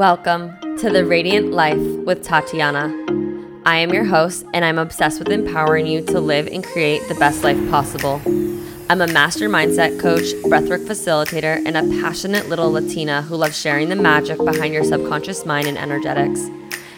Welcome 0.00 0.56
to 0.78 0.88
the 0.88 1.04
Radiant 1.04 1.50
Life 1.50 1.76
with 2.06 2.22
Tatiana. 2.22 2.86
I 3.66 3.76
am 3.76 3.92
your 3.92 4.04
host, 4.04 4.46
and 4.54 4.64
I'm 4.64 4.78
obsessed 4.78 5.18
with 5.18 5.28
empowering 5.28 5.86
you 5.86 6.00
to 6.06 6.20
live 6.20 6.46
and 6.46 6.64
create 6.64 7.06
the 7.08 7.14
best 7.16 7.44
life 7.44 7.58
possible. 7.68 8.14
I'm 8.88 9.02
a 9.02 9.06
master 9.06 9.50
mindset 9.50 10.00
coach, 10.00 10.24
breathwork 10.44 10.86
facilitator, 10.86 11.62
and 11.66 11.76
a 11.76 12.00
passionate 12.00 12.48
little 12.48 12.72
Latina 12.72 13.20
who 13.20 13.36
loves 13.36 13.60
sharing 13.60 13.90
the 13.90 13.94
magic 13.94 14.38
behind 14.38 14.72
your 14.72 14.84
subconscious 14.84 15.44
mind 15.44 15.66
and 15.66 15.76
energetics. 15.76 16.48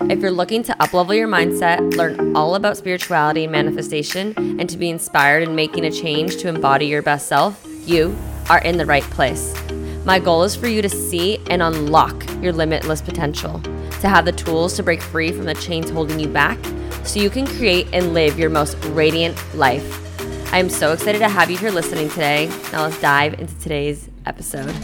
If 0.02 0.20
you're 0.20 0.30
looking 0.30 0.62
to 0.62 0.72
uplevel 0.74 1.16
your 1.16 1.26
mindset, 1.26 1.96
learn 1.96 2.36
all 2.36 2.54
about 2.54 2.76
spirituality 2.76 3.42
and 3.42 3.50
manifestation, 3.50 4.32
and 4.36 4.70
to 4.70 4.78
be 4.78 4.90
inspired 4.90 5.42
in 5.42 5.56
making 5.56 5.84
a 5.84 5.90
change 5.90 6.36
to 6.36 6.46
embody 6.46 6.86
your 6.86 7.02
best 7.02 7.26
self, 7.26 7.66
you 7.84 8.16
are 8.48 8.60
in 8.60 8.78
the 8.78 8.86
right 8.86 9.02
place. 9.02 9.52
My 10.04 10.18
goal 10.18 10.42
is 10.42 10.56
for 10.56 10.66
you 10.66 10.82
to 10.82 10.88
see 10.88 11.38
and 11.48 11.62
unlock 11.62 12.26
your 12.42 12.52
limitless 12.52 13.00
potential, 13.00 13.60
to 13.60 14.08
have 14.08 14.24
the 14.24 14.32
tools 14.32 14.74
to 14.76 14.82
break 14.82 15.00
free 15.00 15.30
from 15.30 15.44
the 15.44 15.54
chains 15.54 15.90
holding 15.90 16.18
you 16.18 16.26
back 16.26 16.58
so 17.04 17.20
you 17.20 17.30
can 17.30 17.46
create 17.46 17.86
and 17.92 18.12
live 18.12 18.38
your 18.38 18.50
most 18.50 18.76
radiant 18.86 19.36
life. 19.54 20.00
I 20.52 20.58
am 20.58 20.68
so 20.68 20.92
excited 20.92 21.20
to 21.20 21.28
have 21.28 21.50
you 21.50 21.56
here 21.56 21.70
listening 21.70 22.08
today. 22.08 22.48
Now 22.72 22.82
let's 22.82 23.00
dive 23.00 23.34
into 23.34 23.56
today's 23.60 24.08
episode. 24.26 24.74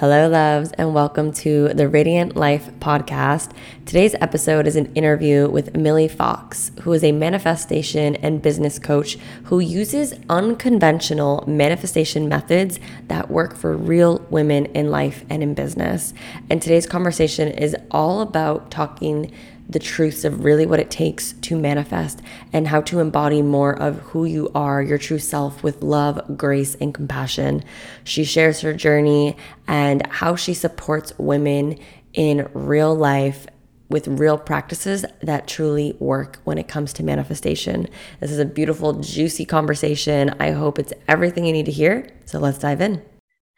Hello, 0.00 0.30
loves, 0.30 0.72
and 0.78 0.94
welcome 0.94 1.30
to 1.30 1.68
the 1.74 1.86
Radiant 1.86 2.34
Life 2.34 2.70
podcast. 2.80 3.50
Today's 3.84 4.14
episode 4.14 4.66
is 4.66 4.74
an 4.74 4.90
interview 4.94 5.50
with 5.50 5.74
Milli 5.74 6.10
Fox, 6.10 6.72
who 6.80 6.94
is 6.94 7.04
a 7.04 7.12
manifestation 7.12 8.16
and 8.16 8.40
business 8.40 8.78
coach 8.78 9.18
who 9.44 9.60
uses 9.60 10.14
unconventional 10.30 11.44
manifestation 11.46 12.30
methods 12.30 12.80
that 13.08 13.30
work 13.30 13.54
for 13.54 13.76
real 13.76 14.26
women 14.30 14.64
in 14.72 14.90
life 14.90 15.26
and 15.28 15.42
in 15.42 15.52
business. 15.52 16.14
And 16.48 16.62
today's 16.62 16.86
conversation 16.86 17.48
is 17.48 17.76
all 17.90 18.22
about 18.22 18.70
talking 18.70 19.30
the 19.70 19.78
truths 19.78 20.24
of 20.24 20.44
really 20.44 20.66
what 20.66 20.80
it 20.80 20.90
takes 20.90 21.32
to 21.34 21.56
manifest 21.56 22.20
and 22.52 22.66
how 22.66 22.80
to 22.82 22.98
embody 22.98 23.40
more 23.40 23.80
of 23.80 23.98
who 24.00 24.24
you 24.24 24.50
are, 24.54 24.82
your 24.82 24.98
true 24.98 25.18
self, 25.18 25.62
with 25.62 25.82
love, 25.82 26.36
grace, 26.36 26.74
and 26.76 26.92
compassion. 26.92 27.62
She 28.02 28.24
shares 28.24 28.60
her 28.62 28.74
journey 28.74 29.36
and 29.68 30.04
how 30.08 30.34
she 30.34 30.54
supports 30.54 31.12
women 31.18 31.78
in 32.12 32.48
real 32.52 32.94
life 32.94 33.46
with 33.88 34.08
real 34.08 34.38
practices 34.38 35.04
that 35.22 35.46
truly 35.46 35.96
work 35.98 36.40
when 36.44 36.58
it 36.58 36.68
comes 36.68 36.92
to 36.94 37.02
manifestation. 37.04 37.88
This 38.20 38.30
is 38.30 38.38
a 38.38 38.44
beautiful, 38.44 38.94
juicy 38.94 39.44
conversation. 39.44 40.34
I 40.40 40.50
hope 40.50 40.78
it's 40.78 40.92
everything 41.08 41.44
you 41.44 41.52
need 41.52 41.66
to 41.66 41.72
hear. 41.72 42.08
So 42.24 42.38
let's 42.38 42.58
dive 42.58 42.80
in. 42.80 43.02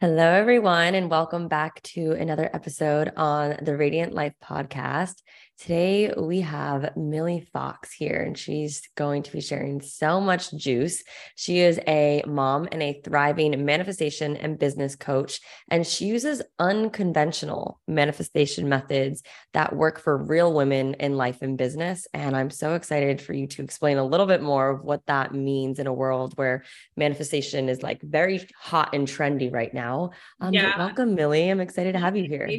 Hello, 0.03 0.33
everyone, 0.33 0.95
and 0.95 1.09
welcome 1.09 1.47
back 1.47 1.81
to 1.83 2.11
another 2.11 2.49
episode 2.53 3.13
on 3.15 3.55
the 3.61 3.77
Radiant 3.77 4.13
Life 4.13 4.33
podcast. 4.43 5.13
Today 5.59 6.11
we 6.17 6.41
have 6.41 6.91
Milli 6.97 7.47
Fox 7.49 7.93
here, 7.93 8.21
and 8.21 8.37
she's 8.37 8.81
going 8.95 9.23
to 9.23 9.31
be 9.31 9.39
sharing 9.39 9.81
so 9.81 10.19
much 10.19 10.51
juice. 10.51 11.03
She 11.35 11.59
is 11.59 11.79
a 11.87 12.21
mom 12.27 12.67
and 12.71 12.83
a 12.83 12.99
thriving 13.01 13.63
manifestation 13.63 14.35
and 14.35 14.59
business 14.59 14.97
coach, 14.97 15.39
and 15.69 15.87
she 15.87 16.05
uses 16.05 16.41
unconventional 16.59 17.79
manifestation 17.87 18.67
methods 18.67 19.23
that 19.53 19.73
work 19.73 19.99
for 19.99 20.17
real 20.17 20.51
women 20.51 20.95
in 20.95 21.15
life 21.15 21.41
and 21.41 21.57
business. 21.57 22.07
And 22.13 22.35
I'm 22.35 22.49
so 22.49 22.73
excited 22.73 23.21
for 23.21 23.33
you 23.33 23.47
to 23.47 23.61
explain 23.61 23.97
a 23.97 24.05
little 24.05 24.25
bit 24.25 24.41
more 24.41 24.69
of 24.71 24.83
what 24.83 25.05
that 25.05 25.33
means 25.33 25.79
in 25.79 25.87
a 25.87 25.93
world 25.93 26.33
where 26.35 26.65
manifestation 26.97 27.69
is 27.69 27.81
like 27.81 28.01
very 28.01 28.45
hot 28.57 28.93
and 28.93 29.07
trendy 29.07 29.53
right 29.53 29.73
now. 29.73 30.11
Um, 30.41 30.53
yeah. 30.53 30.77
Welcome, 30.77 31.15
Milli. 31.15 31.49
I'm 31.49 31.61
excited 31.61 31.93
to 31.93 31.99
have 31.99 32.17
you 32.17 32.25
here. 32.25 32.49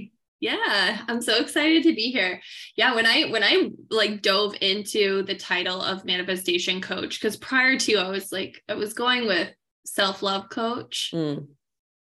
Yeah, 0.44 1.00
I'm 1.08 1.22
so 1.22 1.40
excited 1.40 1.84
to 1.84 1.94
be 1.94 2.10
here. 2.10 2.38
Yeah, 2.76 2.94
when 2.94 3.06
I 3.06 3.30
when 3.30 3.42
I 3.42 3.70
like 3.88 4.20
dove 4.20 4.54
into 4.60 5.22
the 5.22 5.34
title 5.34 5.80
of 5.80 6.04
manifestation 6.04 6.82
coach 6.82 7.18
cuz 7.18 7.38
prior 7.38 7.78
to 7.78 7.94
I 7.94 8.10
was 8.10 8.30
like 8.30 8.62
I 8.68 8.74
was 8.74 8.92
going 8.92 9.26
with 9.26 9.50
self-love 9.86 10.50
coach. 10.50 11.12
Mm. 11.14 11.46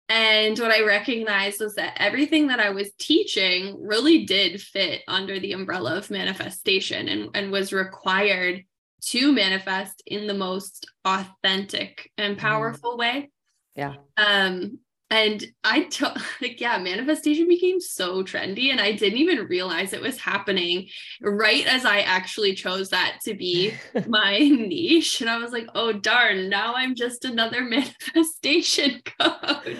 And 0.09 0.59
what 0.59 0.69
I 0.69 0.85
recognized 0.85 1.59
was 1.59 1.73
that 1.75 1.97
everything 1.97 2.47
that 2.47 2.59
I 2.59 2.69
was 2.69 2.91
teaching 2.99 3.75
really 3.79 4.25
did 4.25 4.61
fit 4.61 5.01
under 5.07 5.39
the 5.39 5.53
umbrella 5.53 5.97
of 5.97 6.11
manifestation 6.11 7.07
and, 7.07 7.31
and 7.33 7.51
was 7.51 7.73
required 7.73 8.63
to 9.07 9.31
manifest 9.31 10.03
in 10.05 10.27
the 10.27 10.35
most 10.35 10.85
authentic 11.05 12.11
and 12.19 12.37
mm. 12.37 12.39
powerful 12.39 12.91
mm. 12.91 12.99
way. 12.99 13.31
Yeah. 13.75 13.95
Um, 14.15 14.77
and 15.09 15.43
I 15.63 15.83
took 15.83 16.17
like 16.41 16.59
yeah, 16.59 16.77
manifestation 16.77 17.47
became 17.47 17.79
so 17.79 18.23
trendy 18.23 18.71
and 18.71 18.81
I 18.81 18.91
didn't 18.91 19.19
even 19.19 19.47
realize 19.47 19.93
it 19.93 20.01
was 20.01 20.19
happening 20.19 20.87
right 21.21 21.65
as 21.65 21.85
I 21.85 21.99
actually 21.99 22.53
chose 22.55 22.89
that 22.89 23.19
to 23.23 23.33
be 23.33 23.73
my 24.07 24.37
niche. 24.39 25.21
And 25.21 25.29
I 25.29 25.37
was 25.37 25.51
like, 25.51 25.67
oh 25.75 25.93
darn, 25.93 26.49
now 26.49 26.73
I'm 26.75 26.95
just 26.95 27.25
another 27.25 27.63
manifestation 27.63 29.01
coach. 29.19 29.77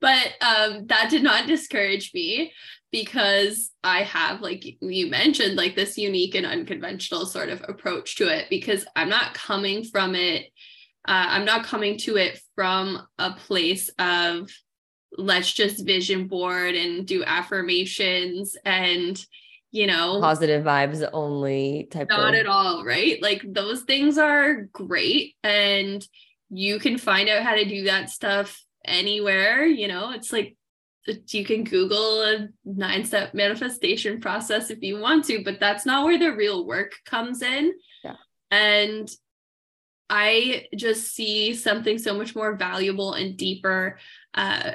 but 0.00 0.32
um 0.40 0.86
that 0.86 1.08
did 1.10 1.22
not 1.22 1.46
discourage 1.46 2.12
me 2.14 2.52
because 2.90 3.70
I 3.82 4.02
have 4.02 4.40
like 4.40 4.64
you 4.80 5.06
mentioned 5.08 5.56
like 5.56 5.76
this 5.76 5.96
unique 5.96 6.34
and 6.34 6.46
unconventional 6.46 7.26
sort 7.26 7.48
of 7.48 7.64
approach 7.66 8.16
to 8.16 8.28
it 8.28 8.46
because 8.50 8.84
I'm 8.94 9.08
not 9.08 9.34
coming 9.34 9.84
from 9.84 10.14
it 10.14 10.46
uh, 11.06 11.26
I'm 11.28 11.44
not 11.44 11.64
coming 11.64 11.98
to 11.98 12.16
it 12.16 12.40
from 12.54 13.06
a 13.18 13.32
place 13.32 13.90
of 13.98 14.50
let's 15.18 15.52
just 15.52 15.84
vision 15.84 16.28
board 16.28 16.74
and 16.74 17.06
do 17.06 17.24
affirmations 17.24 18.56
and 18.64 19.22
you 19.70 19.86
know 19.86 20.20
positive 20.20 20.64
vibes 20.64 21.06
only 21.12 21.88
type 21.90 22.08
not 22.08 22.34
of... 22.34 22.40
at 22.40 22.46
all 22.46 22.84
right? 22.84 23.20
Like 23.20 23.42
those 23.44 23.82
things 23.82 24.16
are 24.16 24.68
great 24.72 25.34
and 25.42 26.06
you 26.50 26.78
can 26.78 26.98
find 26.98 27.28
out 27.28 27.42
how 27.42 27.54
to 27.54 27.64
do 27.64 27.84
that 27.84 28.10
stuff 28.10 28.62
anywhere 28.84 29.64
you 29.64 29.88
know? 29.88 30.12
It's 30.12 30.32
like 30.32 30.56
you 31.30 31.44
can 31.44 31.64
google 31.64 32.22
a 32.22 32.48
nine 32.64 33.04
step 33.04 33.34
manifestation 33.34 34.20
process 34.20 34.70
if 34.70 34.82
you 34.82 35.00
want 35.00 35.24
to 35.24 35.42
but 35.42 35.58
that's 35.58 35.84
not 35.84 36.04
where 36.04 36.18
the 36.18 36.32
real 36.32 36.64
work 36.64 36.92
comes 37.04 37.42
in. 37.42 37.72
Yeah. 38.04 38.14
And 38.52 39.10
I 40.14 40.66
just 40.76 41.14
see 41.14 41.54
something 41.54 41.96
so 41.96 42.12
much 42.12 42.36
more 42.36 42.54
valuable 42.54 43.14
and 43.14 43.34
deeper 43.34 43.98
uh, 44.34 44.72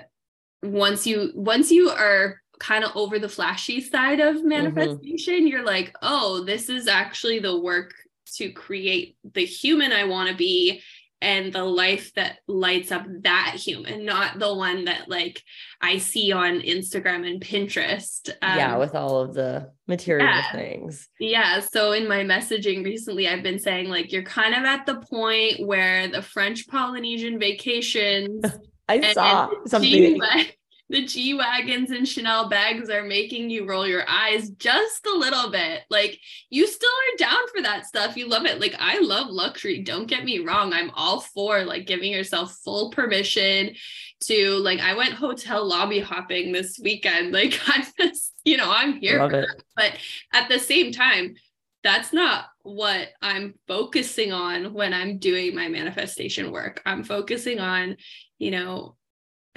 once 0.63 1.05
you 1.05 1.31
once 1.35 1.71
you 1.71 1.91
are 1.91 2.41
kind 2.59 2.83
of 2.83 2.91
over 2.95 3.19
the 3.19 3.29
flashy 3.29 3.79
side 3.79 4.19
of 4.19 4.37
mm-hmm. 4.37 4.47
manifestation 4.47 5.35
mm-hmm. 5.35 5.47
you're 5.47 5.63
like 5.63 5.95
oh 6.01 6.43
this 6.43 6.69
is 6.69 6.87
actually 6.87 7.37
the 7.37 7.59
work 7.59 7.93
to 8.33 8.51
create 8.51 9.15
the 9.35 9.45
human 9.45 9.91
I 9.91 10.05
want 10.05 10.31
to 10.31 10.35
be 10.35 10.81
and 11.21 11.51
the 11.51 11.63
life 11.63 12.13
that 12.15 12.39
lights 12.47 12.91
up 12.91 13.05
that 13.21 13.55
human, 13.55 14.05
not 14.05 14.39
the 14.39 14.53
one 14.53 14.85
that 14.85 15.09
like 15.09 15.41
I 15.81 15.97
see 15.97 16.31
on 16.31 16.61
Instagram 16.61 17.29
and 17.29 17.41
Pinterest. 17.41 18.29
Um, 18.41 18.57
yeah, 18.57 18.77
with 18.77 18.93
all 18.93 19.21
of 19.21 19.33
the 19.33 19.71
material 19.87 20.27
yeah. 20.27 20.51
things. 20.51 21.09
Yeah. 21.19 21.59
So 21.59 21.91
in 21.91 22.07
my 22.07 22.23
messaging 22.23 22.83
recently, 22.85 23.27
I've 23.27 23.43
been 23.43 23.59
saying 23.59 23.89
like 23.89 24.11
you're 24.11 24.23
kind 24.23 24.53
of 24.53 24.63
at 24.63 24.85
the 24.85 24.99
point 24.99 25.65
where 25.65 26.07
the 26.07 26.21
French 26.21 26.67
Polynesian 26.67 27.39
vacations. 27.39 28.45
I 28.89 29.13
saw 29.13 29.49
something 29.65 30.17
the 30.89 31.05
G 31.05 31.33
Wagons 31.33 31.91
and 31.91 32.07
Chanel 32.07 32.47
bags 32.47 32.89
are 32.89 33.03
making 33.03 33.49
you 33.49 33.67
roll 33.67 33.85
your 33.85 34.07
eyes 34.07 34.49
just 34.51 35.05
a 35.05 35.15
little 35.15 35.51
bit. 35.51 35.81
Like 35.89 36.19
you 36.49 36.65
still 36.65 36.89
are 36.89 37.17
down 37.17 37.47
for 37.53 37.61
that 37.61 37.85
stuff. 37.85 38.15
You 38.15 38.27
love 38.29 38.45
it. 38.45 38.61
Like 38.61 38.75
I 38.79 38.99
love 38.99 39.27
luxury. 39.29 39.83
Don't 39.83 40.07
get 40.07 40.23
me 40.23 40.39
wrong. 40.39 40.73
I'm 40.73 40.91
all 40.91 41.19
for 41.19 41.63
like 41.63 41.87
giving 41.87 42.11
yourself 42.11 42.57
full 42.63 42.91
permission 42.91 43.75
to 44.25 44.51
like 44.57 44.79
I 44.79 44.95
went 44.95 45.13
hotel 45.13 45.67
lobby 45.67 45.99
hopping 45.99 46.51
this 46.51 46.79
weekend. 46.81 47.17
Like 47.37 47.59
I'm 47.67 47.83
just, 47.99 48.33
you 48.45 48.57
know, 48.57 48.71
I'm 48.71 48.99
here. 48.99 49.19
Love 49.19 49.33
it. 49.33 49.47
But 49.75 49.93
at 50.33 50.49
the 50.49 50.57
same 50.57 50.91
time, 50.91 51.35
that's 51.83 52.11
not 52.11 52.45
what 52.63 53.09
I'm 53.21 53.53
focusing 53.67 54.31
on 54.31 54.73
when 54.73 54.91
I'm 54.93 55.19
doing 55.19 55.55
my 55.55 55.67
manifestation 55.67 56.51
work. 56.51 56.81
I'm 56.85 57.03
focusing 57.03 57.59
on, 57.59 57.97
you 58.39 58.51
know, 58.51 58.96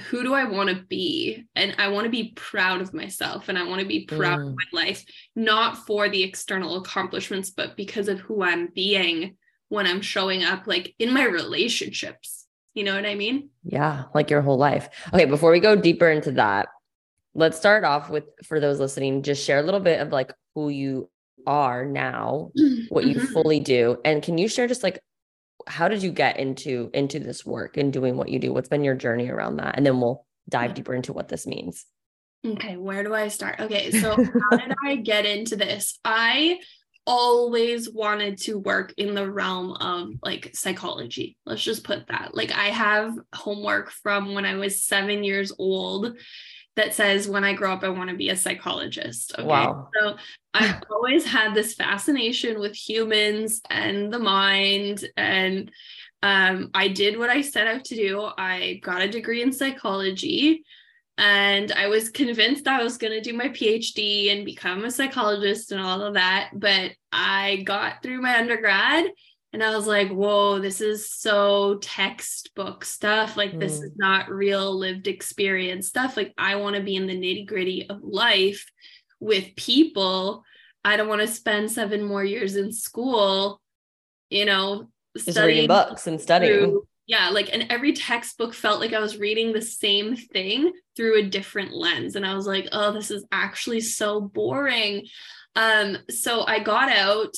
who 0.01 0.23
do 0.23 0.35
I 0.35 0.45
want 0.45 0.71
to 0.71 0.77
be? 0.77 1.45
And 1.55 1.75
I 1.79 1.89
want 1.89 2.05
to 2.05 2.11
be 2.11 2.33
proud 2.37 2.81
of 2.81 2.95
myself 2.95 3.49
and 3.49 3.59
I 3.59 3.67
want 3.67 3.81
to 3.81 3.87
be 3.87 4.05
proud 4.05 4.41
mm. 4.41 4.49
of 4.49 4.57
my 4.57 4.83
life, 4.83 5.05
not 5.37 5.87
for 5.87 6.09
the 6.09 6.23
external 6.23 6.77
accomplishments, 6.77 7.51
but 7.51 7.77
because 7.77 8.09
of 8.09 8.21
who 8.21 8.43
I'm 8.43 8.69
being 8.75 9.37
when 9.69 9.87
I'm 9.87 10.01
showing 10.01 10.43
up, 10.43 10.67
like 10.67 10.95
in 10.99 11.13
my 11.13 11.25
relationships. 11.25 12.47
You 12.75 12.85
know 12.85 12.95
what 12.95 13.07
I 13.07 13.15
mean? 13.15 13.51
Yeah, 13.65 14.05
like 14.15 14.31
your 14.31 14.43
whole 14.43 14.57
life. 14.57 14.89
Okay, 15.13 15.25
before 15.25 15.51
we 15.51 15.61
go 15.61 15.75
deeper 15.75 16.09
into 16.09 16.33
that, 16.33 16.69
let's 17.35 17.57
start 17.57 17.85
off 17.85 18.11
with 18.11 18.25
for 18.45 18.61
those 18.61 18.79
listening, 18.79 19.23
just 19.23 19.45
share 19.45 19.59
a 19.59 19.63
little 19.63 19.81
bit 19.81 20.01
of 20.01 20.11
like 20.11 20.33
who 20.55 20.69
you 20.69 21.11
are 21.47 21.85
now, 21.85 22.51
what 22.89 23.07
you 23.07 23.17
mm-hmm. 23.17 23.33
fully 23.33 23.61
do. 23.61 23.99
And 24.05 24.23
can 24.23 24.39
you 24.39 24.49
share 24.49 24.67
just 24.67 24.83
like 24.83 25.01
how 25.67 25.89
did 25.89 26.03
you 26.03 26.11
get 26.11 26.39
into 26.39 26.91
into 26.95 27.19
this 27.19 27.45
work 27.45 27.77
and 27.77 27.93
doing 27.93 28.17
what 28.17 28.29
you 28.29 28.39
do 28.39 28.53
what's 28.53 28.69
been 28.69 28.85
your 28.85 28.95
journey 28.95 29.29
around 29.29 29.57
that 29.57 29.77
and 29.77 29.85
then 29.85 30.01
we'll 30.01 30.25
dive 30.49 30.73
mm. 30.73 30.75
deeper 30.75 30.95
into 30.95 31.13
what 31.13 31.29
this 31.29 31.47
means 31.47 31.87
Okay, 32.47 32.77
where 32.77 33.05
do 33.05 33.15
I 33.15 33.29
start? 33.29 33.61
Okay, 33.61 33.91
so 33.91 34.11
how 34.51 34.57
did 34.57 34.75
I 34.85 34.97
get 34.97 35.27
into 35.27 35.57
this? 35.57 35.99
I 36.05 36.59
always 37.07 37.91
wanted 37.91 38.39
to 38.39 38.59
work 38.59 38.95
in 38.97 39.15
the 39.15 39.31
realm 39.31 39.73
of 39.73 40.13
like 40.23 40.51
psychology. 40.55 41.37
Let's 41.45 41.63
just 41.63 41.85
put 41.85 42.07
that. 42.09 42.35
Like 42.35 42.53
I 42.53 42.67
have 42.67 43.15
homework 43.35 43.91
from 43.91 44.35
when 44.35 44.47
I 44.47 44.55
was 44.57 44.85
7 44.85 45.25
years 45.25 45.53
old 45.59 46.17
that 46.77 46.95
says 46.95 47.29
when 47.29 47.45
I 47.45 47.53
grow 47.53 47.73
up 47.73 47.85
I 47.85 47.89
want 47.89 48.11
to 48.11 48.17
be 48.17 48.31
a 48.31 48.37
psychologist. 48.37 49.35
Okay. 49.39 49.47
Wow. 49.47 49.89
So 50.01 50.17
I've 50.53 50.83
always 50.91 51.25
had 51.25 51.55
this 51.55 51.75
fascination 51.75 52.59
with 52.59 52.75
humans 52.75 53.61
and 53.71 54.13
the 54.13 54.19
mind 54.19 55.09
and 55.17 55.71
um, 56.23 56.71
I 56.75 56.89
did 56.89 57.19
what 57.19 57.31
I 57.31 57.41
set 57.41 57.67
out 57.67 57.85
to 57.87 57.95
do. 57.95 58.29
I 58.37 58.81
got 58.83 59.01
a 59.01 59.09
degree 59.09 59.43
in 59.43 59.53
psychology 59.53 60.65
and 61.17 61.71
I 61.73 61.89
was 61.89 62.11
convinced 62.11 62.67
I 62.67 62.83
was 62.83 62.99
going 62.99 63.13
to 63.13 63.21
do 63.21 63.37
my 63.37 63.49
PhD 63.49 64.33
and 64.33 64.45
become 64.45 64.85
a 64.85 64.91
psychologist 64.91 65.73
and 65.73 65.81
all 65.81 66.03
of 66.03 66.15
that. 66.15 66.51
But 66.55 66.93
I 67.13 67.63
got 67.65 68.03
through 68.03 68.21
my 68.21 68.39
undergrad 68.39 69.07
and 69.53 69.63
I 69.63 69.75
was 69.75 69.87
like, 69.87 70.11
whoa, 70.11 70.61
this 70.61 70.81
is 70.81 71.13
so 71.13 71.79
textbook 71.79 72.85
stuff. 72.85 73.37
Like, 73.37 73.53
mm. 73.53 73.61
this 73.61 73.81
is 73.81 73.91
not 73.97 74.31
real 74.31 74.79
lived 74.79 75.09
experience 75.09 75.89
stuff. 75.89 76.17
Like, 76.17 76.33
I 76.39 76.57
want 76.57 76.77
to 76.77 76.83
be 76.83 76.97
in 76.97 77.07
the 77.07 77.17
nitty 77.17 77.47
gritty 77.47 77.89
of 77.89 78.01
life 78.03 78.65
with 79.21 79.55
people. 79.57 80.45
I 80.85 80.97
don't 80.97 81.09
want 81.09 81.21
to 81.21 81.29
spend 81.29 81.71
seven 81.71 82.03
more 82.03 82.25
years 82.25 82.57
in 82.57 82.73
school, 82.73 83.61
you 84.31 84.47
know, 84.47 84.89
just 85.17 85.39
reading 85.39 85.69
books 85.69 86.07
and 86.07 86.21
studying. 86.21 86.71
Through, 86.71 86.87
yeah 87.11 87.29
like 87.29 87.53
and 87.53 87.67
every 87.71 87.93
textbook 87.93 88.55
felt 88.55 88.81
like 88.81 88.93
i 88.93 89.01
was 89.01 89.19
reading 89.19 89.53
the 89.53 89.61
same 89.61 90.15
thing 90.15 90.73
through 90.97 91.19
a 91.19 91.29
different 91.29 91.73
lens 91.73 92.15
and 92.15 92.25
i 92.25 92.35
was 92.35 92.47
like 92.47 92.69
oh 92.71 92.93
this 92.93 93.11
is 93.11 93.27
actually 93.33 93.81
so 93.81 94.21
boring 94.21 95.05
um 95.57 95.99
so 96.09 96.47
i 96.47 96.61
got 96.61 96.89
out 96.89 97.35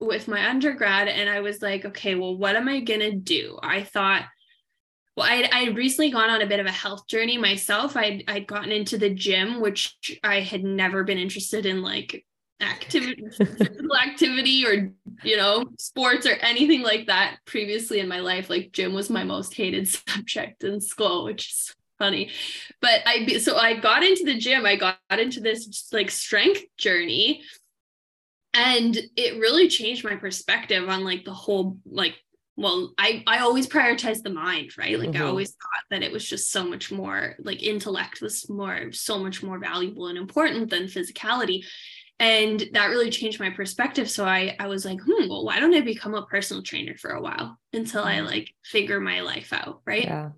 with 0.00 0.26
my 0.26 0.48
undergrad 0.48 1.06
and 1.06 1.28
i 1.28 1.40
was 1.40 1.60
like 1.60 1.84
okay 1.84 2.14
well 2.14 2.36
what 2.36 2.56
am 2.56 2.66
i 2.66 2.80
going 2.80 3.00
to 3.00 3.12
do 3.12 3.58
i 3.62 3.82
thought 3.82 4.24
well, 5.20 5.28
I 5.28 5.48
I 5.52 5.68
recently 5.70 6.10
gone 6.10 6.30
on 6.30 6.42
a 6.42 6.46
bit 6.46 6.60
of 6.60 6.66
a 6.66 6.72
health 6.72 7.06
journey 7.06 7.36
myself. 7.36 7.96
I'd 7.96 8.24
I'd 8.26 8.46
gotten 8.46 8.72
into 8.72 8.96
the 8.96 9.10
gym, 9.10 9.60
which 9.60 9.96
I 10.24 10.40
had 10.40 10.64
never 10.64 11.04
been 11.04 11.18
interested 11.18 11.66
in, 11.66 11.82
like 11.82 12.24
activity 12.60 13.24
physical 13.36 13.96
activity 13.96 14.66
or 14.66 14.92
you 15.22 15.36
know 15.36 15.64
sports 15.78 16.26
or 16.26 16.32
anything 16.42 16.82
like 16.82 17.06
that 17.06 17.36
previously 17.44 18.00
in 18.00 18.08
my 18.08 18.20
life. 18.20 18.48
Like 18.48 18.72
gym 18.72 18.94
was 18.94 19.10
my 19.10 19.24
most 19.24 19.54
hated 19.54 19.88
subject 20.08 20.64
in 20.64 20.80
school 20.80 21.24
which 21.24 21.50
is 21.50 21.74
funny. 21.98 22.30
But 22.80 23.02
i 23.04 23.26
so 23.38 23.56
i 23.56 23.78
got 23.78 24.02
into 24.02 24.24
the 24.24 24.38
gym. 24.38 24.64
I 24.64 24.76
got 24.76 24.98
into 25.10 25.40
this 25.40 25.88
like 25.92 26.10
strength 26.10 26.62
journey 26.78 27.42
and 28.54 28.98
it 29.16 29.38
really 29.38 29.68
changed 29.68 30.02
my 30.02 30.16
perspective 30.16 30.88
on 30.88 31.04
like 31.04 31.24
the 31.24 31.34
whole 31.34 31.76
like 31.84 32.14
well 32.60 32.92
i 32.98 33.22
i 33.26 33.38
always 33.38 33.66
prioritized 33.66 34.22
the 34.22 34.30
mind 34.30 34.70
right? 34.76 34.98
Like 34.98 35.10
mm-hmm. 35.10 35.22
i 35.22 35.26
always 35.26 35.50
thought 35.50 35.84
that 35.90 36.02
it 36.02 36.12
was 36.12 36.28
just 36.28 36.52
so 36.52 36.64
much 36.64 36.92
more 36.92 37.34
like 37.40 37.62
intellect 37.62 38.20
was 38.20 38.48
more 38.48 38.92
so 38.92 39.18
much 39.18 39.42
more 39.42 39.58
valuable 39.58 40.08
and 40.08 40.18
important 40.18 40.70
than 40.70 40.84
physicality. 40.84 41.64
And 42.18 42.62
that 42.74 42.90
really 42.90 43.08
changed 43.08 43.40
my 43.40 43.50
perspective. 43.50 44.10
So 44.10 44.26
i 44.26 44.54
i 44.60 44.66
was 44.66 44.84
like 44.84 45.00
hmm 45.00 45.28
well 45.28 45.44
why 45.44 45.58
don't 45.58 45.74
i 45.74 45.80
become 45.80 46.14
a 46.14 46.26
personal 46.26 46.62
trainer 46.62 46.96
for 46.96 47.10
a 47.12 47.22
while 47.22 47.58
until 47.72 48.04
i 48.04 48.16
mm. 48.16 48.26
like 48.26 48.54
figure 48.64 49.00
my 49.00 49.20
life 49.22 49.52
out 49.52 49.80
right? 49.86 50.04
Yeah 50.04 50.30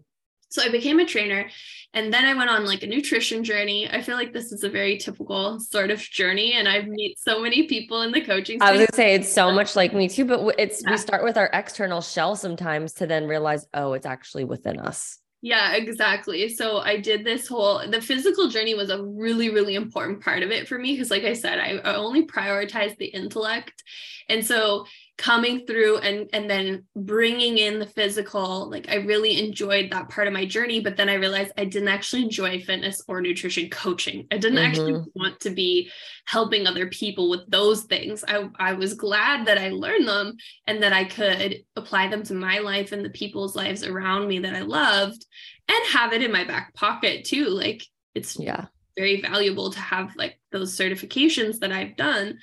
so 0.52 0.62
i 0.62 0.68
became 0.68 0.98
a 1.00 1.04
trainer 1.04 1.48
and 1.94 2.12
then 2.12 2.24
i 2.24 2.34
went 2.34 2.50
on 2.50 2.64
like 2.64 2.82
a 2.82 2.86
nutrition 2.86 3.42
journey 3.42 3.88
i 3.90 4.00
feel 4.00 4.16
like 4.16 4.32
this 4.32 4.52
is 4.52 4.64
a 4.64 4.68
very 4.68 4.98
typical 4.98 5.58
sort 5.58 5.90
of 5.90 5.98
journey 5.98 6.52
and 6.54 6.68
i've 6.68 6.86
met 6.86 7.12
so 7.16 7.40
many 7.40 7.66
people 7.66 8.02
in 8.02 8.12
the 8.12 8.20
coaching 8.20 8.60
i 8.60 8.70
was 8.70 8.80
gonna 8.80 8.94
say 8.94 9.14
it's 9.14 9.32
so 9.32 9.50
much 9.50 9.76
like 9.76 9.94
me 9.94 10.08
too 10.08 10.24
but 10.24 10.54
it's 10.58 10.82
yeah. 10.82 10.92
we 10.92 10.96
start 10.96 11.24
with 11.24 11.36
our 11.36 11.50
external 11.52 12.00
shell 12.00 12.36
sometimes 12.36 12.92
to 12.92 13.06
then 13.06 13.26
realize 13.26 13.66
oh 13.74 13.92
it's 13.92 14.06
actually 14.06 14.44
within 14.44 14.78
us 14.78 15.18
yeah, 15.44 15.72
exactly. 15.72 16.48
So 16.48 16.78
I 16.78 16.98
did 16.98 17.24
this 17.24 17.48
whole 17.48 17.84
the 17.90 18.00
physical 18.00 18.48
journey 18.48 18.74
was 18.74 18.90
a 18.90 19.02
really 19.02 19.50
really 19.50 19.74
important 19.74 20.22
part 20.22 20.44
of 20.44 20.52
it 20.52 20.68
for 20.68 20.78
me 20.78 20.92
because 20.92 21.10
like 21.10 21.24
I 21.24 21.32
said 21.32 21.58
I, 21.58 21.78
I 21.78 21.96
only 21.96 22.24
prioritized 22.24 22.96
the 22.98 23.06
intellect. 23.06 23.82
And 24.28 24.46
so 24.46 24.86
coming 25.18 25.66
through 25.66 25.98
and 25.98 26.28
and 26.32 26.48
then 26.48 26.84
bringing 26.96 27.58
in 27.58 27.78
the 27.78 27.86
physical 27.86 28.68
like 28.70 28.88
i 28.88 28.96
really 28.96 29.38
enjoyed 29.44 29.90
that 29.90 30.08
part 30.08 30.26
of 30.26 30.32
my 30.32 30.44
journey 30.44 30.80
but 30.80 30.96
then 30.96 31.08
i 31.08 31.14
realized 31.14 31.52
i 31.58 31.64
didn't 31.64 31.88
actually 31.88 32.22
enjoy 32.22 32.60
fitness 32.60 33.02
or 33.08 33.20
nutrition 33.20 33.68
coaching. 33.68 34.26
I 34.30 34.38
didn't 34.38 34.58
mm-hmm. 34.58 34.66
actually 34.66 35.04
want 35.14 35.38
to 35.40 35.50
be 35.50 35.90
helping 36.24 36.66
other 36.66 36.86
people 36.86 37.28
with 37.28 37.48
those 37.48 37.82
things. 37.82 38.24
I 38.26 38.48
i 38.58 38.72
was 38.72 38.94
glad 38.94 39.46
that 39.46 39.58
i 39.58 39.68
learned 39.68 40.08
them 40.08 40.34
and 40.66 40.82
that 40.82 40.92
i 40.92 41.04
could 41.04 41.56
apply 41.76 42.08
them 42.08 42.22
to 42.24 42.34
my 42.34 42.58
life 42.58 42.92
and 42.92 43.04
the 43.04 43.10
people's 43.10 43.54
lives 43.54 43.84
around 43.84 44.28
me 44.28 44.38
that 44.40 44.54
i 44.54 44.60
loved 44.60 45.26
and 45.68 45.86
have 45.92 46.12
it 46.12 46.22
in 46.22 46.32
my 46.32 46.44
back 46.44 46.74
pocket 46.74 47.24
too. 47.26 47.46
Like 47.46 47.82
it's 48.14 48.38
yeah. 48.38 48.66
very 48.96 49.20
valuable 49.20 49.70
to 49.70 49.78
have 49.78 50.16
like 50.16 50.40
those 50.52 50.76
certifications 50.76 51.58
that 51.58 51.70
i've 51.70 51.96
done. 51.96 52.38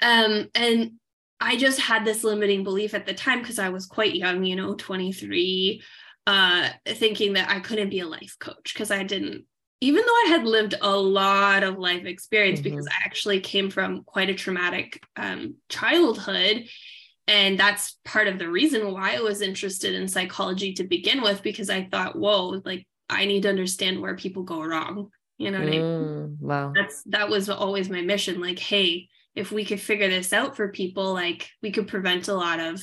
Um 0.00 0.48
and 0.54 0.92
I 1.40 1.56
just 1.56 1.80
had 1.80 2.04
this 2.04 2.24
limiting 2.24 2.64
belief 2.64 2.94
at 2.94 3.06
the 3.06 3.14
time 3.14 3.40
because 3.40 3.58
I 3.58 3.68
was 3.68 3.86
quite 3.86 4.14
young, 4.14 4.44
you 4.44 4.56
know, 4.56 4.74
23, 4.74 5.82
uh, 6.26 6.68
thinking 6.86 7.34
that 7.34 7.50
I 7.50 7.60
couldn't 7.60 7.90
be 7.90 8.00
a 8.00 8.06
life 8.06 8.36
coach 8.40 8.72
because 8.72 8.90
I 8.90 9.02
didn't, 9.02 9.44
even 9.80 10.02
though 10.04 10.12
I 10.12 10.26
had 10.30 10.46
lived 10.46 10.74
a 10.80 10.96
lot 10.96 11.62
of 11.62 11.78
life 11.78 12.06
experience 12.06 12.60
mm-hmm. 12.60 12.70
because 12.70 12.86
I 12.86 13.04
actually 13.04 13.40
came 13.40 13.70
from 13.70 14.02
quite 14.04 14.30
a 14.30 14.34
traumatic 14.34 15.02
um, 15.16 15.56
childhood. 15.68 16.64
And 17.28 17.58
that's 17.58 17.98
part 18.04 18.28
of 18.28 18.38
the 18.38 18.48
reason 18.48 18.92
why 18.92 19.16
I 19.16 19.20
was 19.20 19.42
interested 19.42 19.94
in 19.94 20.08
psychology 20.08 20.74
to 20.74 20.84
begin 20.84 21.22
with, 21.22 21.42
because 21.42 21.68
I 21.68 21.84
thought, 21.84 22.16
whoa, 22.16 22.62
like 22.64 22.86
I 23.10 23.26
need 23.26 23.42
to 23.42 23.48
understand 23.48 24.00
where 24.00 24.16
people 24.16 24.44
go 24.44 24.62
wrong. 24.62 25.10
You 25.38 25.50
know 25.50 25.58
what 25.58 25.66
mm, 25.66 25.68
I 25.68 25.70
mean? 25.70 25.82
Mm, 25.82 26.40
wow. 26.40 26.72
That's 26.74 27.02
that 27.04 27.28
was 27.28 27.50
always 27.50 27.90
my 27.90 28.00
mission. 28.00 28.40
Like, 28.40 28.58
hey, 28.58 29.08
if 29.36 29.52
we 29.52 29.64
could 29.64 29.80
figure 29.80 30.08
this 30.08 30.32
out 30.32 30.56
for 30.56 30.68
people 30.68 31.12
like 31.12 31.50
we 31.62 31.70
could 31.70 31.86
prevent 31.86 32.26
a 32.28 32.34
lot 32.34 32.58
of 32.58 32.82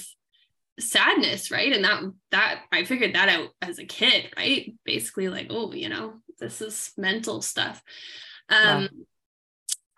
sadness 0.79 1.51
right? 1.51 1.73
And 1.73 1.83
that 1.83 2.01
that 2.31 2.61
i 2.71 2.83
figured 2.83 3.15
that 3.15 3.29
out 3.29 3.49
as 3.61 3.79
a 3.79 3.85
kid 3.85 4.31
right? 4.37 4.73
Basically 4.85 5.27
like 5.27 5.47
oh 5.49 5.73
you 5.73 5.89
know 5.89 6.15
this 6.39 6.61
is 6.61 6.93
mental 6.97 7.41
stuff. 7.41 7.81
Um 8.49 8.89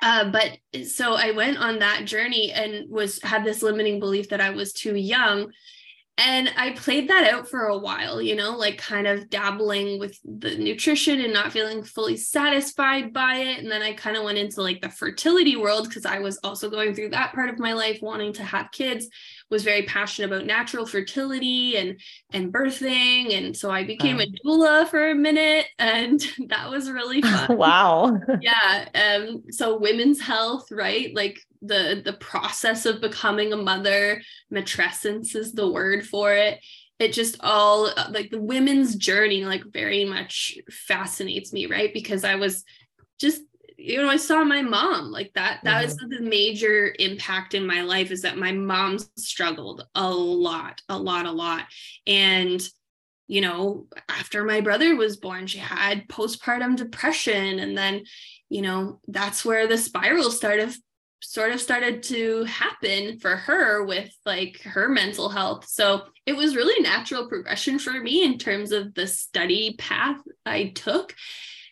uh, 0.02 0.30
but 0.30 0.58
so 0.86 1.14
i 1.14 1.32
went 1.32 1.58
on 1.58 1.80
that 1.80 2.06
journey 2.06 2.52
and 2.52 2.90
was 2.90 3.22
had 3.24 3.46
this 3.46 3.64
limiting 3.64 4.00
belief 4.00 4.30
that 4.30 4.42
i 4.42 4.50
was 4.50 4.74
too 4.74 4.94
young 4.94 5.52
and 6.18 6.50
I 6.56 6.72
played 6.72 7.10
that 7.10 7.30
out 7.34 7.50
for 7.50 7.66
a 7.66 7.78
while, 7.78 8.22
you 8.22 8.36
know, 8.36 8.56
like 8.56 8.78
kind 8.78 9.06
of 9.06 9.30
dabbling 9.30 10.00
with 10.00 10.18
the 10.24 10.56
nutrition 10.56 11.20
and 11.20 11.34
not 11.34 11.52
feeling 11.52 11.84
fully 11.84 12.16
satisfied 12.16 13.12
by 13.12 13.36
it. 13.36 13.60
And 13.60 13.70
then 13.70 13.82
I 13.82 13.94
kind 13.94 14.16
of 14.16 14.24
went 14.24 14.38
into 14.38 14.62
like 14.62 14.82
the 14.82 14.90
fertility 14.90 15.58
world 15.58 15.90
because 15.90 16.06
I 16.06 16.20
was 16.20 16.38
also 16.42 16.70
going 16.70 16.96
through 16.96 17.10
that 17.10 17.34
part 17.34 17.50
of 17.50 17.60
my 17.60 17.74
life, 17.74 18.00
wanting 18.02 18.32
to 18.34 18.44
have 18.44 18.72
kids 18.72 19.08
was 19.50 19.64
very 19.64 19.84
passionate 19.84 20.28
about 20.28 20.46
natural 20.46 20.86
fertility 20.86 21.78
and 21.78 22.00
and 22.32 22.52
birthing 22.52 23.38
and 23.38 23.56
so 23.56 23.70
i 23.70 23.84
became 23.84 24.18
wow. 24.18 24.24
a 24.24 24.48
doula 24.48 24.88
for 24.88 25.10
a 25.10 25.16
minute 25.16 25.68
and 25.78 26.22
that 26.48 26.70
was 26.70 26.90
really 26.90 27.22
fun 27.22 27.58
wow 27.58 28.20
yeah 28.42 28.88
um 28.96 29.44
so 29.50 29.78
women's 29.78 30.20
health 30.20 30.72
right 30.72 31.16
like 31.16 31.40
the 31.68 32.02
the 32.04 32.14
process 32.14 32.86
of 32.86 33.02
becoming 33.02 33.54
a 33.54 33.58
mother 33.58 34.22
matrescence 34.54 35.36
is 35.36 35.54
the 35.54 35.70
word 35.70 36.06
for 36.06 36.34
it 36.34 36.60
it 37.00 37.14
just 37.14 37.38
all 37.42 37.90
like 38.10 38.30
the 38.32 38.42
women's 38.42 38.96
journey 38.96 39.44
like 39.46 39.64
very 39.66 40.06
much 40.06 40.58
fascinates 40.70 41.52
me 41.52 41.66
right 41.66 41.94
because 41.94 42.24
i 42.24 42.36
was 42.36 42.64
just 43.20 43.42
you 43.78 44.02
know, 44.02 44.10
I 44.10 44.18
saw 44.18 44.44
my 44.44 44.62
mom 44.62 45.12
like 45.12 45.32
that. 45.36 45.60
That 45.64 45.86
mm-hmm. 45.86 45.86
was 45.86 46.20
the 46.20 46.22
major 46.22 46.94
impact 46.98 47.54
in 47.54 47.68
my 47.68 47.82
life 47.82 48.12
is 48.12 48.22
that 48.22 48.38
my 48.38 48.52
mom 48.52 48.98
struggled 49.18 49.86
a 49.96 50.10
lot, 50.10 50.82
a 50.90 50.98
lot, 50.98 51.26
a 51.26 51.32
lot. 51.32 51.66
And, 52.08 52.62
you 53.28 53.42
know, 53.42 53.88
after 54.08 54.44
my 54.44 54.62
brother 54.62 54.96
was 54.96 55.18
born, 55.18 55.48
she 55.48 55.58
had 55.58 56.08
postpartum 56.08 56.78
depression. 56.78 57.60
And 57.60 57.78
then, 57.78 58.04
you 58.50 58.62
know, 58.62 59.02
that's 59.08 59.44
where 59.44 59.68
the 59.68 59.78
spiral 59.78 60.32
started 60.32 60.74
sort 61.22 61.52
of 61.52 61.62
started 61.62 62.04
to 62.04 62.44
happen 62.44 63.20
for 63.20 63.36
her 63.36 63.84
with 63.84 64.14
like 64.26 64.62
her 64.62 64.88
mental 64.90 65.30
health. 65.30 65.68
So 65.68 66.04
it 66.26 66.36
was 66.36 66.56
really 66.56 66.82
natural 66.82 67.28
progression 67.28 67.80
for 67.80 67.94
me 67.94 68.24
in 68.24 68.38
terms 68.38 68.72
of 68.72 68.94
the 68.94 69.08
study 69.08 69.76
path 69.78 70.20
I 70.46 70.68
took. 70.76 71.16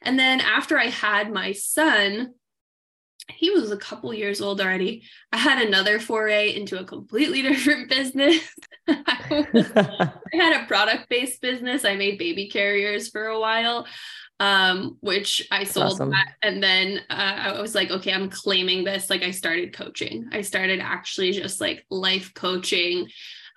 And 0.02 0.18
then 0.20 0.42
after 0.42 0.78
I 0.78 0.88
had 0.88 1.32
my 1.32 1.54
son, 1.54 2.34
he 3.30 3.50
was 3.50 3.72
a 3.72 3.78
couple 3.78 4.14
years 4.14 4.42
old 4.42 4.60
already. 4.60 5.04
I 5.32 5.38
had 5.38 5.62
another 5.62 6.00
foray 6.00 6.56
into 6.56 6.80
a 6.80 6.84
completely 6.84 7.42
different 7.44 7.90
business. 7.90 8.40
I, 8.88 10.12
had 10.34 10.62
a 10.62 10.68
product 10.68 11.10
based 11.10 11.42
business. 11.42 11.86
I 11.86 11.96
made 11.96 12.18
baby 12.18 12.50
carriers 12.50 13.10
for 13.10 13.28
a 13.28 13.40
while. 13.40 13.88
Um, 14.40 14.98
which 15.02 15.48
I 15.52 15.63
sold 15.63 15.94
awesome. 15.94 16.10
that. 16.12 16.34
And 16.42 16.62
then 16.62 17.00
uh, 17.10 17.13
I 17.13 17.62
was 17.62 17.75
like, 17.75 17.92
okay, 17.92 18.12
I'm 18.12 18.30
claiming 18.30 18.84
this. 18.84 19.10
Like 19.10 19.24
I 19.24 19.32
started 19.32 19.74
coaching. 19.74 20.30
I 20.32 20.42
started 20.42 20.80
actually 20.80 21.32
just 21.32 21.62
like 21.62 21.86
life 21.90 22.34
coaching 22.34 23.08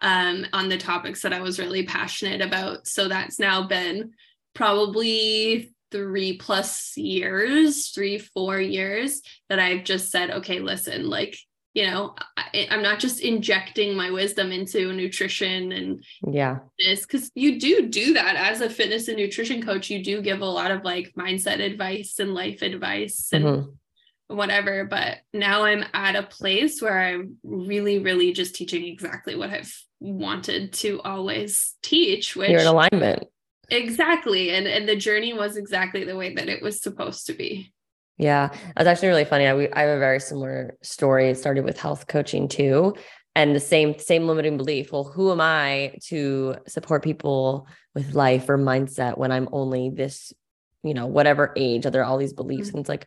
um, 0.03 0.47
on 0.53 0.69
the 0.69 0.79
topics 0.79 1.23
that 1.23 1.33
I 1.33 1.41
was 1.41 1.59
really 1.59 1.85
passionate 1.85 2.41
about. 2.41 2.87
So 2.87 3.09
that's 3.09 3.39
now 3.39 3.67
been 3.67 4.13
probably 4.55 5.75
three 5.91 6.37
plus 6.37 6.97
years, 6.97 7.89
three, 7.91 8.19
four 8.19 8.61
years 8.61 9.23
that 9.49 9.59
I've 9.59 9.85
just 9.85 10.11
said, 10.11 10.31
okay, 10.31 10.61
listen, 10.61 11.09
like 11.09 11.37
you 11.77 11.87
know 11.87 12.15
I, 12.39 12.69
am 12.71 12.83
not 12.83 12.99
just 12.99 13.21
injecting 13.21 13.95
my 13.95 14.11
wisdom 14.11 14.51
into 14.51 14.95
nutrition 14.95 15.73
and 15.73 16.03
yeah. 16.27 16.61
this 16.79 17.03
because 17.03 17.31
you 17.35 17.61
do 17.61 17.89
do 17.89 18.15
that 18.15 18.35
as 18.35 18.63
a 18.63 18.71
fitness 18.71 19.09
and 19.09 19.19
nutrition 19.19 19.63
coach. 19.63 19.91
You 19.91 20.03
do 20.03 20.23
give 20.23 20.41
a 20.41 20.47
lot 20.47 20.71
of 20.71 20.85
like 20.85 21.13
mindset 21.19 21.61
advice 21.61 22.19
and 22.19 22.33
life 22.33 22.63
advice 22.63 23.29
and 23.31 23.45
mm-hmm. 23.45 24.35
whatever 24.35 24.87
but 24.87 25.19
now 25.35 25.65
i'm 25.65 25.85
at 25.93 26.17
a 26.17 26.23
place 26.23 26.81
where 26.81 26.99
i'm 26.99 27.37
really 27.45 27.99
really 27.99 28.33
just 28.33 28.55
teaching 28.55 28.85
exactly 28.85 29.37
what 29.37 29.51
i've 29.51 29.73
wanted 30.01 30.73
to 30.73 31.01
always 31.03 31.75
teach 31.83 32.35
which 32.37 32.51
you're 32.51 32.61
in 32.61 32.67
alignment. 32.67 33.25
Exactly 33.69 34.51
and 34.51 34.67
and 34.67 34.89
the 34.89 34.97
journey 34.97 35.35
was 35.35 35.57
exactly 35.57 36.05
the 36.05 36.17
way 36.17 36.35
that 36.35 36.49
it 36.49 36.63
was 36.63 36.81
supposed 36.81 37.27
to 37.27 37.35
be 37.35 37.73
yeah, 38.19 38.51
that's 38.75 38.89
actually 38.89 39.09
really 39.09 39.25
funny. 39.25 39.47
I, 39.47 39.69
I 39.73 39.83
have 39.83 39.97
a 39.97 39.99
very 39.99 40.21
similar 40.21 40.77
story. 40.83 41.29
It 41.29 41.39
started 41.39 41.65
with 41.65 41.79
health 41.79 42.07
coaching 42.07 42.49
too, 42.49 42.95
and 43.35 43.55
the 43.55 43.61
same 43.61 43.99
same 43.99 44.27
limiting 44.27 44.57
belief. 44.57 44.91
Well, 44.93 45.05
who 45.05 45.31
am 45.31 45.41
I 45.41 45.95
to 46.07 46.57
support 46.67 47.05
people 47.05 47.69
with 47.95 48.15
life 48.15 48.49
or 48.49 48.57
mindset 48.57 49.19
when 49.19 49.33
I'm 49.33 49.49
only 49.53 49.91
this, 49.91 50.33
you 50.83 50.95
know, 50.95 51.07
whatever 51.07 51.53
age? 51.57 51.85
Are 51.85 51.91
there 51.91 52.05
all 52.05 52.17
these 52.17 52.33
beliefs? 52.33 52.69
Mm-hmm. 52.69 52.79
And 52.79 52.85
it's 52.85 52.89
like, 52.89 53.07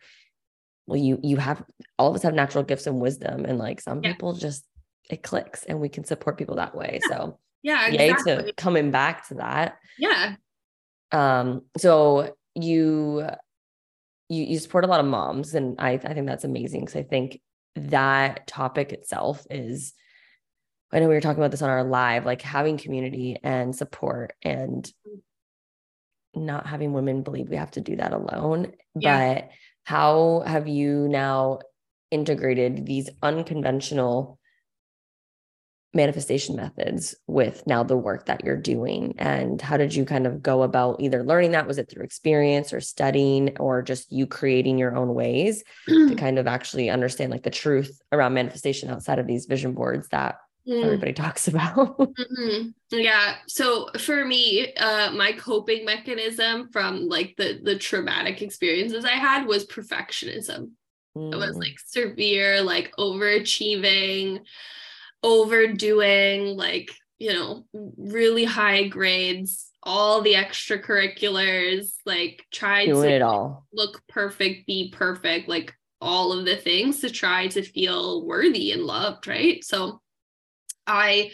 well, 0.86 0.98
you 0.98 1.18
you 1.22 1.36
have 1.38 1.62
all 1.98 2.10
of 2.10 2.14
us 2.14 2.22
have 2.22 2.34
natural 2.34 2.62
gifts 2.62 2.86
and 2.86 3.00
wisdom, 3.00 3.44
and 3.44 3.58
like 3.58 3.80
some 3.80 4.02
yeah. 4.04 4.12
people 4.12 4.34
just 4.34 4.64
it 5.10 5.24
clicks, 5.24 5.64
and 5.64 5.80
we 5.80 5.88
can 5.88 6.04
support 6.04 6.38
people 6.38 6.56
that 6.56 6.76
way. 6.76 7.00
Yeah. 7.02 7.08
So 7.08 7.38
yeah, 7.62 7.88
exactly. 7.88 8.32
yay 8.32 8.42
to 8.42 8.52
coming 8.52 8.92
back 8.92 9.26
to 9.28 9.34
that. 9.34 9.76
Yeah. 9.98 10.36
Um. 11.10 11.62
So 11.78 12.36
you 12.54 13.28
you, 14.30 14.44
you 14.44 14.58
support 14.58 14.84
a 14.84 14.88
lot 14.88 15.00
of 15.00 15.06
moms 15.06 15.54
and 15.54 15.76
I, 15.78 15.90
I 15.92 16.14
think 16.14 16.26
that's 16.26 16.44
amazing 16.44 16.80
because 16.80 16.96
I 16.96 17.02
think 17.02 17.40
that 17.76 18.46
topic 18.46 18.92
itself 18.92 19.46
is 19.50 19.92
I 20.92 20.98
know 20.98 21.08
we 21.08 21.14
were 21.14 21.20
talking 21.20 21.40
about 21.40 21.52
this 21.52 21.62
on 21.62 21.70
our 21.70 21.84
live, 21.84 22.26
like 22.26 22.42
having 22.42 22.76
community 22.76 23.38
and 23.44 23.74
support 23.74 24.32
and 24.42 24.90
not 26.34 26.66
having 26.66 26.92
women 26.92 27.22
believe 27.22 27.48
we 27.48 27.56
have 27.56 27.70
to 27.72 27.80
do 27.80 27.96
that 27.96 28.12
alone. 28.12 28.72
Yeah. 28.98 29.34
But 29.34 29.50
how 29.84 30.42
have 30.46 30.66
you 30.66 31.06
now 31.08 31.60
integrated 32.10 32.86
these 32.86 33.08
unconventional 33.22 34.39
manifestation 35.92 36.54
methods 36.54 37.16
with 37.26 37.66
now 37.66 37.82
the 37.82 37.96
work 37.96 38.26
that 38.26 38.44
you're 38.44 38.56
doing 38.56 39.12
and 39.18 39.60
how 39.60 39.76
did 39.76 39.92
you 39.92 40.04
kind 40.04 40.24
of 40.24 40.40
go 40.40 40.62
about 40.62 41.00
either 41.00 41.24
learning 41.24 41.50
that 41.50 41.66
was 41.66 41.78
it 41.78 41.90
through 41.90 42.04
experience 42.04 42.72
or 42.72 42.80
studying 42.80 43.56
or 43.58 43.82
just 43.82 44.12
you 44.12 44.24
creating 44.24 44.78
your 44.78 44.94
own 44.94 45.14
ways 45.14 45.64
to 45.88 46.14
kind 46.18 46.38
of 46.38 46.46
actually 46.46 46.88
understand 46.88 47.32
like 47.32 47.42
the 47.42 47.50
truth 47.50 48.00
around 48.12 48.34
manifestation 48.34 48.88
outside 48.88 49.18
of 49.18 49.26
these 49.26 49.46
vision 49.46 49.72
boards 49.72 50.06
that 50.08 50.36
mm. 50.66 50.84
everybody 50.84 51.12
talks 51.12 51.48
about 51.48 51.98
mm-hmm. 51.98 52.68
yeah 52.92 53.34
so 53.48 53.88
for 53.98 54.24
me 54.24 54.72
uh 54.74 55.10
my 55.10 55.32
coping 55.32 55.84
mechanism 55.84 56.68
from 56.70 57.08
like 57.08 57.34
the 57.36 57.58
the 57.64 57.76
traumatic 57.76 58.42
experiences 58.42 59.04
i 59.04 59.10
had 59.10 59.44
was 59.44 59.66
perfectionism 59.66 60.70
mm. 61.16 61.32
it 61.32 61.36
was 61.36 61.56
like 61.56 61.80
severe 61.84 62.62
like 62.62 62.94
overachieving 62.96 64.38
overdoing 65.22 66.56
like 66.56 66.90
you 67.18 67.32
know 67.32 67.64
really 67.96 68.44
high 68.44 68.88
grades 68.88 69.70
all 69.82 70.20
the 70.22 70.34
extracurriculars 70.34 71.92
like 72.06 72.44
try 72.50 72.86
Doing 72.86 73.02
to 73.02 73.14
it 73.16 73.22
all. 73.22 73.66
look 73.72 74.02
perfect 74.08 74.66
be 74.66 74.90
perfect 74.90 75.48
like 75.48 75.74
all 76.00 76.32
of 76.32 76.46
the 76.46 76.56
things 76.56 77.00
to 77.00 77.10
try 77.10 77.46
to 77.48 77.62
feel 77.62 78.26
worthy 78.26 78.72
and 78.72 78.82
loved 78.84 79.26
right? 79.26 79.62
So 79.64 80.00
i 80.86 81.30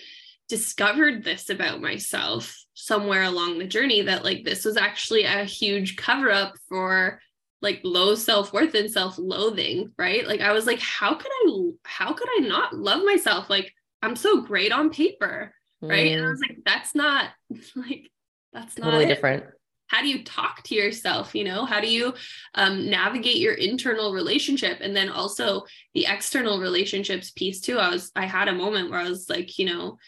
discovered 0.48 1.24
this 1.24 1.50
about 1.50 1.80
myself 1.80 2.56
somewhere 2.74 3.22
along 3.22 3.58
the 3.58 3.66
journey 3.66 4.02
that 4.02 4.24
like 4.24 4.44
this 4.44 4.64
was 4.64 4.76
actually 4.76 5.24
a 5.24 5.44
huge 5.44 5.96
cover 5.96 6.30
up 6.30 6.54
for 6.68 7.20
like 7.62 7.80
low 7.84 8.14
self-worth 8.14 8.74
and 8.74 8.90
self-loathing 8.90 9.92
right? 9.98 10.26
Like 10.26 10.40
i 10.40 10.52
was 10.52 10.66
like 10.66 10.80
how 10.80 11.14
could 11.14 11.30
i 11.46 11.70
how 11.84 12.12
could 12.12 12.28
i 12.38 12.40
not 12.40 12.74
love 12.74 13.04
myself? 13.04 13.48
Like 13.48 13.72
i'm 14.02 14.16
so 14.16 14.42
great 14.42 14.72
on 14.72 14.90
paper 14.90 15.52
right 15.80 16.10
mm. 16.10 16.16
and 16.16 16.26
i 16.26 16.28
was 16.28 16.40
mm. 16.40 16.48
like 16.48 16.58
that's 16.64 16.94
not 16.94 17.30
like 17.76 18.10
that's 18.52 18.78
not 18.78 18.86
totally 18.86 19.04
it. 19.04 19.08
different 19.08 19.44
how 19.88 20.02
do 20.02 20.08
you 20.08 20.24
talk 20.24 20.62
to 20.64 20.74
yourself 20.74 21.34
you 21.34 21.44
know 21.44 21.64
how 21.64 21.80
do 21.80 21.88
you 21.88 22.12
um, 22.54 22.90
navigate 22.90 23.36
your 23.36 23.54
internal 23.54 24.12
relationship 24.12 24.78
and 24.80 24.96
then 24.96 25.08
also 25.08 25.64
the 25.94 26.06
external 26.06 26.60
relationships 26.60 27.30
piece 27.30 27.60
too 27.60 27.78
i 27.78 27.90
was 27.90 28.10
i 28.16 28.26
had 28.26 28.48
a 28.48 28.54
moment 28.54 28.90
where 28.90 29.00
i 29.00 29.08
was 29.08 29.28
like 29.28 29.58
you 29.58 29.66
know 29.66 29.98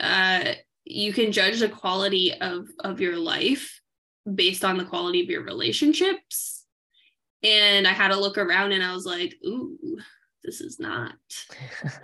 uh, 0.00 0.52
you 0.84 1.12
can 1.12 1.32
judge 1.32 1.60
the 1.60 1.68
quality 1.68 2.32
of 2.40 2.68
of 2.80 3.00
your 3.00 3.16
life 3.16 3.80
based 4.32 4.64
on 4.64 4.76
the 4.76 4.84
quality 4.84 5.22
of 5.22 5.30
your 5.30 5.42
relationships 5.42 6.64
and 7.42 7.86
i 7.86 7.92
had 7.92 8.08
to 8.08 8.20
look 8.20 8.38
around 8.38 8.72
and 8.72 8.84
i 8.84 8.94
was 8.94 9.06
like 9.06 9.34
ooh 9.44 9.98
this 10.44 10.60
is 10.60 10.78
not 10.78 11.14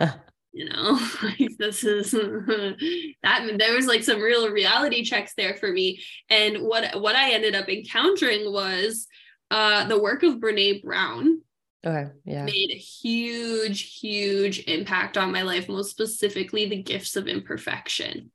you 0.55 0.65
know 0.65 0.99
like 1.23 1.51
this 1.59 1.85
is 1.85 2.13
that 3.23 3.51
there 3.59 3.75
was 3.75 3.87
like 3.87 4.05
some 4.05 4.21
real 4.21 4.49
reality 4.51 5.05
checks 5.05 5.35
there 5.37 5.57
for 5.57 5.71
me. 5.71 6.01
And 6.31 6.59
what 6.63 7.01
what 7.01 7.17
i 7.17 7.33
ended 7.33 7.55
up 7.55 7.69
encountering 7.69 8.51
was 8.51 9.07
uh 9.51 9.87
the 9.89 10.01
work 10.01 10.23
of 10.23 10.37
brene 10.37 10.83
brown 10.83 11.41
okay 11.85 12.11
yeah. 12.25 12.45
made 12.45 12.71
a 12.71 12.79
huge 12.79 13.99
huge 14.01 14.61
impact 14.67 15.19
on 15.19 15.33
my 15.33 15.43
life 15.43 15.69
most 15.69 15.91
specifically 15.91 16.67
the 16.67 16.83
gifts 16.83 17.17
of 17.17 17.27
imperfection. 17.27 18.31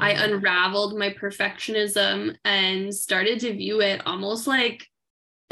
Mm-hmm. 0.00 0.04
i 0.04 0.10
unraveled 0.10 0.98
my 0.98 1.10
perfectionism 1.10 2.36
and 2.44 2.94
started 2.94 3.40
to 3.40 3.52
view 3.52 3.80
it 3.80 4.06
almost 4.06 4.46
like 4.46 4.86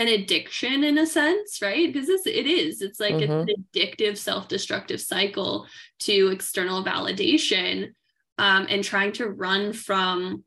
an 0.03 0.09
addiction 0.09 0.85
in 0.85 0.99
a 0.99 1.07
sense, 1.07 1.61
right? 1.63 1.93
Because 1.93 2.09
it's, 2.09 2.27
it 2.27 2.47
is. 2.47 2.83
It's 2.83 3.01
like 3.01 3.15
mm-hmm. 3.15 3.49
it's 3.49 3.59
an 3.59 3.65
addictive, 3.75 4.17
self-destructive 4.19 5.01
cycle 5.01 5.67
to 6.01 6.29
external 6.29 6.85
validation 6.85 7.93
um, 8.39 8.67
and 8.69 8.83
trying 8.83 9.13
to 9.13 9.29
run 9.29 9.73
from 9.73 10.45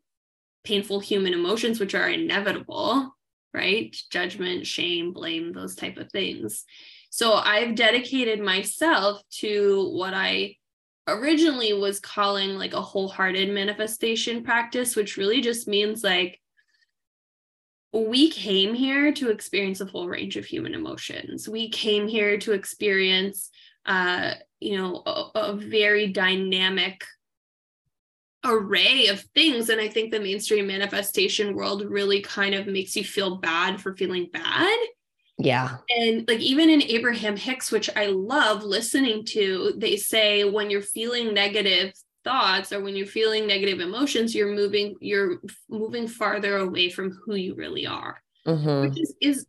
painful 0.64 1.00
human 1.00 1.34
emotions, 1.34 1.80
which 1.80 1.96
are 1.96 2.10
inevitable, 2.10 3.16
right? 3.54 3.96
Judgment, 4.12 4.68
shame, 4.68 5.14
blame, 5.14 5.54
those 5.54 5.76
type 5.76 5.98
of 5.98 6.12
things. 6.12 6.66
So 7.10 7.34
I've 7.34 7.76
dedicated 7.76 8.42
myself 8.42 9.22
to 9.40 9.90
what 9.94 10.14
I 10.14 10.58
originally 11.08 11.72
was 11.72 12.00
calling 12.00 12.58
like 12.58 12.74
a 12.74 12.82
wholehearted 12.82 13.54
manifestation 13.54 14.44
practice, 14.44 14.96
which 14.96 15.18
really 15.18 15.40
just 15.40 15.68
means 15.68 16.04
like 16.04 16.42
we 18.02 18.30
came 18.30 18.74
here 18.74 19.14
to 19.14 19.30
experience 19.30 19.82
a 19.82 19.88
full 19.88 20.08
range 20.08 20.38
of 20.38 20.46
human 20.46 20.74
emotions. 20.74 21.48
We 21.48 21.70
came 21.70 22.08
here 22.08 22.38
to 22.40 22.52
experience, 22.52 23.50
uh, 23.86 24.34
you 24.60 24.78
know, 24.78 25.02
a, 25.06 25.32
a 25.36 25.56
very 25.56 26.08
dynamic 26.08 27.06
array 28.44 29.08
of 29.08 29.22
things. 29.34 29.70
And 29.70 29.82
I 29.82 29.88
think 29.88 30.12
the 30.12 30.20
mainstream 30.20 30.68
manifestation 30.68 31.56
world 31.56 31.84
really 31.86 32.22
kind 32.22 32.54
of 32.54 32.68
makes 32.68 32.96
you 32.96 33.04
feel 33.04 33.38
bad 33.38 33.82
for 33.82 33.96
feeling 33.96 34.30
bad. 34.32 34.78
Yeah. 35.38 35.78
And 35.90 36.28
like 36.28 36.40
even 36.40 36.70
in 36.70 36.82
Abraham 36.84 37.36
Hicks, 37.36 37.72
which 37.72 37.90
I 37.96 38.08
love 38.08 38.64
listening 38.64 39.26
to, 39.26 39.74
they 39.78 39.98
say 39.98 40.44
when 40.44 40.70
you're 40.70 40.82
feeling 40.82 41.34
negative, 41.34 41.94
thoughts 42.26 42.74
or 42.74 42.82
when 42.82 42.96
you're 42.96 43.08
feeling 43.08 43.48
negative 43.48 43.80
emotions 43.80 44.36
you're 44.36 44.54
moving 44.54 44.96
you're 45.00 45.38
moving 45.70 46.08
farther 46.08 46.58
away 46.58 46.90
from 46.90 47.18
who 47.24 47.36
you 47.36 47.56
really 47.56 47.88
are 47.88 48.22
mm-hmm. 48.46 48.90
which 48.90 49.00
is, 49.00 49.16
is 49.22 49.46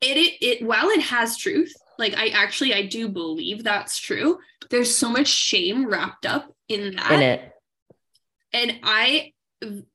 it, 0.00 0.16
it 0.16 0.34
it 0.42 0.66
while 0.66 0.88
it 0.88 1.00
has 1.00 1.38
truth 1.38 1.72
like 1.98 2.14
i 2.16 2.28
actually 2.28 2.74
i 2.74 2.84
do 2.84 3.08
believe 3.08 3.64
that's 3.64 3.98
true 3.98 4.38
there's 4.68 4.94
so 4.94 5.08
much 5.08 5.28
shame 5.28 5.86
wrapped 5.86 6.26
up 6.26 6.52
in 6.68 6.96
that 6.96 7.12
in 7.12 7.22
it 7.22 7.52
and 8.52 8.78
i 8.82 9.32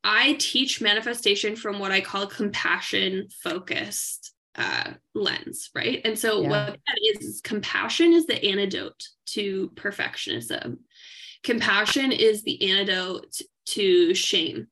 i 0.03 0.33
teach 0.39 0.81
manifestation 0.81 1.55
from 1.55 1.77
what 1.77 1.91
i 1.91 2.01
call 2.01 2.25
compassion 2.25 3.27
focused 3.43 4.33
uh, 4.55 4.91
lens, 5.15 5.71
right? 5.73 6.01
And 6.05 6.17
so 6.17 6.41
yeah. 6.41 6.49
what 6.49 6.67
that 6.67 6.99
is, 7.01 7.25
is 7.25 7.41
compassion 7.41 8.13
is 8.13 8.27
the 8.27 8.43
antidote 8.45 9.03
to 9.27 9.71
perfectionism 9.75 10.77
compassion 11.43 12.11
is 12.11 12.43
the 12.43 12.71
antidote 12.71 13.41
to 13.65 14.13
shame. 14.13 14.67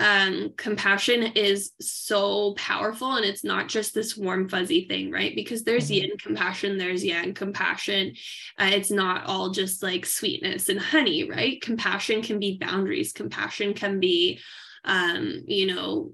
Um, 0.00 0.54
compassion 0.56 1.22
is 1.36 1.70
so 1.80 2.54
powerful 2.54 3.14
and 3.14 3.24
it's 3.24 3.44
not 3.44 3.68
just 3.68 3.94
this 3.94 4.16
warm 4.16 4.48
fuzzy 4.48 4.88
thing 4.88 5.12
right? 5.12 5.36
Because 5.36 5.62
there's 5.62 5.88
Mhm. 5.88 5.94
yin 5.94 6.18
compassion 6.18 6.78
there's 6.78 7.04
yang 7.04 7.32
compassion. 7.32 8.16
Uh, 8.58 8.70
it's 8.72 8.90
not 8.90 9.26
all 9.26 9.50
just 9.50 9.84
like 9.84 10.04
sweetness 10.04 10.68
and 10.68 10.80
honey 10.80 11.30
right? 11.30 11.60
Compassion 11.60 12.22
can 12.22 12.40
be 12.40 12.58
boundaries. 12.58 13.12
Compassion 13.12 13.72
can 13.72 14.00
be 14.00 14.40
um 14.84 15.42
you 15.46 15.66
know 15.66 16.12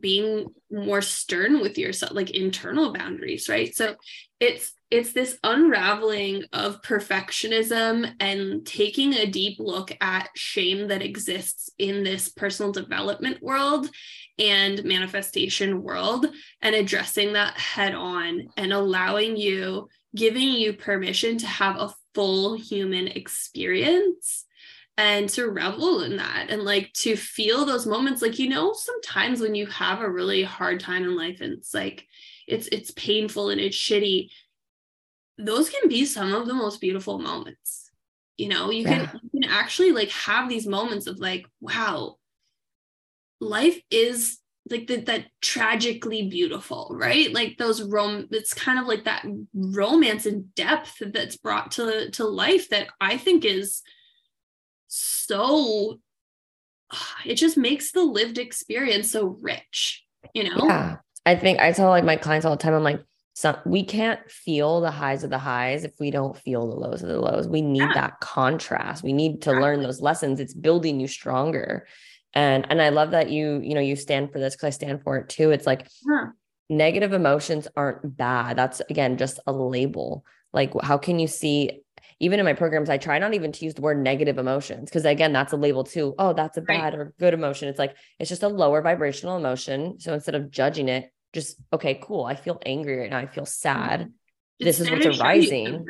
being 0.00 0.46
more 0.70 1.00
stern 1.00 1.60
with 1.60 1.78
yourself 1.78 2.12
like 2.12 2.30
internal 2.30 2.92
boundaries 2.92 3.48
right? 3.48 3.74
So 3.74 3.96
it's 4.38 4.72
it's 4.90 5.12
this 5.12 5.38
unraveling 5.44 6.44
of 6.52 6.82
perfectionism 6.82 8.12
and 8.18 8.66
taking 8.66 9.14
a 9.14 9.26
deep 9.26 9.58
look 9.60 9.96
at 10.00 10.28
shame 10.34 10.88
that 10.88 11.02
exists 11.02 11.70
in 11.78 12.02
this 12.02 12.28
personal 12.28 12.72
development 12.72 13.40
world 13.40 13.88
and 14.38 14.82
manifestation 14.84 15.82
world 15.82 16.26
and 16.60 16.74
addressing 16.74 17.34
that 17.34 17.56
head 17.56 17.94
on 17.94 18.48
and 18.56 18.72
allowing 18.72 19.36
you 19.36 19.88
giving 20.14 20.48
you 20.48 20.72
permission 20.72 21.38
to 21.38 21.46
have 21.46 21.76
a 21.76 21.94
full 22.14 22.56
human 22.56 23.06
experience 23.06 24.44
and 25.00 25.30
to 25.30 25.48
revel 25.48 26.02
in 26.02 26.18
that 26.18 26.48
and 26.50 26.62
like 26.62 26.92
to 26.92 27.16
feel 27.16 27.64
those 27.64 27.86
moments. 27.86 28.20
Like 28.20 28.38
you 28.38 28.50
know 28.50 28.74
sometimes 28.74 29.40
when 29.40 29.54
you 29.54 29.66
have 29.66 30.00
a 30.00 30.10
really 30.10 30.42
hard 30.42 30.78
time 30.78 31.04
in 31.04 31.16
life 31.16 31.40
and 31.40 31.54
it's 31.54 31.72
like 31.72 32.06
it's 32.46 32.68
it's 32.68 32.90
painful 32.90 33.48
and 33.48 33.60
it's 33.60 33.76
shitty 33.76 34.28
those 35.38 35.70
can 35.70 35.88
be 35.88 36.04
some 36.04 36.34
of 36.34 36.46
the 36.46 36.52
most 36.52 36.82
beautiful 36.82 37.18
moments 37.18 37.90
you 38.36 38.48
know? 38.48 38.70
You 38.70 38.84
Yeah. 38.84 39.06
can 39.06 39.20
you 39.22 39.40
can 39.42 39.50
actually 39.50 39.92
like 39.92 40.10
have 40.10 40.48
these 40.48 40.66
moments 40.66 41.06
of 41.06 41.18
like 41.18 41.46
wow 41.60 42.16
life 43.40 43.80
is 43.90 44.38
like 44.68 44.86
that 44.88 45.06
that 45.06 45.26
tragically 45.40 46.28
beautiful 46.28 46.90
right? 46.92 47.32
Like 47.32 47.56
those 47.56 47.82
rom 47.82 48.28
it's 48.30 48.52
kind 48.52 48.78
of 48.78 48.86
like 48.86 49.04
that 49.04 49.24
romance 49.54 50.26
and 50.26 50.54
depth 50.54 51.02
that's 51.14 51.38
brought 51.38 51.70
to 51.72 52.10
to 52.10 52.24
life 52.26 52.68
that 52.68 52.88
i 53.00 53.16
think 53.16 53.46
is 53.46 53.82
so 54.92 55.98
it 57.24 57.36
just 57.36 57.56
makes 57.56 57.92
the 57.92 58.02
lived 58.02 58.36
experience 58.38 59.12
so 59.12 59.38
rich 59.40 60.04
you 60.34 60.44
know 60.50 60.66
Yeah. 60.66 60.96
I 61.26 61.36
think 61.36 61.60
I 61.60 61.72
tell 61.72 61.88
like 61.90 62.02
my 62.04 62.16
clients 62.16 62.46
all 62.46 62.56
the 62.56 62.62
time, 62.62 62.72
I'm 62.72 62.82
like, 62.82 63.02
some 63.34 63.56
we 63.66 63.84
can't 63.84 64.20
feel 64.30 64.80
the 64.80 64.90
highs 64.90 65.22
of 65.22 65.28
the 65.30 65.38
highs 65.38 65.84
if 65.84 65.92
we 66.00 66.10
don't 66.10 66.36
feel 66.36 66.66
the 66.66 66.74
lows 66.76 67.02
of 67.02 67.08
the 67.08 67.20
lows. 67.20 67.46
We 67.46 67.60
need 67.60 67.80
Yeah. 67.80 67.92
that 67.92 68.20
contrast. 68.20 69.02
We 69.02 69.12
need 69.12 69.42
to 69.42 69.52
learn 69.52 69.82
those 69.82 70.00
lessons. 70.00 70.40
It's 70.40 70.54
building 70.54 70.98
you 70.98 71.06
stronger. 71.06 71.86
And 72.32 72.66
and 72.70 72.80
I 72.80 72.88
love 72.88 73.10
that 73.10 73.30
you, 73.30 73.60
you 73.62 73.74
know, 73.74 73.80
you 73.82 73.96
stand 73.96 74.32
for 74.32 74.38
this 74.38 74.54
because 74.56 74.66
I 74.68 74.70
stand 74.70 75.02
for 75.02 75.18
it 75.18 75.28
too. 75.28 75.50
It's 75.50 75.66
like 75.66 75.86
negative 76.70 77.12
emotions 77.12 77.68
aren't 77.76 78.16
bad. 78.16 78.56
That's 78.56 78.80
again 78.88 79.18
just 79.18 79.40
a 79.46 79.52
label. 79.52 80.24
Like, 80.54 80.72
how 80.82 80.96
can 80.98 81.18
you 81.18 81.28
see? 81.28 81.82
Even 82.20 82.38
in 82.38 82.44
my 82.44 82.52
programs, 82.52 82.90
I 82.90 82.98
try 82.98 83.18
not 83.18 83.34
even 83.34 83.50
to 83.50 83.64
use 83.64 83.74
the 83.74 83.80
word 83.80 83.98
negative 83.98 84.38
emotions 84.38 84.90
because 84.90 85.04
again, 85.04 85.32
that's 85.32 85.52
a 85.52 85.56
label 85.56 85.84
too. 85.84 86.14
Oh, 86.18 86.32
that's 86.34 86.58
a 86.58 86.60
Right. 86.60 86.66
bad 86.68 86.94
or 86.94 87.14
good 87.18 87.34
emotion. 87.34 87.68
It's 87.68 87.78
like 87.78 87.96
it's 88.18 88.28
just 88.28 88.42
a 88.42 88.48
lower 88.48 88.82
vibrational 88.82 89.36
emotion. 89.36 89.98
So 89.98 90.12
instead 90.12 90.34
of 90.34 90.50
judging 90.50 90.88
it, 90.88 91.10
just 91.32 91.56
okay, 91.72 91.98
cool. 92.02 92.24
I 92.24 92.34
feel 92.34 92.60
angry 92.64 92.98
right 92.98 93.10
now. 93.10 93.18
I 93.18 93.26
feel 93.26 93.46
sad. 93.46 94.12
This 94.58 94.80
is 94.80 94.90
what's 94.90 95.04
to 95.06 95.12
show 95.12 95.22
you 95.22 95.22
arising. 95.22 95.86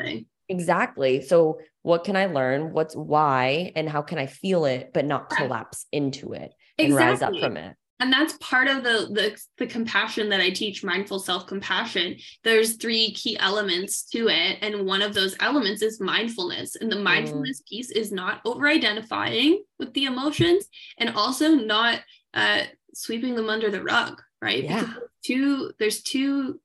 Exactly. 0.48 1.22
So 1.22 1.60
what 1.82 2.04
can 2.04 2.16
I 2.16 2.26
learn? 2.26 2.72
What's 2.72 2.94
why 2.94 3.72
and 3.74 3.88
how 3.88 4.02
can 4.02 4.18
I 4.18 4.26
feel 4.26 4.64
it 4.64 4.90
but 4.92 5.04
not 5.04 5.30
collapse 5.30 5.86
into 5.92 6.32
it 6.32 6.52
and 6.78 6.94
rise 6.94 7.22
up 7.22 7.38
from 7.40 7.56
it? 7.56 7.76
And 8.00 8.12
that's 8.12 8.32
part 8.40 8.66
of 8.66 8.82
the, 8.82 9.08
the 9.12 9.40
the 9.58 9.66
compassion 9.66 10.28
that 10.30 10.40
i 10.40 10.50
teach 10.50 10.82
mindful 10.82 11.18
self-compassion 11.18 12.16
there's 12.44 12.76
three 12.76 13.12
key 13.12 13.38
elements 13.38 14.02
to 14.04 14.28
it 14.28 14.58
and 14.62 14.86
one 14.86 15.02
of 15.02 15.14
those 15.14 15.36
elements 15.40 15.82
is 15.82 16.00
mindfulness 16.00 16.76
and 16.76 16.90
the 16.90 16.96
Mm. 16.96 17.02
mindfulness 17.04 17.62
piece 17.68 17.90
is 17.90 18.10
not 18.10 18.40
over 18.44 18.66
identifying 18.66 19.62
with 19.78 19.92
the 19.94 20.04
emotions 20.04 20.64
and 20.98 21.10
also 21.10 21.48
not 21.54 22.00
uh 22.34 22.62
sweeping 22.94 23.34
them 23.34 23.48
under 23.48 23.70
the 23.70 23.82
rug 23.82 24.20
right 24.42 24.64
Yeah. 24.64 24.80
because 24.80 24.94
two 25.22 25.72
there's 25.78 26.02
two 26.02 26.60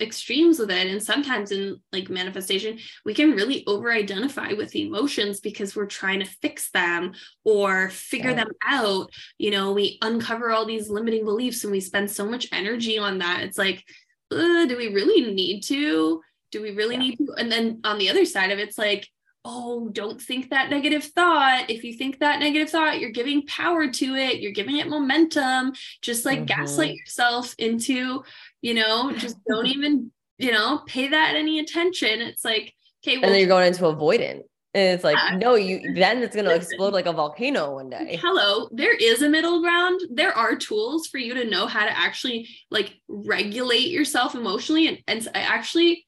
extremes 0.00 0.58
with 0.58 0.70
it 0.70 0.86
and 0.86 1.02
sometimes 1.02 1.50
in 1.52 1.80
like 1.92 2.08
manifestation 2.08 2.78
we 3.04 3.12
can 3.14 3.32
really 3.32 3.64
over 3.66 3.90
identify 3.92 4.52
with 4.52 4.70
the 4.70 4.86
emotions 4.86 5.40
because 5.40 5.74
we're 5.74 5.86
trying 5.86 6.20
to 6.20 6.26
fix 6.42 6.70
them 6.70 7.12
or 7.44 7.90
figure 7.90 8.30
Yeah. 8.30 8.36
them 8.44 8.50
out. 8.66 9.10
You 9.38 9.50
know 9.50 9.72
we 9.72 9.98
uncover 10.02 10.50
all 10.50 10.64
these 10.66 10.88
limiting 10.88 11.24
beliefs 11.24 11.64
and 11.64 11.72
we 11.72 11.80
spend 11.80 12.10
so 12.10 12.24
much 12.26 12.48
energy 12.52 12.98
on 12.98 13.18
that. 13.18 13.42
It's 13.42 13.58
like 13.58 13.84
uh, 14.32 14.64
do 14.66 14.76
we 14.76 14.88
really 14.94 15.32
need 15.34 15.62
to? 15.62 16.20
Do 16.52 16.62
we 16.62 16.70
really 16.70 16.94
Yeah. 16.94 17.00
need 17.02 17.16
to? 17.18 17.34
And 17.36 17.50
then 17.50 17.80
on 17.84 17.98
the 17.98 18.08
other 18.10 18.24
side 18.24 18.50
of 18.52 18.58
it, 18.58 18.68
it's 18.68 18.78
like 18.78 19.08
oh 19.46 19.88
don't 19.88 20.20
think 20.20 20.50
that 20.50 20.68
negative 20.68 21.02
thought. 21.02 21.70
If 21.70 21.82
you 21.82 21.94
think 21.94 22.18
that 22.18 22.40
negative 22.40 22.68
thought 22.68 23.00
you're 23.00 23.10
giving 23.10 23.46
power 23.46 23.88
to 23.90 24.14
it. 24.14 24.40
You're 24.40 24.52
giving 24.52 24.76
it 24.76 24.86
momentum. 24.86 25.72
Just 26.02 26.26
like 26.26 26.40
Mhm. 26.40 26.46
gaslight 26.46 26.94
yourself 26.94 27.54
into 27.56 28.22
you 28.62 28.74
know 28.74 29.12
just 29.16 29.36
don't 29.48 29.66
even 29.74 30.10
you 30.38 30.50
know 30.52 30.82
pay 30.86 31.08
that 31.08 31.34
any 31.36 31.58
attention 31.58 32.20
it's 32.20 32.44
like 32.44 32.72
okay 33.04 33.16
well 33.16 33.24
And 33.24 33.32
then 33.34 33.40
you're 33.40 33.48
going 33.48 33.66
into 33.68 33.82
avoidant. 33.82 34.42
And 34.72 34.94
it's 34.94 35.02
like, 35.02 35.16
Yeah. 35.16 35.36
no, 35.36 35.54
you 35.56 35.94
then 35.94 36.22
it's 36.22 36.36
gonna 36.36 36.50
explode 36.50 36.92
like 36.92 37.06
a 37.06 37.12
volcano 37.12 37.74
one 37.74 37.90
day. 37.90 38.18
hello 38.22 38.68
there 38.70 38.94
is 38.94 39.20
a 39.22 39.28
middle 39.28 39.60
ground 39.60 40.00
there 40.12 40.32
are 40.36 40.54
tools 40.54 41.08
for 41.08 41.18
you 41.18 41.34
to 41.34 41.44
know 41.44 41.66
how 41.66 41.84
to 41.84 41.98
actually 41.98 42.48
like 42.70 42.94
regulate 43.08 43.88
yourself 43.88 44.34
emotionally 44.36 44.86
and, 44.86 44.98
and 45.08 45.28
I 45.34 45.40
actually 45.40 46.06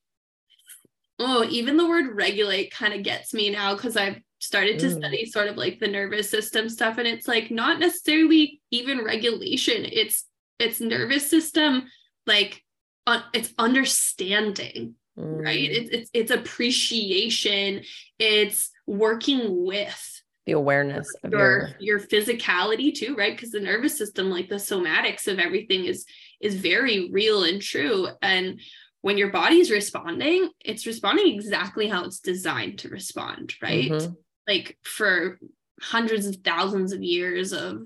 oh 1.18 1.44
even 1.50 1.76
the 1.76 1.88
word 1.88 2.14
regulate 2.14 2.70
kind 2.72 2.94
of 2.94 3.02
gets 3.02 3.34
me 3.34 3.50
now 3.50 3.74
because 3.74 3.96
i've 3.96 4.16
started 4.38 4.78
to 4.80 4.86
Mm. 4.86 4.96
study 4.98 5.26
sort 5.26 5.48
of 5.48 5.56
like 5.56 5.78
the 5.78 5.86
nervous 5.88 6.30
system 6.30 6.68
stuff 6.68 6.98
and 6.98 7.06
it's 7.06 7.28
like 7.28 7.50
not 7.50 7.78
necessarily 7.78 8.60
even 8.70 9.04
regulation 9.04 9.84
it's 9.84 10.24
it's 10.58 10.80
nervous 10.80 11.28
system 11.28 11.84
like 12.26 12.62
uh, 13.06 13.20
it's 13.32 13.52
understanding 13.58 14.94
right? 15.16 15.68
Mm, 15.68 15.70
it's, 15.70 15.90
it's 15.90 16.10
it's 16.14 16.30
appreciation. 16.30 17.82
It's 18.18 18.70
working 18.86 19.64
with 19.64 20.22
the 20.46 20.52
awareness 20.52 21.14
of 21.22 21.32
your 21.32 21.68
your 21.78 21.98
your 21.98 22.00
physicality 22.00 22.94
too 22.94 23.14
right? 23.14 23.36
Because 23.36 23.50
the 23.50 23.60
nervous 23.60 23.96
system 23.96 24.30
like 24.30 24.48
the 24.48 24.56
somatics 24.56 25.28
of 25.28 25.38
everything 25.38 25.84
is 25.84 26.04
is 26.40 26.54
very 26.56 27.10
real 27.10 27.44
and 27.44 27.60
true. 27.60 28.08
And 28.20 28.60
when 29.02 29.18
your 29.18 29.30
body's 29.30 29.70
responding 29.70 30.48
it's 30.60 30.86
responding 30.86 31.34
exactly 31.34 31.88
how 31.88 32.04
it's 32.04 32.20
designed 32.20 32.78
to 32.80 32.88
respond 32.88 33.54
right? 33.60 33.90
Mhm. 33.90 34.16
like 34.48 34.78
for 34.82 35.38
hundreds 35.80 36.26
of 36.26 36.36
thousands 36.36 36.92
of 36.92 37.02
years 37.02 37.52
of 37.52 37.82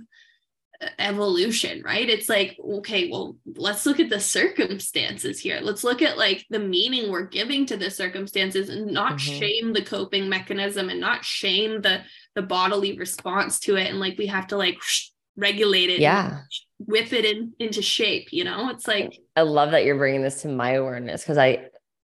evolution 0.99 1.83
right? 1.85 2.09
It's 2.09 2.29
like 2.29 2.59
okay 2.63 3.11
well 3.11 3.37
let's 3.57 3.87
look 3.87 4.01
at 4.01 4.11
the 4.11 4.21
circumstances 4.21 5.39
here. 5.41 5.61
Let's 5.63 5.85
look 5.85 6.03
at 6.03 6.19
like 6.19 6.45
the 6.51 6.59
meaning 6.59 7.11
we're 7.11 7.27
giving 7.27 7.67
to 7.67 7.77
the 7.77 7.91
circumstances 7.91 8.69
and 8.69 8.87
not 8.87 9.15
Mhm. 9.15 9.39
shame 9.39 9.73
the 9.73 9.83
coping 9.83 10.29
mechanism 10.29 10.89
and 10.91 11.01
not 11.01 11.25
shame 11.25 11.81
the 11.83 12.01
the 12.35 12.43
bodily 12.43 12.97
response 12.99 13.61
to 13.61 13.77
it. 13.77 13.89
And 13.89 14.01
like 14.01 14.19
we 14.19 14.27
have 14.27 14.49
to 14.49 14.57
like 14.57 14.79
regulate 15.37 15.91
it 15.91 16.01
yeah. 16.01 16.41
whip 16.79 17.13
it 17.13 17.25
in 17.25 17.53
into 17.59 17.83
shape 17.83 18.29
you 18.33 18.45
know? 18.45 18.71
It's 18.71 18.87
like 18.89 19.19
I 19.35 19.43
love 19.43 19.71
that 19.71 19.85
you're 19.85 19.99
bringing 19.99 20.23
this 20.23 20.43
to 20.43 20.49
my 20.49 20.73
awareness 20.73 21.23
because 21.23 21.39
I 21.39 21.69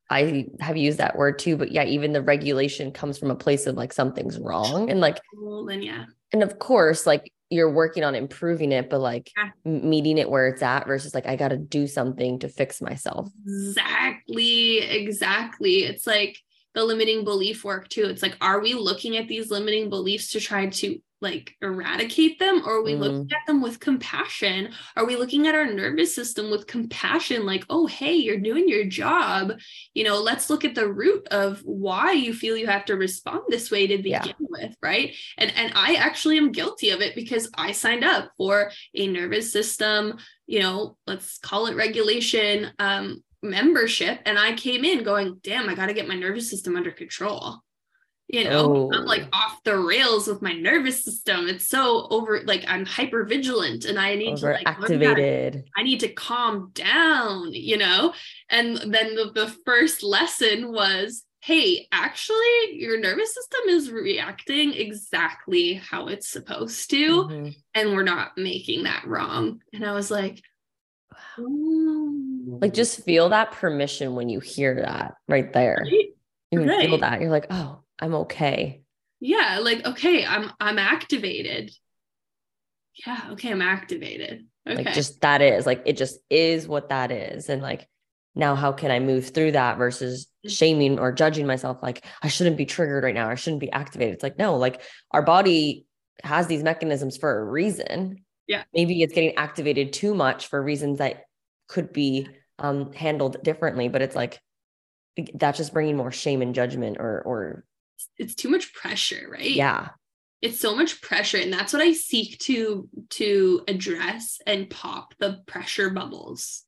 I 0.09 0.47
have 0.59 0.77
used 0.77 0.99
that 0.99 1.17
word 1.17 1.39
too, 1.39 1.57
but 1.57 1.71
yeah, 1.71 1.85
even 1.85 2.13
the 2.13 2.21
regulation 2.21 2.91
comes 2.91 3.17
from 3.17 3.31
a 3.31 3.35
place 3.35 3.65
of 3.65 3.75
like 3.75 3.91
something's 3.91 4.37
wrong 4.37 4.91
and 4.91 4.99
like 4.99 5.19
well 5.35 5.65
then 5.65 5.81
yeah. 5.81 6.05
and 6.31 6.43
of 6.43 6.59
course 6.59 7.07
like 7.07 7.32
you're 7.53 7.71
working 7.71 8.03
on 8.03 8.15
improving 8.15 8.71
it 8.71 8.89
but 8.89 8.99
like 8.99 9.31
Yeah. 9.37 9.49
meeting 9.63 10.17
it 10.17 10.29
where 10.29 10.47
it's 10.47 10.61
at 10.61 10.87
versus 10.87 11.13
like 11.13 11.25
I 11.27 11.35
got 11.35 11.49
to 11.49 11.57
do 11.57 11.87
something 11.87 12.39
to 12.39 12.49
fix 12.49 12.81
myself. 12.81 13.29
Exactly, 13.45 14.79
exactly. 14.79 15.83
It's 15.83 16.07
like 16.07 16.37
the 16.73 16.83
limiting 16.83 17.23
belief 17.23 17.63
work 17.63 17.87
too. 17.87 18.05
It's 18.05 18.23
like, 18.23 18.35
are 18.41 18.59
we 18.59 18.73
looking 18.73 19.17
at 19.17 19.27
these 19.27 19.51
limiting 19.51 19.89
beliefs 19.89 20.31
to 20.31 20.39
try 20.39 20.67
to 20.67 20.99
like 21.23 21.55
eradicate 21.61 22.37
them, 22.37 22.61
or 22.65 22.77
are 22.77 22.83
we 22.83 22.95
looking 22.95 23.29
at 23.31 23.47
them 23.47 23.61
with 23.61 23.79
compassion? 23.79 24.69
Are 24.95 25.05
we 25.05 25.15
looking 25.15 25.47
at 25.47 25.55
our 25.55 25.65
nervous 25.65 26.13
system 26.13 26.51
with 26.51 26.67
compassion? 26.67 27.45
Like, 27.45 27.65
oh, 27.69 27.87
hey, 27.87 28.13
you're 28.13 28.39
doing 28.39 28.69
your 28.69 28.85
job. 28.85 29.53
You 29.95 30.03
know, 30.03 30.21
let's 30.21 30.49
look 30.49 30.65
at 30.65 30.75
the 30.75 30.87
root 30.87 31.27
of 31.29 31.61
why 31.63 32.11
you 32.11 32.33
feel 32.33 32.55
you 32.55 32.67
have 32.67 32.85
to 32.85 32.95
respond 32.95 33.41
this 33.49 33.71
way 33.71 33.87
to 33.87 33.97
begin 33.97 34.11
Yeah. 34.11 34.33
with, 34.39 34.75
right? 34.83 35.15
And 35.37 35.51
and 35.55 35.71
I 35.75 35.95
actually 35.95 36.37
am 36.37 36.51
guilty 36.51 36.91
of 36.91 37.01
it 37.01 37.15
because 37.15 37.49
I 37.57 37.71
signed 37.71 38.03
up 38.03 38.31
for 38.37 38.71
a 38.93 39.07
nervous 39.07 39.51
system 39.51 40.19
you 40.45 40.59
know, 40.59 40.97
let's 41.07 41.37
call 41.37 41.67
it 41.67 41.75
regulation 41.75 42.71
um, 42.79 43.23
membership. 43.41 44.19
And 44.25 44.37
I 44.37 44.53
came 44.53 44.83
in 44.83 45.03
going, 45.03 45.39
damn, 45.43 45.69
I 45.69 45.75
got 45.75 45.87
to 45.87 45.93
get 45.93 46.07
my 46.07 46.15
nervous 46.15 46.49
system 46.49 46.75
under 46.75 46.91
control. 46.91 47.59
You 48.33 48.43
know 48.45 48.89
i'm 48.91 49.03
Oh. 49.03 49.05
like 49.05 49.27
off 49.31 49.61
the 49.63 49.77
rails 49.77 50.27
with 50.27 50.41
my 50.41 50.53
nervous 50.53 51.03
system 51.05 51.47
it's 51.47 51.67
so 51.67 52.07
over 52.09 52.41
like 52.45 52.65
i'm 52.67 52.85
hyper 52.85 53.23
vigilant 53.25 53.85
and 53.85 53.99
i 53.99 54.15
need 54.15 54.37
to 54.37 54.45
like 54.47 54.65
learn 54.65 54.73
how 54.75 54.87
to- 54.87 54.97
Overactivated. 54.97 55.63
i 55.77 55.83
need 55.83 55.99
to 55.99 56.09
calm 56.09 56.71
down 56.73 57.53
you 57.53 57.77
know 57.77 58.13
and 58.49 58.77
then 58.77 59.15
the, 59.15 59.31
the 59.35 59.55
first 59.65 60.01
lesson 60.01 60.71
was 60.71 61.23
hey 61.41 61.87
actually 61.91 62.55
your 62.71 62.99
nervous 62.99 63.33
system 63.35 63.61
is 63.67 63.91
reacting 63.91 64.73
exactly 64.73 65.73
how 65.75 66.07
it's 66.07 66.27
supposed 66.27 66.89
to 66.89 67.23
Mhm. 67.25 67.55
and 67.75 67.93
we're 67.93 68.03
not 68.03 68.31
making 68.37 68.83
that 68.85 69.05
wrong 69.05 69.61
and 69.73 69.85
i 69.85 69.93
was 69.93 70.09
like 70.09 70.41
oh. 71.37 72.09
Like 72.61 72.73
just 72.73 73.03
feel 73.03 73.29
that 73.29 73.51
permission 73.51 74.15
when 74.15 74.29
you 74.29 74.39
hear 74.39 74.75
that 74.85 75.15
right 75.27 75.51
there. 75.53 75.79
Right? 75.83 76.09
You 76.51 76.59
can 76.59 76.81
feel 76.81 76.97
that. 76.99 77.21
You're 77.21 77.31
like, 77.31 77.47
oh, 77.49 77.82
I'm 77.99 78.13
okay. 78.15 78.81
yeah 79.21 79.59
like 79.61 79.85
okay 79.85 80.25
i'm 80.25 80.51
i'm 80.59 80.77
activated 80.77 81.71
yeah 83.05 83.29
okay 83.31 83.51
i'm 83.51 83.61
activated 83.61 84.45
okay 84.67 84.83
Like 84.83 84.93
just 84.93 85.21
that 85.21 85.41
is 85.41 85.65
like 85.65 85.83
it 85.85 85.97
just 85.97 86.19
is 86.29 86.67
what 86.67 86.89
that 86.89 87.11
is. 87.11 87.49
And 87.49 87.61
like 87.61 87.87
now 88.35 88.55
how 88.55 88.71
can 88.71 88.91
I 88.91 88.99
move 88.99 89.29
through 89.29 89.53
that 89.53 89.77
versus 89.77 90.27
Mm. 90.45 90.51
shaming 90.51 90.99
or 90.99 91.13
judging 91.13 91.47
myself 91.47 91.77
like 91.81 92.03
I 92.21 92.27
shouldn't 92.27 92.57
be 92.57 92.65
triggered 92.65 93.05
right 93.05 93.15
now. 93.15 93.29
I 93.29 93.35
shouldn't 93.35 93.61
be 93.61 93.71
activated. 93.71 94.15
It's 94.15 94.23
like 94.23 94.37
no, 94.37 94.57
like 94.57 94.81
our 95.11 95.21
body 95.21 95.85
has 96.21 96.47
these 96.47 96.63
mechanisms 96.63 97.15
for 97.15 97.39
a 97.39 97.45
reason. 97.45 98.25
Yeah. 98.45 98.63
Maybe 98.73 99.01
it's 99.01 99.13
getting 99.13 99.35
activated 99.35 99.93
too 99.93 100.13
much 100.13 100.47
for 100.47 100.61
reasons 100.61 100.97
that 100.97 101.23
could 101.69 101.93
be 101.93 102.27
um 102.59 102.91
handled 102.91 103.41
differently, 103.41 103.87
but 103.87 104.01
it's 104.01 104.17
like 104.17 104.41
that's 105.33 105.57
just 105.57 105.71
bringing 105.73 105.95
more 105.95 106.11
shame 106.11 106.41
and 106.41 106.53
judgment 106.53 106.97
or 106.99 107.21
or 107.25 107.65
it's 108.17 108.35
too 108.35 108.49
much 108.49 108.73
pressure 108.73 109.27
right? 109.31 109.51
Yeah. 109.51 109.89
it's 110.41 110.59
so 110.59 110.75
much 110.75 111.01
pressure 111.01 111.37
and 111.37 111.51
that's 111.51 111.73
what 111.73 111.81
i 111.81 111.93
seek 111.93 112.37
to 112.39 112.87
to 113.09 113.61
address 113.67 114.39
and 114.45 114.69
pop 114.69 115.13
the 115.19 115.41
pressure 115.45 115.89
bubbles 115.89 116.63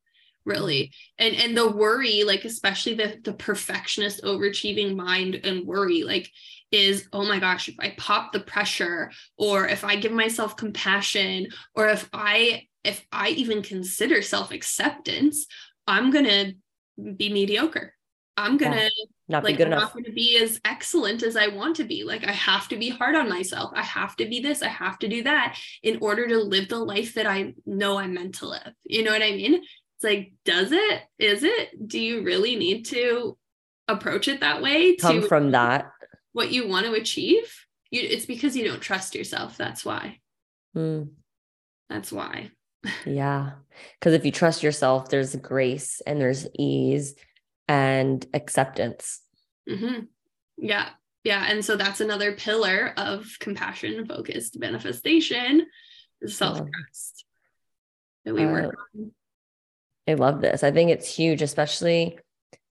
really. 0.45 0.91
And 1.17 1.35
and 1.35 1.57
the 1.57 1.71
worry 1.71 2.23
like 2.23 2.45
especially 2.45 2.93
the 2.93 3.17
the 3.23 3.33
perfectionist 3.33 4.21
overachieving 4.23 4.95
mind 4.95 5.41
and 5.43 5.65
worry 5.65 6.03
like 6.03 6.29
is 6.71 7.07
oh 7.11 7.25
my 7.25 7.39
gosh 7.39 7.67
if 7.67 7.75
i 7.79 7.95
pop 7.97 8.31
the 8.31 8.41
pressure 8.41 9.11
or 9.37 9.67
if 9.67 9.83
i 9.83 9.95
give 9.95 10.11
myself 10.11 10.55
compassion 10.55 11.47
or 11.73 11.87
if 11.87 12.07
i 12.13 12.61
if 12.83 13.03
i 13.11 13.29
even 13.29 13.63
consider 13.63 14.21
self 14.21 14.51
acceptance 14.51 15.47
i'm 15.87 16.11
going 16.11 16.25
to 16.25 16.53
be 16.97 17.31
mediocre. 17.31 17.93
I'm 18.37 18.57
going 18.57 18.73
to 18.73 18.91
Not 19.27 19.43
like 19.43 19.57
be 19.57 19.63
good 19.63 19.73
I'm 19.73 19.79
not 19.79 19.93
going 19.93 20.05
to 20.05 20.11
be 20.11 20.37
as 20.37 20.61
excellent 20.65 21.23
as 21.23 21.35
I 21.35 21.47
want 21.47 21.77
to 21.77 21.83
be. 21.83 22.03
Like 22.03 22.23
I 22.27 22.31
have 22.31 22.67
to 22.67 22.77
be 22.77 22.89
hard 22.89 23.15
on 23.15 23.27
myself. 23.27 23.71
I 23.73 23.81
have 23.81 24.15
to 24.17 24.25
be 24.25 24.39
this. 24.39 24.61
I 24.61 24.67
have 24.67 24.99
to 24.99 25.07
do 25.07 25.23
that 25.23 25.57
in 25.81 25.97
order 26.01 26.27
to 26.27 26.37
live 26.37 26.69
the 26.69 26.77
life 26.77 27.15
that 27.15 27.25
I 27.25 27.55
know 27.65 27.97
I'm 27.97 28.13
meant 28.13 28.35
to 28.35 28.47
live. 28.47 28.73
You 28.83 29.03
know 29.03 29.11
what 29.11 29.23
I 29.23 29.31
mean? 29.31 29.55
It's 29.55 30.03
like, 30.03 30.33
does 30.43 30.71
it? 30.71 31.01
Is 31.17 31.43
it? 31.43 31.87
Do 31.87 31.99
you 31.99 32.23
really 32.23 32.55
need 32.55 32.85
to 32.87 33.37
approach 33.87 34.27
it 34.27 34.41
that 34.41 34.61
way 34.61 34.95
Come 34.95 35.27
from 35.27 35.51
that. 35.51 35.91
what 36.33 36.51
you 36.51 36.67
want 36.67 36.85
to 36.85 36.93
achieve? 36.93 37.51
You, 37.89 38.01
it's 38.01 38.25
because 38.25 38.55
you 38.55 38.67
don't 38.67 38.81
trust 38.81 39.15
yourself. 39.15 39.57
That's 39.57 39.83
why. 39.83 40.19
Mm. 40.75 41.09
That's 41.89 42.11
why. 42.11 42.51
Yeah. 43.05 43.53
Because 43.99 44.13
if 44.13 44.23
you 44.25 44.31
trust 44.31 44.61
yourself, 44.61 45.09
there's 45.09 45.35
grace 45.37 46.01
and 46.05 46.21
there's 46.21 46.47
ease 46.57 47.15
and 47.67 48.25
acceptance. 48.33 49.21
hmm 49.67 50.01
Yeah. 50.57 50.89
Yeah. 51.23 51.45
And 51.49 51.65
so 51.65 51.75
that's 51.75 52.01
another 52.01 52.33
pillar 52.33 52.93
of 52.97 53.37
compassion 53.39 54.05
focused 54.05 54.59
manifestation 54.59 55.65
self 56.27 56.57
trust 56.57 57.25
that 58.25 58.33
we 58.33 58.45
work 58.45 58.75
on. 58.95 59.11
I 60.07 60.13
love 60.13 60.39
this. 60.41 60.63
I 60.63 60.71
think 60.71 60.91
it's 60.91 61.13
huge, 61.13 61.41
especially 61.41 62.19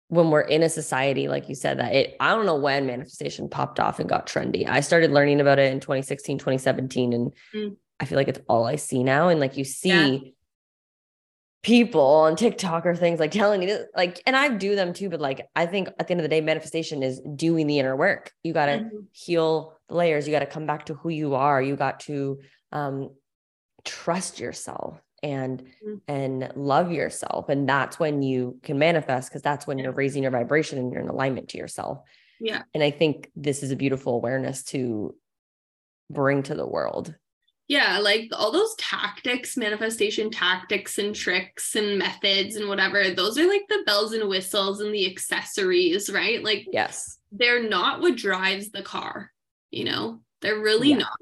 when 0.09 0.31
we're 0.31 0.41
in 0.41 0.63
a 0.63 0.71
society, 0.71 1.29
like 1.29 1.51
you 1.51 1.55
said, 1.55 1.79
that 1.79 1.95
it, 1.95 2.17
I 2.19 2.35
don't 2.35 2.47
know 2.47 2.57
when 2.57 2.87
manifestation 2.87 3.51
popped 3.51 3.79
off 3.79 4.01
and 4.01 4.09
got 4.09 4.27
trendy. 4.27 4.67
I 4.67 4.81
started 4.81 5.11
learning 5.11 5.41
about 5.43 5.59
it 5.59 5.71
in 5.71 5.81
2016, 5.81 6.39
2017. 6.39 7.13
And 7.13 7.33
Mm. 7.55 7.77
I 8.01 8.07
feel 8.07 8.17
like 8.17 8.29
it's 8.29 8.41
all 8.49 8.65
I 8.65 8.77
see 8.77 9.03
now. 9.05 9.29
And 9.29 9.41
like 9.41 9.59
you 9.59 9.65
see 9.65 9.89
Yeah. 9.89 10.31
People 11.63 12.01
on 12.01 12.37
TikTok 12.37 12.87
or 12.87 12.95
things 12.95 13.19
like 13.19 13.33
telling 13.33 13.63
you, 13.63 13.85
like, 13.97 14.23
and 14.27 14.37
I 14.37 14.49
do 14.49 14.77
them 14.77 14.93
too. 14.93 15.09
But 15.09 15.21
like, 15.21 15.47
I 15.57 15.67
think 15.67 15.89
at 15.99 16.07
the 16.07 16.13
end 16.13 16.21
of 16.21 16.23
the 16.23 16.29
day, 16.29 16.41
manifestation 16.41 17.03
is 17.03 17.21
doing 17.35 17.67
the 17.67 17.79
inner 17.79 17.97
work. 17.97 18.33
You 18.45 18.53
got 18.53 18.67
to 18.67 18.79
Mhm. 18.79 19.07
heal 19.13 19.77
the 19.89 19.97
layers. 19.97 20.27
You 20.27 20.33
got 20.33 20.41
to 20.41 20.47
come 20.47 20.67
back 20.67 20.87
to 20.87 20.95
who 20.95 21.09
you 21.09 21.35
are. 21.35 21.61
You 21.61 21.77
got 21.77 22.01
to 22.01 22.41
um, 22.71 23.15
trust 23.85 24.39
yourself 24.39 25.01
and 25.23 25.65
Mhm. 25.85 26.01
and 26.07 26.53
love 26.55 26.93
yourself. 26.93 27.49
And 27.49 27.69
that's 27.69 27.99
when 27.99 28.23
you 28.23 28.61
can 28.63 28.79
manifest 28.79 29.31
because 29.31 29.43
that's 29.43 29.67
when 29.67 29.79
you're 29.79 29.93
raising 29.93 30.23
your 30.23 30.33
vibration 30.33 30.79
and 30.79 30.93
you're 30.93 31.03
in 31.03 31.09
alignment 31.09 31.49
to 31.51 31.59
yourself. 31.59 32.03
Yeah. 32.41 32.63
And 32.75 32.83
I 32.83 32.91
think 32.91 33.31
this 33.35 33.63
is 33.63 33.71
a 33.73 33.77
beautiful 33.77 34.15
awareness 34.15 34.63
to 34.65 35.17
bring 36.11 36.43
to 36.45 36.55
the 36.55 36.67
world. 36.67 37.15
Yeah, 37.69 37.99
like 37.99 38.31
all 38.33 38.51
those 38.51 38.75
tactics, 38.77 39.57
manifestation 39.57 40.31
tactics 40.31 40.97
and 40.97 41.15
tricks 41.15 41.77
and 41.77 41.99
methods 41.99 42.57
and 42.57 42.67
whatever, 42.67 43.11
those 43.11 43.37
are 43.37 43.47
like 43.47 43.65
the 43.69 43.83
bells 43.85 44.15
and 44.15 44.27
whistles 44.27 44.81
and 44.81 44.93
the 44.93 45.09
accessories, 45.11 46.11
right? 46.11 46.43
Like 46.43 46.67
Yes. 46.73 47.19
they're 47.31 47.69
not 47.69 48.01
what 48.01 48.17
drives 48.17 48.71
the 48.71 48.83
car, 48.83 49.31
you 49.71 49.85
know? 49.85 50.21
They're 50.41 50.59
really 50.61 50.91
Yeah. 50.91 50.99
not. 50.99 51.19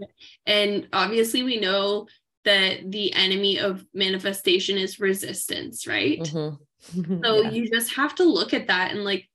And 0.46 0.88
obviously 0.92 1.42
we 1.42 1.58
know 1.58 2.06
that 2.44 2.92
the 2.92 3.12
enemy 3.14 3.58
of 3.58 3.84
manifestation 3.92 4.78
is 4.78 5.00
resistance, 5.00 5.86
right? 5.88 6.20
Mhm. 6.20 6.58
So 7.24 7.42
Yeah. 7.42 7.50
you 7.50 7.68
just 7.68 7.94
have 7.94 8.14
to 8.16 8.24
look 8.24 8.54
at 8.54 8.68
that 8.68 8.92
and 8.92 9.02
like 9.02 9.28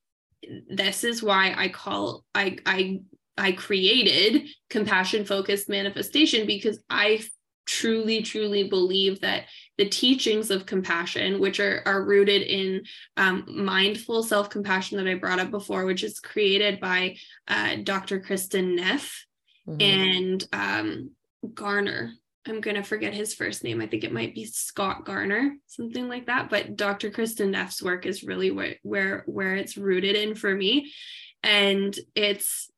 this 0.69 1.03
is 1.03 1.21
why 1.21 1.53
I 1.57 1.67
call 1.67 2.23
I 2.33 2.57
I 2.65 3.01
I 3.41 3.51
created 3.53 4.47
compassion 4.69 5.25
focused 5.25 5.67
manifestation 5.67 6.45
because 6.45 6.79
I 6.91 7.23
truly 7.65 8.21
truly 8.21 8.67
believe 8.69 9.21
that 9.21 9.45
the 9.77 9.87
teachings 9.87 10.51
of 10.51 10.65
compassion 10.65 11.39
which 11.39 11.59
are 11.59 11.81
are 11.85 12.03
rooted 12.03 12.41
in 12.43 12.83
um, 13.17 13.45
mindful 13.47 14.23
self-compassion 14.23 14.97
that 14.97 15.09
I 15.09 15.15
brought 15.15 15.39
up 15.39 15.51
before 15.51 15.85
which 15.85 16.03
is 16.03 16.19
created 16.19 16.79
by 16.79 17.17
uh, 17.47 17.77
Dr. 17.83 18.19
Kristin 18.19 18.75
Neff 18.75 19.25
Mhm. 19.67 19.81
and 19.81 20.47
um, 20.53 21.11
Garner. 21.53 22.13
I'm 22.47 22.61
gonna 22.61 22.83
forget 22.83 23.13
his 23.13 23.35
first 23.35 23.63
name. 23.63 23.79
I 23.79 23.85
think 23.85 24.03
it 24.03 24.11
might 24.11 24.33
be 24.33 24.45
Scott 24.45 25.05
Garner, 25.05 25.55
something 25.67 26.07
like 26.07 26.25
that. 26.25 26.49
But 26.49 26.75
Dr. 26.75 27.11
Kristin 27.11 27.51
Neff's 27.51 27.83
work 27.83 28.07
is 28.07 28.23
really 28.23 28.49
where 28.49 28.75
where 28.81 29.23
where 29.27 29.55
it's 29.55 29.77
rooted 29.77 30.15
in 30.15 30.33
for 30.33 30.53
me, 30.55 30.91
and 31.43 31.95
it's 32.15 32.70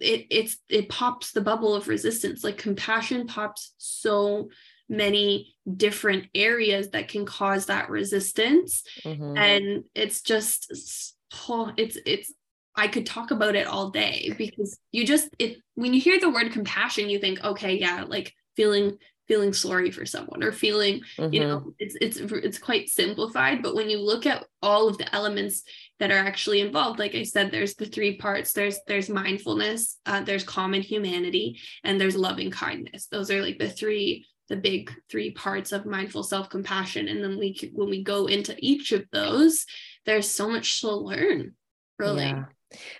it 0.00 0.26
it's 0.30 0.58
it 0.68 0.88
pops 0.88 1.32
the 1.32 1.40
bubble 1.40 1.74
of 1.74 1.88
resistance. 1.88 2.44
Like 2.44 2.58
compassion 2.58 3.26
pops 3.26 3.74
so 3.78 4.48
many 4.88 5.54
different 5.76 6.26
areas 6.34 6.90
that 6.90 7.08
can 7.08 7.24
cause 7.24 7.66
that 7.66 7.88
resistance 7.88 8.84
Mhm. 9.04 9.38
and 9.38 9.84
it's 9.94 10.22
just 10.22 11.14
oh, 11.48 11.72
it's 11.76 11.96
it's 12.04 12.32
I 12.74 12.88
could 12.88 13.06
talk 13.06 13.30
about 13.30 13.54
it 13.54 13.66
all 13.66 13.90
day 13.90 14.34
because 14.36 14.78
you 14.90 15.06
just 15.06 15.28
it 15.38 15.58
when 15.74 15.94
you 15.94 16.00
hear 16.00 16.18
the 16.20 16.30
word 16.30 16.52
compassion 16.52 17.08
you 17.08 17.18
think 17.18 17.42
okay 17.42 17.78
yeah 17.78 18.04
like 18.06 18.34
feeling 18.56 18.98
feeling 19.32 19.52
sorry 19.54 19.90
for 19.90 20.04
someone 20.04 20.42
or 20.42 20.52
feeling 20.52 20.94
you 21.18 21.40
Mhm. 21.40 21.48
know 21.48 21.74
it's 21.78 21.96
it's 22.04 22.18
it's 22.48 22.58
quite 22.58 22.86
simplified 22.90 23.62
but 23.62 23.74
when 23.74 23.88
you 23.88 23.98
look 23.98 24.26
at 24.26 24.44
all 24.68 24.84
of 24.88 24.98
the 24.98 25.08
elements 25.14 25.62
that 26.00 26.10
are 26.10 26.24
actually 26.30 26.60
involved 26.60 26.98
like 26.98 27.14
i 27.14 27.22
said 27.22 27.46
there's 27.50 27.74
the 27.76 27.86
three 27.94 28.14
parts 28.16 28.52
there's 28.52 28.78
there's 28.88 29.08
mindfulness 29.22 29.80
uh, 30.10 30.20
there's 30.28 30.44
common 30.58 30.82
humanity 30.82 31.46
and 31.84 31.98
there's 31.98 32.16
loving 32.28 32.50
kindness 32.50 33.06
those 33.06 33.30
are 33.30 33.40
like 33.46 33.58
the 33.58 33.70
three 33.80 34.26
the 34.50 34.56
big 34.70 34.92
three 35.10 35.30
parts 35.30 35.72
of 35.72 35.86
mindful 35.86 36.22
self-compassion 36.22 37.08
and 37.08 37.18
then 37.24 37.38
we 37.38 37.48
when 37.78 37.88
we 37.88 38.02
go 38.02 38.26
into 38.26 38.54
each 38.58 38.92
of 38.92 39.02
those 39.12 39.64
there's 40.04 40.28
so 40.28 40.46
much 40.54 40.80
to 40.82 40.90
learn 40.94 41.54
really 41.98 42.24
Yeah. 42.26 42.44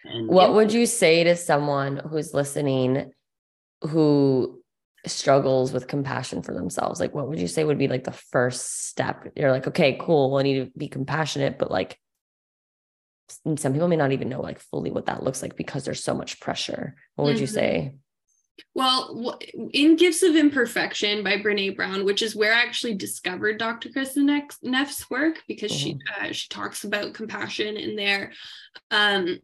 And 0.04 0.28
What 0.28 0.50
it- 0.50 0.54
would 0.56 0.72
you 0.72 0.86
say 0.86 1.24
to 1.24 1.34
someone 1.36 1.96
who's 2.10 2.32
listening 2.32 3.12
who 3.82 4.61
struggles 5.06 5.72
with 5.72 5.88
compassion 5.88 6.42
for 6.42 6.54
themselves? 6.54 7.00
Like, 7.00 7.14
what 7.14 7.28
would 7.28 7.40
you 7.40 7.48
say 7.48 7.64
would 7.64 7.78
be 7.78 7.88
like 7.88 8.04
the 8.04 8.12
first 8.12 8.86
step? 8.86 9.26
You're 9.36 9.50
like, 9.50 9.66
okay, 9.68 9.98
cool. 10.00 10.36
I 10.36 10.42
need 10.42 10.64
to 10.64 10.78
be 10.78 10.88
compassionate, 10.88 11.58
but 11.58 11.70
like, 11.70 11.98
some 13.56 13.72
people 13.72 13.88
may 13.88 13.96
not 13.96 14.12
even 14.12 14.28
know 14.28 14.40
like 14.42 14.58
fully 14.58 14.90
what 14.90 15.06
that 15.06 15.22
looks 15.22 15.40
like 15.42 15.56
because 15.56 15.84
there's 15.84 16.04
so 16.04 16.14
much 16.14 16.38
pressure. 16.38 16.96
What 17.16 17.26
would 17.26 17.38
you 17.38 17.46
Mhm. 17.46 17.50
say? 17.50 17.94
Well, 18.74 19.38
in 19.72 19.96
Gifts 19.96 20.22
of 20.22 20.36
Imperfection 20.36 21.24
by 21.24 21.38
Brene 21.38 21.74
Brown, 21.74 22.04
which 22.04 22.20
is 22.22 22.36
where 22.36 22.52
I 22.52 22.62
actually 22.62 22.94
discovered 22.94 23.58
Dr. 23.58 23.88
Kristin 23.88 24.26
Neff's 24.62 25.10
work 25.10 25.42
because 25.48 25.72
she 25.72 25.98
uh, 26.20 26.32
she 26.32 26.48
talks 26.48 26.84
about 26.84 27.14
compassion 27.14 27.76
in 27.76 27.96
there. 27.96 28.32
Um, 28.90 29.40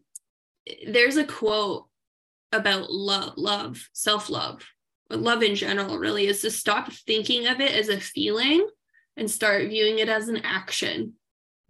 there's 0.87 1.17
a 1.17 1.25
quote 1.25 1.87
about 2.53 2.91
love, 2.91 3.35
love, 3.37 3.89
self 3.93 4.29
love, 4.31 4.63
love 5.11 5.43
in 5.43 5.55
general, 5.55 5.99
really, 5.99 6.27
is 6.27 6.43
to 6.43 6.51
stop 6.51 6.93
thinking 6.93 7.47
of 7.47 7.61
it 7.61 7.73
as 7.73 7.89
a 7.89 8.01
feeling 8.01 8.67
and 9.17 9.31
start 9.31 9.69
viewing 9.69 9.99
it 9.99 10.09
as 10.09 10.29
an 10.29 10.39
action. 10.45 11.15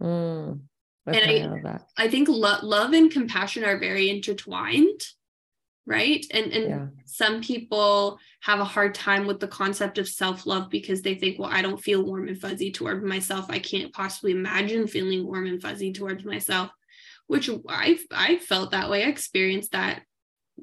Mm, 0.01 0.59
and 1.07 1.67
I, 1.67 1.79
I 1.97 2.07
think 2.09 2.27
lo- 2.29 2.59
love 2.61 2.93
and 2.93 3.11
compassion 3.11 3.63
are 3.63 3.77
very 3.77 4.09
intertwined 4.09 5.01
right 5.89 6.23
and 6.31 6.53
and 6.53 6.69
yeah. 6.69 6.85
some 7.05 7.41
people 7.41 8.19
have 8.41 8.59
a 8.59 8.65
hard 8.65 8.93
time 8.93 9.25
with 9.25 9.39
the 9.39 9.47
concept 9.47 9.97
of 9.97 10.07
self-love 10.07 10.69
because 10.69 11.01
they 11.01 11.15
think 11.15 11.39
well 11.39 11.49
i 11.51 11.61
don't 11.61 11.81
feel 11.81 12.05
warm 12.05 12.27
and 12.27 12.39
fuzzy 12.39 12.71
toward 12.71 13.03
myself 13.03 13.47
i 13.49 13.57
can't 13.57 13.91
possibly 13.91 14.31
imagine 14.31 14.87
feeling 14.87 15.25
warm 15.25 15.47
and 15.47 15.61
fuzzy 15.61 15.91
towards 15.91 16.23
myself 16.23 16.69
which 17.25 17.49
i 17.67 17.97
i 18.11 18.37
felt 18.37 18.71
that 18.71 18.89
way 18.89 19.03
i 19.03 19.07
experienced 19.07 19.71
that 19.71 20.03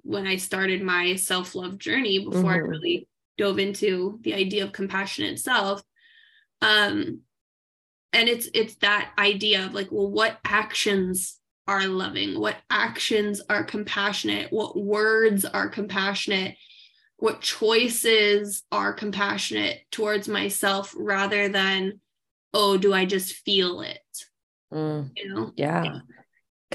when 0.03 0.27
i 0.27 0.37
started 0.37 0.83
my 0.83 1.15
self-love 1.17 1.79
journey 1.79 2.19
before 2.25 2.41
mm-hmm. 2.41 2.49
i 2.49 2.57
really 2.57 3.09
dove 3.39 3.59
into 3.59 4.19
the 4.23 4.35
idea 4.35 4.65
of 4.65 4.73
compassion 4.73 5.25
itself 5.25 5.83
um 6.63 7.21
and 8.13 8.29
it's 8.29 8.49
it's 8.55 8.77
that 8.77 9.13
idea 9.19 9.67
of 9.67 9.75
like 9.75 9.89
well 9.91 10.11
what 10.11 10.39
actions 10.45 11.39
are 11.69 11.87
loving, 11.87 12.39
what 12.39 12.57
actions 12.71 13.43
are 13.49 13.65
compassionate, 13.65 14.53
what 14.53 14.77
words 14.77 15.45
are 15.45 15.69
compassionate, 15.69 16.57
what 17.17 17.41
choices 17.41 18.63
are 18.71 18.93
compassionate 18.93 19.81
towards 19.91 20.29
myself 20.29 20.95
rather 20.97 21.49
than, 21.49 22.01
oh, 22.55 22.77
do 22.77 22.93
I 22.95 23.05
just 23.05 23.35
feel 23.35 23.81
it? 23.81 23.99
Mm, 24.73 25.11
you 25.17 25.29
know? 25.29 25.53
Yeah. 25.57 26.01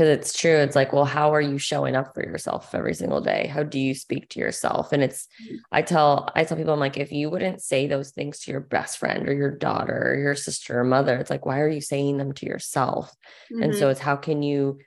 Because 0.02 0.18
it's 0.18 0.34
true. 0.34 0.56
It's 0.56 0.76
like, 0.76 0.94
well, 0.94 1.06
how 1.06 1.32
are 1.32 1.42
you 1.42 1.60
showing 1.60 1.96
up 1.96 2.16
for 2.16 2.24
yourself 2.24 2.74
every 2.74 2.96
single 2.96 3.22
day? 3.22 3.46
How 3.46 3.62
do 3.62 3.78
you 3.78 3.94
speak 3.94 4.30
to 4.30 4.40
yourself? 4.40 4.92
And 4.92 5.04
it's, 5.04 5.28
mm. 5.48 5.58
I 5.72 5.84
tell, 5.84 6.28
I 6.36 6.44
tell 6.44 6.58
people, 6.58 6.74
I'm 6.74 6.80
like, 6.80 6.98
if 6.98 7.12
you 7.12 7.30
wouldn't 7.30 7.62
say 7.62 7.86
those 7.86 8.10
things 8.10 8.40
to 8.40 8.52
your 8.52 8.62
best 8.62 8.98
friend 8.98 9.30
or 9.30 9.34
your 9.34 9.56
daughter 9.56 10.14
or 10.14 10.18
your 10.18 10.34
sister 10.34 10.80
or 10.80 10.84
mother, 10.84 11.18
it's 11.18 11.30
like, 11.30 11.46
why 11.46 11.60
are 11.60 11.70
you 11.70 11.82
saying 11.82 12.18
them 12.18 12.32
to 12.34 12.48
yourself? 12.48 13.14
Mm-hmm. 13.54 13.62
And 13.62 13.76
so 13.76 13.82
mm-hmm. 13.82 13.92
it's 13.92 14.00
how 14.00 14.16
can 14.16 14.42
you 14.42 14.80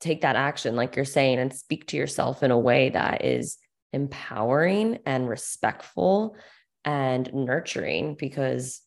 take 0.00 0.22
that 0.22 0.36
action, 0.36 0.74
like 0.74 0.96
you're 0.96 1.04
saying, 1.04 1.38
and 1.38 1.52
speak 1.52 1.88
to 1.88 1.98
yourself 1.98 2.42
in 2.42 2.50
a 2.50 2.58
way 2.58 2.88
that 2.88 3.26
is 3.26 3.58
empowering 3.92 5.00
and 5.04 5.28
respectful 5.28 6.34
and 6.82 7.30
nurturing 7.34 8.14
because 8.14 8.80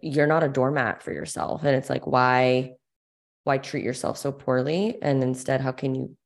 you're 0.00 0.28
not 0.28 0.44
a 0.44 0.48
doormat 0.48 1.02
for 1.02 1.12
yourself. 1.12 1.64
And 1.64 1.74
it's 1.74 1.90
like, 1.90 2.06
why, 2.06 2.74
why 3.44 3.58
treat 3.58 3.84
yourself 3.84 4.18
so 4.18 4.32
poorly? 4.32 4.98
And 5.00 5.22
instead, 5.22 5.60
how 5.60 5.72
can 5.72 5.94
you 5.94 6.16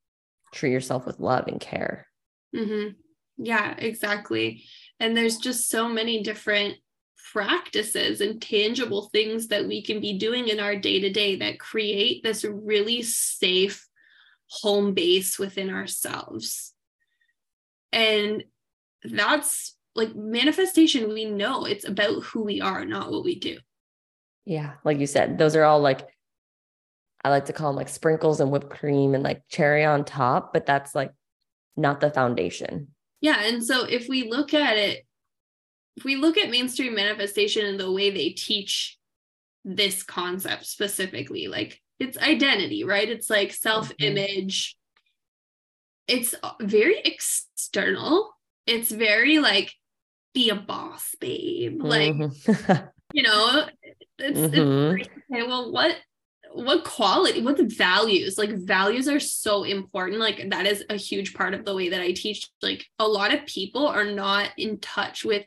treat 0.53 0.73
yourself 0.73 1.05
with 1.07 1.21
love 1.21 1.47
and 1.49 1.61
care? 1.61 2.07
Mm-hmm. 2.55 2.95
Yeah, 3.37 3.75
exactly. 3.77 4.65
And 4.99 5.17
there's 5.17 5.37
just 5.37 5.69
so 5.69 5.89
many 5.89 6.23
different 6.23 6.77
practices 7.33 8.21
and 8.21 8.41
tangible 8.41 9.11
things 9.13 9.49
that 9.49 9.67
we 9.67 9.83
can 9.83 10.01
be 10.01 10.19
doing 10.19 10.49
in 10.49 10.61
our 10.61 10.77
day 10.77 11.01
to 11.01 11.11
day 11.11 11.37
that 11.37 11.61
create 11.61 12.23
this 12.23 12.45
really 12.45 13.03
safe 13.03 13.87
home 14.47 14.95
base 14.95 15.39
within 15.39 15.71
ourselves. 15.71 16.73
And 17.93 18.45
that's 19.05 19.77
like 19.95 20.15
manifestation, 20.15 21.13
we 21.13 21.27
know 21.27 21.65
it's 21.65 21.87
about 21.87 22.23
who 22.23 22.45
we 22.45 22.61
are, 22.61 22.85
not 22.85 23.11
what 23.11 23.25
we 23.25 23.39
do. 23.39 23.59
Yeah. 24.45 24.75
Like 24.85 24.99
you 24.99 25.07
said, 25.07 25.37
those 25.37 25.55
are 25.57 25.65
all 25.65 25.81
like, 25.81 26.07
I 27.25 27.31
like 27.31 27.47
to 27.47 27.53
call 27.53 27.71
them 27.71 27.77
like 27.77 27.89
sprinkles 27.89 28.41
and 28.41 28.51
whipped 28.51 28.71
cream 28.71 29.15
and 29.15 29.25
like 29.25 29.43
cherry 29.49 29.85
on 29.85 30.05
top, 30.05 30.53
but 30.53 30.67
that's 30.67 30.95
like 30.95 31.13
not 31.77 32.01
the 32.01 32.11
foundation. 32.11 32.89
Yeah. 33.21 33.43
And 33.43 33.65
so 33.65 33.85
if 33.85 34.09
we 34.09 34.31
look 34.31 34.55
at 34.55 34.77
it 34.77 35.05
if 35.99 36.05
we 36.05 36.15
look 36.15 36.39
at 36.39 36.49
mainstream 36.49 36.95
manifestation 36.95 37.67
and 37.67 37.79
the 37.79 37.91
way 37.91 38.11
they 38.11 38.31
teach 38.31 38.97
this 39.65 40.05
concept 40.05 40.65
specifically, 40.65 41.49
like 41.49 41.83
it's 41.99 42.17
identity, 42.17 42.85
right? 42.85 43.09
It's 43.09 43.29
like 43.29 43.53
self 43.53 43.91
image. 43.99 44.77
Mm-hmm. 46.09 46.19
It's 46.19 46.35
very 46.61 47.01
external. 47.01 48.33
It's 48.65 48.93
very 48.93 49.41
like, 49.41 49.75
be 50.35 50.51
a 50.51 50.55
boss, 50.55 51.17
babe. 51.21 51.83
Like, 51.83 52.15
mm-hmm. 52.15 52.87
you 53.13 53.25
know, 53.25 53.67
it's, 54.21 54.39
mm-hmm. 54.39 54.99
it's 55.01 55.09
okay, 55.33 55.43
well, 55.49 55.73
what 55.73 55.97
what 56.53 56.85
quality 56.85 57.43
what 57.43 57.57
the 57.57 57.65
values 57.65 58.39
like 58.39 58.51
values 58.51 59.09
are 59.09 59.21
so 59.21 59.65
important 59.65 60.19
like 60.19 60.49
that 60.51 60.67
is 60.67 60.85
a 60.91 60.97
huge 60.97 61.35
part 61.35 61.55
of 61.55 61.65
the 61.65 61.75
way 61.75 61.89
that 61.89 62.01
i 62.01 62.13
teach 62.13 62.49
like 62.63 62.87
a 62.99 63.07
lot 63.07 63.33
of 63.33 63.47
people 63.47 63.87
are 63.87 64.05
not 64.05 64.51
in 64.57 64.79
touch 64.79 65.25
with 65.25 65.45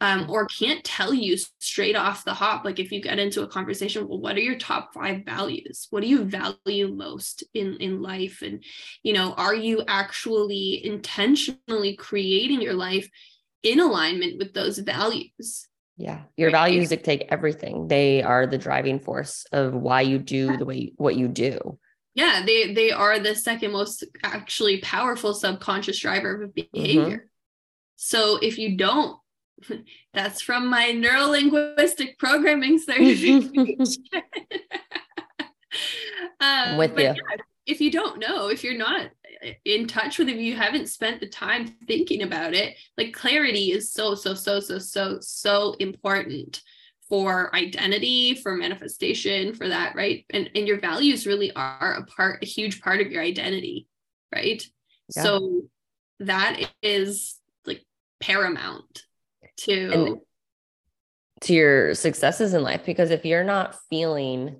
um, 0.00 0.28
or 0.28 0.46
can't 0.46 0.84
tell 0.84 1.14
you 1.14 1.36
straight 1.60 1.96
off 1.96 2.24
the 2.24 2.34
hop 2.34 2.64
like 2.64 2.78
if 2.78 2.92
you 2.92 3.00
get 3.00 3.18
into 3.18 3.42
a 3.42 3.48
conversation 3.48 4.06
well 4.06 4.20
what 4.20 4.36
are 4.36 4.40
your 4.40 4.58
top 4.58 4.92
five 4.92 5.24
values? 5.24 5.86
What 5.90 6.02
do 6.02 6.08
you 6.08 6.24
value 6.24 6.88
most 6.88 7.44
in 7.54 7.76
in 7.76 8.02
life? 8.02 8.42
And 8.42 8.62
you 9.02 9.12
know 9.12 9.32
are 9.34 9.54
you 9.54 9.82
actually 9.86 10.84
intentionally 10.84 11.96
creating 11.96 12.60
your 12.60 12.74
life 12.74 13.08
in 13.62 13.80
alignment 13.80 14.38
with 14.38 14.52
those 14.52 14.78
values 14.78 15.68
yeah 15.96 16.22
your 16.36 16.50
values 16.50 16.88
dictate 16.88 17.24
everything 17.28 17.88
they 17.88 18.22
are 18.22 18.46
the 18.46 18.58
driving 18.58 18.98
force 18.98 19.46
of 19.52 19.74
why 19.74 20.00
you 20.00 20.18
do 20.18 20.56
the 20.56 20.64
way 20.64 20.92
what 20.96 21.16
you 21.16 21.28
do 21.28 21.78
yeah 22.14 22.42
they 22.44 22.72
they 22.72 22.90
are 22.90 23.18
the 23.18 23.34
second 23.34 23.72
most 23.72 24.04
actually 24.22 24.80
powerful 24.80 25.34
subconscious 25.34 25.98
driver 26.00 26.42
of 26.42 26.54
behavior 26.54 27.16
mm-hmm. 27.18 27.26
so 27.96 28.38
if 28.42 28.58
you 28.58 28.76
don't 28.76 29.18
that's 30.14 30.40
from 30.40 30.68
my 30.68 30.92
neuro 30.92 31.26
linguistic 31.26 32.18
programming 32.18 32.78
certification. 32.86 34.04
um, 36.40 36.76
with 36.76 36.96
you. 36.98 37.04
Yeah, 37.04 37.14
if 37.66 37.80
you 37.80 37.90
don't 37.90 38.18
know, 38.18 38.48
if 38.48 38.62
you're 38.62 38.76
not 38.76 39.10
in 39.64 39.86
touch 39.86 40.18
with 40.18 40.28
if 40.28 40.36
you 40.36 40.56
haven't 40.56 40.88
spent 40.88 41.20
the 41.20 41.28
time 41.28 41.68
thinking 41.86 42.22
about 42.22 42.54
it, 42.54 42.76
like 42.96 43.12
clarity 43.12 43.72
is 43.72 43.92
so, 43.92 44.14
so, 44.14 44.34
so, 44.34 44.60
so, 44.60 44.78
so, 44.78 45.18
so 45.20 45.74
important 45.80 46.62
for 47.08 47.54
identity, 47.54 48.34
for 48.34 48.56
manifestation, 48.56 49.54
for 49.54 49.68
that, 49.68 49.94
right? 49.94 50.24
And 50.30 50.50
and 50.54 50.66
your 50.66 50.80
values 50.80 51.26
really 51.26 51.52
are 51.54 51.94
a 51.94 52.04
part, 52.04 52.42
a 52.42 52.46
huge 52.46 52.80
part 52.80 53.00
of 53.00 53.12
your 53.12 53.22
identity, 53.22 53.86
right? 54.34 54.62
Yeah. 55.14 55.22
So 55.22 55.62
that 56.20 56.60
is 56.82 57.38
like 57.66 57.84
paramount 58.20 59.02
to 59.58 59.90
and 59.92 60.20
to 61.42 61.52
your 61.52 61.94
successes 61.94 62.54
in 62.54 62.62
life 62.62 62.84
because 62.86 63.10
if 63.10 63.24
you're 63.24 63.44
not 63.44 63.76
feeling 63.90 64.56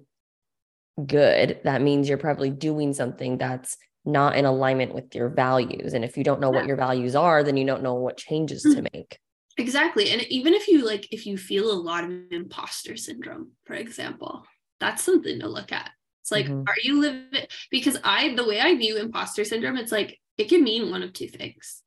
good 1.07 1.61
that 1.65 1.83
means 1.83 2.09
you're 2.09 2.19
probably 2.19 2.51
doing 2.51 2.93
something 2.93 3.39
that's 3.39 3.77
not 4.05 4.37
in 4.37 4.45
alignment 4.45 4.95
with 4.95 5.15
your 5.15 5.29
values 5.29 5.95
and 5.95 6.05
if 6.05 6.17
you 6.17 6.25
don't 6.25 6.41
know 6.41 6.53
yeah. 6.53 6.59
what 6.59 6.67
your 6.67 6.77
values 6.77 7.15
are 7.15 7.43
then 7.43 7.57
you 7.57 7.65
don't 7.65 7.83
know 7.83 7.95
what 7.95 8.17
changes 8.17 8.63
to 8.63 8.69
mm-hmm. 8.69 8.87
make 8.93 9.19
exactly 9.57 10.11
and 10.11 10.23
even 10.25 10.53
if 10.53 10.69
you 10.69 10.85
like 10.85 11.07
if 11.11 11.27
you 11.27 11.39
feel 11.39 11.71
a 11.71 11.73
lot 11.73 12.05
of 12.05 12.11
imposter 12.31 12.97
syndrome 12.97 13.51
for 13.65 13.75
example 13.75 14.45
that's 14.81 15.03
something 15.03 15.41
to 15.41 15.49
look 15.49 15.73
at 15.73 15.91
it's 16.21 16.33
like 16.33 16.47
mm-hmm. 16.47 16.63
are 16.67 16.77
you 16.83 17.01
living 17.01 17.47
because 17.71 17.97
i 18.05 18.35
the 18.35 18.47
way 18.47 18.61
i 18.61 18.75
view 18.75 18.97
imposter 18.97 19.45
syndrome 19.45 19.77
it's 19.77 19.93
like 19.93 20.19
it 20.37 20.49
can 20.49 20.63
mean 20.63 20.91
one 20.91 21.03
of 21.03 21.13
two 21.13 21.29
things 21.29 21.83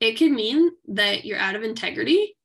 it 0.00 0.14
could 0.14 0.30
mean 0.30 0.70
that 0.88 1.24
you're 1.24 1.38
out 1.38 1.56
of 1.56 1.62
integrity 1.62 2.36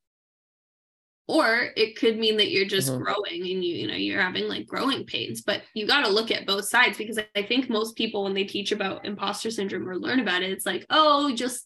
or 1.27 1.69
it 1.77 1.95
could 1.95 2.17
mean 2.17 2.37
that 2.37 2.51
you're 2.51 2.65
just 2.65 2.91
mm-hmm. 2.91 3.03
growing 3.03 3.41
and 3.41 3.63
you 3.63 3.75
you 3.75 3.87
know 3.87 3.95
you're 3.95 4.21
having 4.21 4.47
like 4.47 4.67
growing 4.67 5.05
pains 5.05 5.41
but 5.41 5.61
you 5.73 5.87
got 5.87 6.05
to 6.05 6.11
look 6.11 6.31
at 6.31 6.45
both 6.45 6.65
sides 6.65 6.97
because 6.97 7.17
i 7.35 7.41
think 7.41 7.69
most 7.69 7.95
people 7.95 8.25
when 8.25 8.33
they 8.33 8.43
teach 8.43 8.73
about 8.73 9.05
imposter 9.05 9.49
syndrome 9.49 9.87
or 9.87 9.97
learn 9.97 10.19
about 10.19 10.43
it 10.43 10.51
it's 10.51 10.65
like 10.65 10.85
oh 10.89 11.33
just 11.33 11.65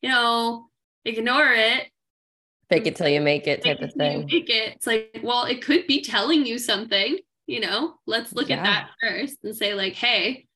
you 0.00 0.08
know 0.08 0.68
ignore 1.06 1.52
it. 1.52 1.88
Fake 2.68 2.86
it 2.86 2.96
till 2.96 3.08
you 3.08 3.20
make 3.20 3.46
it 3.46 3.64
type 3.64 3.80
of 3.80 3.92
thing. 3.94 4.26
make 4.26 4.50
it. 4.50 4.74
It's 4.74 4.86
like 4.86 5.20
well 5.22 5.44
it 5.44 5.62
could 5.62 5.86
be 5.86 6.02
telling 6.02 6.44
you 6.44 6.58
something 6.58 7.18
you 7.46 7.60
know? 7.60 7.94
Let's 8.06 8.32
look 8.32 8.48
yeah. 8.48 8.56
at 8.56 8.64
that 8.64 8.90
first 9.00 9.38
and 9.44 9.56
say 9.56 9.74
like 9.74 9.94
hey. 9.94 10.46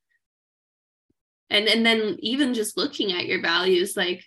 And 1.49 1.67
and 1.69 1.85
then 1.87 2.17
even 2.21 2.55
just 2.55 2.77
looking 2.77 3.13
at 3.13 3.27
your 3.27 3.41
values 3.41 3.97
like 3.97 4.25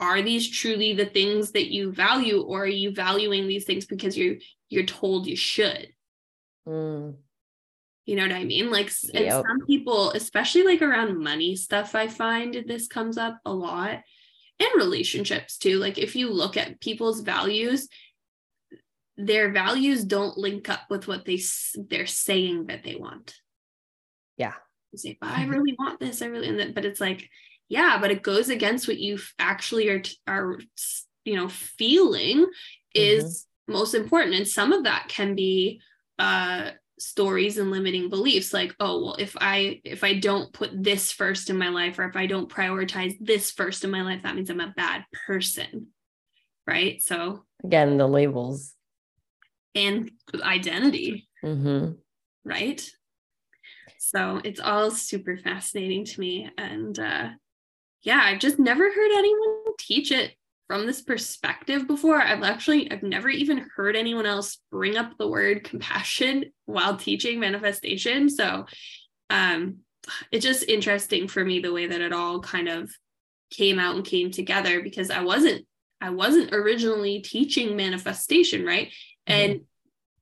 are 0.00 0.22
these 0.22 0.48
truly 0.48 0.94
the 0.94 1.06
things 1.06 1.52
that 1.52 1.72
you 1.72 1.92
value 1.92 2.40
or 2.40 2.62
are 2.62 2.66
you 2.66 2.92
valuing 2.92 3.48
these 3.48 3.64
things 3.64 3.86
because 3.86 4.16
you're 4.16 4.36
you're 4.68 4.84
told 4.84 5.26
you 5.26 5.36
should 5.36 5.88
mm. 6.66 7.14
you 8.06 8.16
know 8.16 8.22
what 8.22 8.32
i 8.32 8.44
mean 8.44 8.70
like 8.70 8.92
yep. 9.12 9.44
some 9.46 9.66
people 9.66 10.10
especially 10.10 10.62
like 10.62 10.82
around 10.82 11.22
money 11.22 11.56
stuff 11.56 11.94
i 11.94 12.06
find 12.06 12.64
this 12.66 12.86
comes 12.86 13.18
up 13.18 13.38
a 13.44 13.52
lot 13.52 14.00
and 14.60 14.70
relationships 14.76 15.58
too 15.58 15.78
like 15.78 15.98
if 15.98 16.14
you 16.16 16.30
look 16.30 16.56
at 16.56 16.80
people's 16.80 17.20
values 17.20 17.88
their 19.16 19.50
values 19.50 20.04
don't 20.04 20.38
link 20.38 20.68
up 20.68 20.82
with 20.90 21.08
what 21.08 21.24
they 21.24 21.40
they're 21.88 22.06
saying 22.06 22.66
that 22.66 22.84
they 22.84 22.94
want 22.94 23.34
yeah 24.36 24.54
You 24.92 24.98
say, 24.98 25.18
but 25.20 25.30
I 25.30 25.44
really 25.44 25.74
want 25.78 26.00
this. 26.00 26.22
I 26.22 26.26
really, 26.26 26.48
and 26.48 26.58
then, 26.58 26.72
but 26.72 26.84
it's 26.84 27.00
like, 27.00 27.28
yeah, 27.68 27.98
but 28.00 28.10
it 28.10 28.22
goes 28.22 28.48
against 28.48 28.88
what 28.88 28.98
you 28.98 29.18
actually 29.38 29.88
are, 29.88 30.02
are, 30.26 30.58
you 31.24 31.36
know, 31.36 31.48
feeling 31.48 32.46
is 32.94 33.46
mm-hmm. 33.68 33.72
most 33.72 33.94
important. 33.94 34.34
And 34.34 34.48
some 34.48 34.72
of 34.72 34.84
that 34.84 35.08
can 35.08 35.34
be, 35.34 35.80
uh, 36.18 36.70
stories 37.00 37.58
and 37.58 37.70
limiting 37.70 38.08
beliefs 38.08 38.52
like 38.52 38.74
oh 38.80 39.04
well 39.04 39.16
if 39.18 39.36
i 39.40 39.80
if 39.84 40.02
i 40.02 40.14
don't 40.14 40.52
put 40.52 40.70
this 40.72 41.12
first 41.12 41.48
in 41.48 41.56
my 41.56 41.68
life 41.68 41.98
or 41.98 42.04
if 42.04 42.16
i 42.16 42.26
don't 42.26 42.50
prioritize 42.50 43.16
this 43.20 43.50
first 43.52 43.84
in 43.84 43.90
my 43.90 44.02
life 44.02 44.22
that 44.22 44.34
means 44.34 44.50
i'm 44.50 44.60
a 44.60 44.74
bad 44.76 45.04
person 45.26 45.86
right 46.66 47.00
so 47.02 47.44
again 47.64 47.96
the 47.98 48.06
labels 48.06 48.74
and 49.74 50.10
identity 50.42 51.28
mm-hmm. 51.44 51.92
right 52.44 52.90
so 53.98 54.40
it's 54.42 54.60
all 54.60 54.90
super 54.90 55.36
fascinating 55.36 56.04
to 56.04 56.20
me 56.20 56.50
and 56.58 56.98
uh 56.98 57.28
yeah 58.02 58.20
i've 58.24 58.38
just 58.38 58.58
never 58.58 58.84
heard 58.84 59.12
anyone 59.12 59.64
teach 59.78 60.12
it 60.12 60.32
from 60.68 60.86
this 60.86 61.00
perspective 61.00 61.88
before. 61.88 62.20
I've 62.20 62.42
actually 62.42 62.90
i've 62.92 63.02
never 63.02 63.28
even 63.28 63.66
heard 63.74 63.96
anyone 63.96 64.26
else 64.26 64.58
bring 64.70 64.96
up 64.96 65.16
the 65.18 65.26
word 65.26 65.64
compassion 65.64 66.52
while 66.66 66.96
teaching 66.96 67.40
manifestation. 67.40 68.28
So 68.28 68.66
um 69.30 69.78
it's 70.30 70.44
just 70.44 70.68
interesting 70.68 71.28
for 71.28 71.44
me 71.44 71.60
the 71.60 71.72
way 71.72 71.86
that 71.86 72.00
it 72.00 72.12
all 72.12 72.40
kind 72.40 72.68
of 72.68 72.90
came 73.50 73.78
out 73.78 73.96
and 73.96 74.04
came 74.04 74.30
together 74.30 74.82
because 74.82 75.10
i 75.10 75.22
wasn't 75.22 75.66
i 76.00 76.08
wasn't 76.08 76.52
originally 76.52 77.20
teaching 77.20 77.76
manifestation 77.76 78.64
right? 78.64 78.88
Mm-hmm. 79.28 79.32
and 79.52 79.60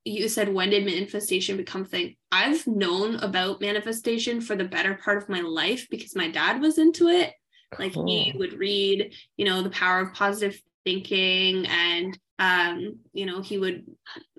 you 0.03 0.29
said 0.29 0.53
when 0.53 0.69
did 0.69 0.85
manifestation 0.85 1.57
become 1.57 1.83
thing? 1.83 2.15
I've 2.31 2.65
known 2.65 3.15
about 3.15 3.59
manifestation 3.59 4.39
for 4.39 4.55
the 4.55 4.63
better 4.63 4.93
part 4.93 5.17
of 5.17 5.27
my 5.27 5.41
life 5.41 5.87
because 5.91 6.15
my 6.15 6.29
dad 6.31 6.61
was 6.61 6.77
into 6.77 7.09
it 7.09 7.33
like 7.77 7.93
cool. 7.93 8.07
he 8.07 8.33
would 8.35 8.53
read 8.53 9.13
you 9.35 9.45
know 9.45 9.61
the 9.61 9.69
power 9.69 9.99
of 9.99 10.13
positive 10.13 10.59
thinking 10.85 11.65
and 11.67 12.17
um 12.39 12.97
you 13.13 13.25
know 13.25 13.41
he 13.41 13.57
would 13.57 13.85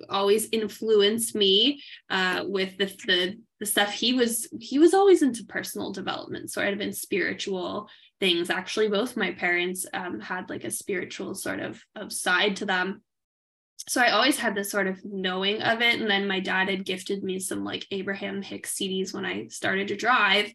always 0.08 0.48
influence 0.50 1.34
me 1.34 1.82
uh 2.10 2.44
with 2.46 2.76
the 2.78 2.86
the, 3.06 3.38
the 3.60 3.66
stuff 3.66 3.92
he 3.92 4.14
was 4.14 4.48
he 4.60 4.78
was 4.78 4.94
always 4.94 5.22
into 5.22 5.44
personal 5.44 5.92
development 5.92 6.50
so 6.50 6.62
i'd 6.62 6.68
have 6.68 6.78
been 6.78 6.92
spiritual 6.92 7.88
things 8.20 8.50
actually 8.50 8.88
both 8.88 9.16
my 9.16 9.32
parents 9.32 9.86
um, 9.94 10.18
had 10.18 10.50
like 10.50 10.64
a 10.64 10.72
spiritual 10.72 11.36
sort 11.36 11.60
of, 11.60 11.80
of 11.94 12.12
side 12.12 12.56
to 12.56 12.66
them 12.66 13.00
so 13.88 14.02
I 14.02 14.10
always 14.10 14.38
had 14.38 14.54
this 14.54 14.70
sort 14.70 14.86
of 14.86 15.02
knowing 15.04 15.62
of 15.62 15.80
it. 15.80 16.00
And 16.00 16.10
then 16.10 16.26
my 16.26 16.40
dad 16.40 16.68
had 16.68 16.84
gifted 16.84 17.22
me 17.22 17.38
some 17.38 17.64
like 17.64 17.86
Abraham 17.90 18.42
Hicks 18.42 18.74
CDs 18.74 19.14
when 19.14 19.24
I 19.24 19.46
started 19.48 19.88
to 19.88 19.96
drive, 19.96 20.52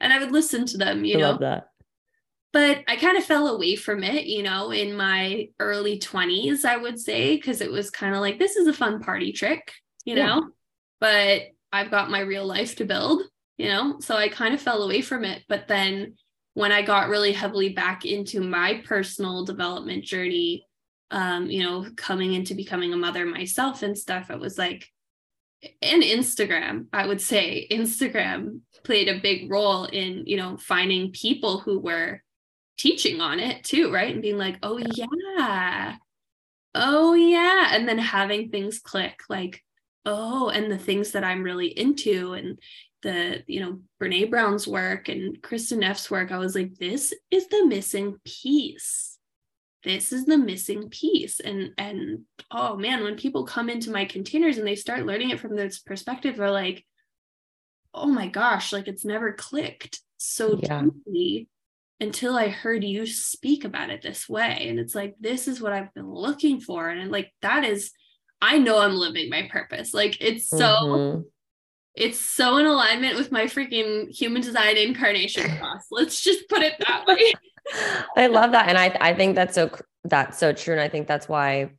and 0.00 0.12
I 0.12 0.18
would 0.18 0.32
listen 0.32 0.66
to 0.66 0.78
them, 0.78 1.04
you 1.04 1.16
I 1.16 1.20
know. 1.20 1.38
that. 1.38 1.68
But 2.56 2.84
I 2.88 2.96
kind 2.96 3.18
of 3.18 3.24
fell 3.24 3.48
away 3.48 3.76
from 3.76 4.02
it, 4.02 4.24
you 4.24 4.42
know, 4.42 4.70
in 4.70 4.96
my 4.96 5.50
early 5.60 5.98
20s, 5.98 6.64
I 6.64 6.78
would 6.78 6.98
say, 6.98 7.36
because 7.36 7.60
it 7.60 7.70
was 7.70 7.90
kind 7.90 8.14
of 8.14 8.22
like, 8.22 8.38
this 8.38 8.56
is 8.56 8.66
a 8.66 8.72
fun 8.72 9.02
party 9.02 9.30
trick, 9.30 9.74
you 10.06 10.16
yeah. 10.16 10.24
know, 10.24 10.48
but 10.98 11.42
I've 11.70 11.90
got 11.90 12.10
my 12.10 12.20
real 12.20 12.46
life 12.46 12.76
to 12.76 12.86
build, 12.86 13.24
you 13.58 13.68
know, 13.68 14.00
so 14.00 14.16
I 14.16 14.30
kind 14.30 14.54
of 14.54 14.62
fell 14.62 14.82
away 14.82 15.02
from 15.02 15.22
it. 15.22 15.42
But 15.50 15.68
then 15.68 16.14
when 16.54 16.72
I 16.72 16.80
got 16.80 17.10
really 17.10 17.32
heavily 17.32 17.74
back 17.74 18.06
into 18.06 18.40
my 18.40 18.82
personal 18.86 19.44
development 19.44 20.04
journey, 20.04 20.64
um, 21.10 21.50
you 21.50 21.62
know, 21.62 21.84
coming 21.98 22.32
into 22.32 22.54
becoming 22.54 22.94
a 22.94 22.96
mother 22.96 23.26
myself 23.26 23.82
and 23.82 23.98
stuff, 23.98 24.30
it 24.30 24.40
was 24.40 24.56
like, 24.56 24.88
and 25.82 26.02
Instagram, 26.02 26.86
I 26.90 27.06
would 27.06 27.20
say 27.20 27.66
Instagram 27.70 28.60
played 28.82 29.10
a 29.10 29.20
big 29.20 29.50
role 29.50 29.84
in, 29.84 30.24
you 30.24 30.38
know, 30.38 30.56
finding 30.56 31.12
people 31.12 31.58
who 31.58 31.80
were 31.80 32.22
teaching 32.76 33.20
on 33.20 33.40
it 33.40 33.64
too, 33.64 33.92
right? 33.92 34.12
And 34.12 34.22
being 34.22 34.38
like, 34.38 34.58
oh, 34.62 34.78
yeah. 34.78 35.96
Oh, 36.74 37.14
yeah. 37.14 37.70
And 37.72 37.88
then 37.88 37.98
having 37.98 38.50
things 38.50 38.78
click 38.78 39.20
like, 39.28 39.62
oh, 40.04 40.48
and 40.50 40.70
the 40.70 40.78
things 40.78 41.12
that 41.12 41.24
I'm 41.24 41.42
really 41.42 41.68
into 41.68 42.34
and 42.34 42.58
the, 43.02 43.42
you 43.46 43.60
know, 43.60 43.80
Brene 44.00 44.30
Brown's 44.30 44.66
work 44.66 45.08
and 45.08 45.40
Kristin 45.42 45.78
Neff's 45.78 46.10
work, 46.10 46.32
I 46.32 46.38
was 46.38 46.54
like, 46.54 46.74
this 46.76 47.14
is 47.30 47.48
the 47.48 47.64
missing 47.66 48.16
piece 48.24 49.16
this 49.86 50.12
is 50.12 50.26
the 50.26 50.36
missing 50.36 50.88
piece 50.90 51.38
and 51.38 51.70
and 51.78 52.22
oh 52.50 52.76
man 52.76 53.04
when 53.04 53.14
people 53.16 53.44
come 53.44 53.70
into 53.70 53.92
my 53.92 54.04
containers 54.04 54.58
and 54.58 54.66
they 54.66 54.74
start 54.74 55.06
learning 55.06 55.30
it 55.30 55.38
from 55.38 55.54
this 55.54 55.78
perspective 55.78 56.36
they're 56.36 56.50
like 56.50 56.84
oh 57.94 58.08
my 58.08 58.26
gosh 58.26 58.72
like 58.72 58.88
it's 58.88 59.04
never 59.04 59.32
clicked 59.32 60.00
so 60.16 60.58
yeah. 60.60 60.82
deeply 60.82 61.48
until 62.00 62.36
i 62.36 62.48
heard 62.48 62.84
you 62.84 63.06
speak 63.06 63.64
about 63.64 63.90
it 63.90 64.02
this 64.02 64.28
way 64.28 64.66
and 64.68 64.78
it's 64.78 64.94
like 64.94 65.14
this 65.20 65.48
is 65.48 65.60
what 65.60 65.72
i've 65.72 65.92
been 65.94 66.10
looking 66.10 66.60
for 66.60 66.88
and 66.88 67.10
like 67.10 67.32
that 67.42 67.64
is 67.64 67.92
i 68.42 68.58
know 68.58 68.78
i'm 68.78 68.94
living 68.94 69.30
my 69.30 69.48
purpose 69.50 69.94
like 69.94 70.16
it's 70.20 70.48
so 70.48 70.58
mm-hmm. 70.58 71.20
it's 71.94 72.20
so 72.20 72.58
in 72.58 72.66
alignment 72.66 73.16
with 73.16 73.32
my 73.32 73.44
freaking 73.44 74.08
human 74.10 74.42
design 74.42 74.76
incarnation 74.76 75.50
cross 75.58 75.86
let's 75.90 76.20
just 76.20 76.48
put 76.48 76.62
it 76.62 76.74
that 76.80 77.06
way 77.06 77.32
I 78.16 78.26
love 78.28 78.52
that. 78.52 78.68
And 78.68 78.78
I, 78.78 78.96
I 79.00 79.14
think 79.14 79.34
that's 79.34 79.54
so, 79.54 79.70
that's 80.04 80.38
so 80.38 80.52
true. 80.52 80.72
And 80.74 80.80
I 80.80 80.88
think 80.88 81.06
that's 81.06 81.28
why, 81.28 81.70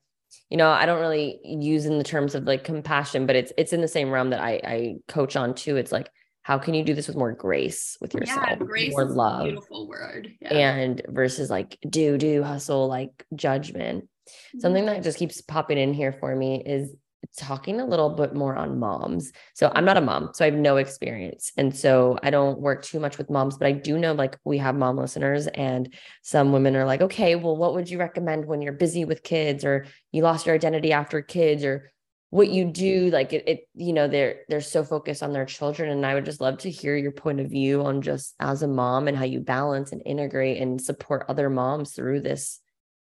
you 0.50 0.58
know, 0.58 0.70
I 0.70 0.86
don't 0.86 1.00
really 1.00 1.40
use 1.44 1.86
in 1.86 1.98
the 1.98 2.04
terms 2.04 2.36
of 2.36 2.46
like 2.46 2.64
compassion, 2.64 3.26
but 3.26 3.36
it's, 3.36 3.52
it's 3.58 3.74
in 3.74 3.82
the 3.82 3.88
same 3.88 4.10
realm 4.12 4.30
that 4.32 4.42
I, 4.42 4.62
I 4.64 4.96
coach 5.08 5.36
on 5.36 5.56
too. 5.56 5.78
It's 5.78 5.92
like, 5.92 6.10
how 6.48 6.58
can 6.58 6.74
you 6.74 6.82
do 6.82 6.94
this 6.94 7.10
with 7.10 7.18
more 7.18 7.34
grace 7.34 7.98
with 8.00 8.14
yourself, 8.14 8.46
yeah, 8.48 8.56
grace 8.56 8.94
more 8.94 9.04
love, 9.04 9.44
beautiful 9.44 9.86
word, 9.86 10.32
yeah. 10.40 10.54
and 10.54 11.02
versus 11.10 11.50
like 11.50 11.78
do 11.90 12.18
do 12.18 12.42
hustle 12.42 12.88
like 12.88 13.26
judgment. 13.36 14.06
Mm-hmm. 14.06 14.60
Something 14.60 14.86
that 14.86 15.04
just 15.04 15.20
keeps 15.20 15.42
popping 15.42 15.78
in 15.78 15.94
here 15.94 16.14
for 16.14 16.34
me 16.34 16.64
is 16.66 16.96
talking 17.36 17.82
a 17.82 17.86
little 17.86 18.12
bit 18.12 18.34
more 18.34 18.56
on 18.56 18.80
moms. 18.80 19.34
So 19.56 19.70
I'm 19.76 19.84
not 19.84 19.98
a 19.98 20.02
mom, 20.02 20.30
so 20.34 20.46
I 20.46 20.50
have 20.50 20.58
no 20.58 20.78
experience. 20.78 21.52
And 21.58 21.76
so 21.76 22.18
I 22.24 22.30
don't 22.30 22.62
work 22.62 22.82
too 22.82 23.02
much 23.02 23.18
with 23.18 23.30
moms, 23.30 23.58
but 23.58 23.68
I 23.68 23.74
do 23.74 23.98
know 23.98 24.14
like 24.14 24.38
we 24.46 24.58
have 24.60 24.74
mom 24.74 24.96
listeners 24.96 25.48
and 25.48 25.94
some 26.22 26.54
women 26.54 26.78
are 26.78 26.86
like, 26.86 27.02
"Okay, 27.02 27.36
well 27.36 27.58
what 27.58 27.74
would 27.74 27.90
you 27.90 28.00
recommend 28.00 28.46
when 28.46 28.62
you're 28.62 28.72
busy 28.72 29.04
with 29.04 29.22
kids 29.22 29.66
or 29.66 29.86
you 30.14 30.24
lost 30.24 30.46
your 30.46 30.56
identity 30.56 30.94
after 30.94 31.22
kids 31.22 31.66
or 31.66 31.92
what 32.30 32.50
you 32.50 32.66
do 32.66 33.10
like 33.10 33.32
it, 33.32 33.48
it 33.48 33.70
you 33.74 33.94
know 33.94 34.08
they're 34.08 34.42
they're 34.50 34.60
so 34.60 34.84
focused 34.84 35.24
on 35.24 35.32
their 35.32 35.46
children 35.46 35.90
and 35.90 36.06
I 36.06 36.14
would 36.14 36.26
just 36.26 36.42
love 36.42 36.58
to 36.60 36.70
hear 36.70 36.96
your 36.96 37.14
point 37.14 37.40
of 37.40 37.50
view 37.50 37.84
on 37.84 38.02
just 38.02 38.36
as 38.40 38.64
a 38.64 38.68
mom 38.68 39.08
and 39.08 39.16
how 39.16 39.24
you 39.24 39.40
balance 39.40 39.92
and 39.92 40.02
integrate 40.06 40.62
and 40.62 40.82
support 40.82 41.26
other 41.30 41.50
moms 41.50 41.94
through 41.94 42.22
this 42.22 42.60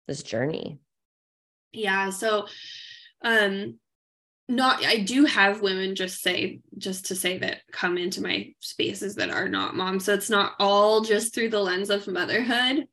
this 0.06 0.22
journey. 0.22 0.78
Yeah, 1.72 2.10
so 2.10 2.46
um 3.22 3.78
not 4.48 4.84
i 4.86 4.96
do 4.96 5.26
have 5.26 5.60
women 5.60 5.94
just 5.94 6.22
say 6.22 6.60
just 6.78 7.06
to 7.06 7.14
say 7.14 7.38
that 7.38 7.60
come 7.70 7.98
into 7.98 8.22
my 8.22 8.50
spaces 8.60 9.16
that 9.16 9.30
are 9.30 9.48
not 9.48 9.76
moms 9.76 10.04
so 10.04 10.14
it's 10.14 10.30
not 10.30 10.54
all 10.58 11.02
just 11.02 11.34
through 11.34 11.50
the 11.50 11.60
lens 11.60 11.90
of 11.90 12.06
motherhood 12.08 12.86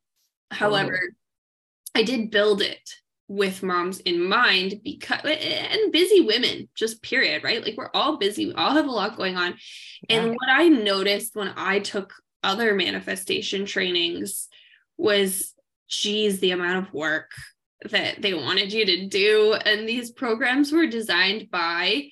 however 0.51 0.99
oh. 1.01 1.13
i 1.95 2.03
did 2.03 2.29
build 2.29 2.61
it 2.61 2.95
with 3.27 3.63
moms 3.63 3.99
in 4.01 4.23
mind 4.23 4.81
because 4.83 5.19
and 5.23 5.91
busy 5.91 6.21
women 6.21 6.69
just 6.75 7.01
period 7.01 7.43
right 7.43 7.63
like 7.63 7.75
we're 7.75 7.89
all 7.93 8.17
busy 8.17 8.45
we 8.45 8.53
all 8.53 8.73
have 8.73 8.85
a 8.85 8.91
lot 8.91 9.17
going 9.17 9.35
on 9.35 9.55
yeah. 10.07 10.17
and 10.17 10.29
what 10.29 10.49
i 10.49 10.67
noticed 10.67 11.35
when 11.35 11.51
i 11.57 11.79
took 11.79 12.13
other 12.43 12.75
manifestation 12.75 13.65
trainings 13.65 14.47
was 14.97 15.55
geez 15.89 16.39
the 16.39 16.51
amount 16.51 16.87
of 16.87 16.93
work 16.93 17.31
that 17.89 18.21
they 18.21 18.33
wanted 18.33 18.73
you 18.73 18.85
to 18.85 19.07
do. 19.07 19.53
And 19.53 19.87
these 19.87 20.11
programs 20.11 20.71
were 20.71 20.87
designed 20.87 21.49
by 21.51 22.09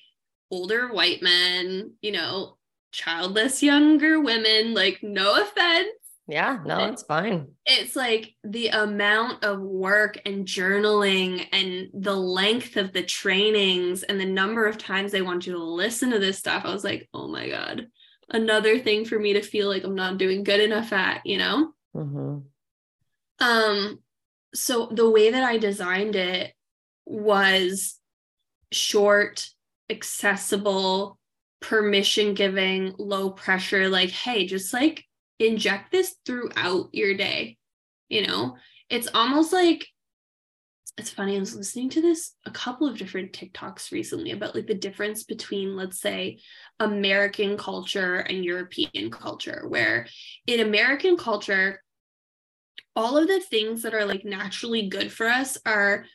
older 0.50 0.92
white 0.92 1.22
men, 1.22 1.92
you 2.00 2.12
know, 2.12 2.56
childless 2.92 3.62
younger 3.62 4.20
women, 4.20 4.74
like, 4.74 5.00
no 5.02 5.40
offense. 5.40 5.88
Yeah, 6.26 6.60
no, 6.64 6.86
it's 6.86 7.02
fine. 7.02 7.48
It's 7.66 7.94
like 7.94 8.34
the 8.42 8.68
amount 8.68 9.44
of 9.44 9.60
work 9.60 10.18
and 10.24 10.46
journaling 10.46 11.46
and 11.52 11.88
the 11.92 12.16
length 12.16 12.78
of 12.78 12.94
the 12.94 13.02
trainings 13.02 14.04
and 14.04 14.18
the 14.18 14.24
number 14.24 14.66
of 14.66 14.78
times 14.78 15.12
they 15.12 15.20
want 15.20 15.46
you 15.46 15.52
to 15.52 15.62
listen 15.62 16.10
to 16.12 16.18
this 16.18 16.38
stuff. 16.38 16.64
I 16.64 16.72
was 16.72 16.82
like, 16.82 17.08
oh 17.12 17.28
my 17.28 17.50
God, 17.50 17.88
another 18.30 18.78
thing 18.78 19.04
for 19.04 19.18
me 19.18 19.34
to 19.34 19.42
feel 19.42 19.68
like 19.68 19.84
I'm 19.84 19.94
not 19.94 20.16
doing 20.16 20.44
good 20.44 20.60
enough 20.60 20.94
at, 20.94 21.26
you 21.26 21.36
know? 21.36 21.72
Mm-hmm. 21.94 22.38
Um, 23.44 23.98
so 24.54 24.88
the 24.90 25.10
way 25.10 25.30
that 25.30 25.44
I 25.44 25.58
designed 25.58 26.16
it 26.16 26.54
was 27.04 28.00
short, 28.72 29.46
accessible, 29.90 31.18
permission 31.60 32.32
giving, 32.32 32.94
low 32.98 33.30
pressure, 33.30 33.90
like, 33.90 34.10
hey, 34.10 34.46
just 34.46 34.72
like 34.72 35.04
inject 35.38 35.92
this 35.92 36.16
throughout 36.24 36.90
your 36.92 37.14
day. 37.14 37.56
You 38.08 38.26
know, 38.26 38.56
it's 38.88 39.08
almost 39.14 39.52
like 39.52 39.86
it's 40.96 41.10
funny, 41.10 41.36
I 41.36 41.40
was 41.40 41.56
listening 41.56 41.90
to 41.90 42.00
this 42.00 42.34
a 42.46 42.52
couple 42.52 42.86
of 42.86 42.96
different 42.96 43.32
TikToks 43.32 43.90
recently 43.90 44.30
about 44.30 44.54
like 44.54 44.68
the 44.68 44.74
difference 44.74 45.24
between, 45.24 45.74
let's 45.76 46.00
say, 46.00 46.38
American 46.78 47.56
culture 47.56 48.16
and 48.16 48.44
European 48.44 49.10
culture, 49.10 49.64
where 49.66 50.06
in 50.46 50.60
American 50.60 51.16
culture, 51.16 51.82
all 52.94 53.16
of 53.16 53.26
the 53.26 53.40
things 53.40 53.82
that 53.82 53.94
are 53.94 54.04
like 54.04 54.24
naturally 54.24 54.88
good 54.88 55.10
for 55.10 55.26
us 55.26 55.58
are 55.66 56.06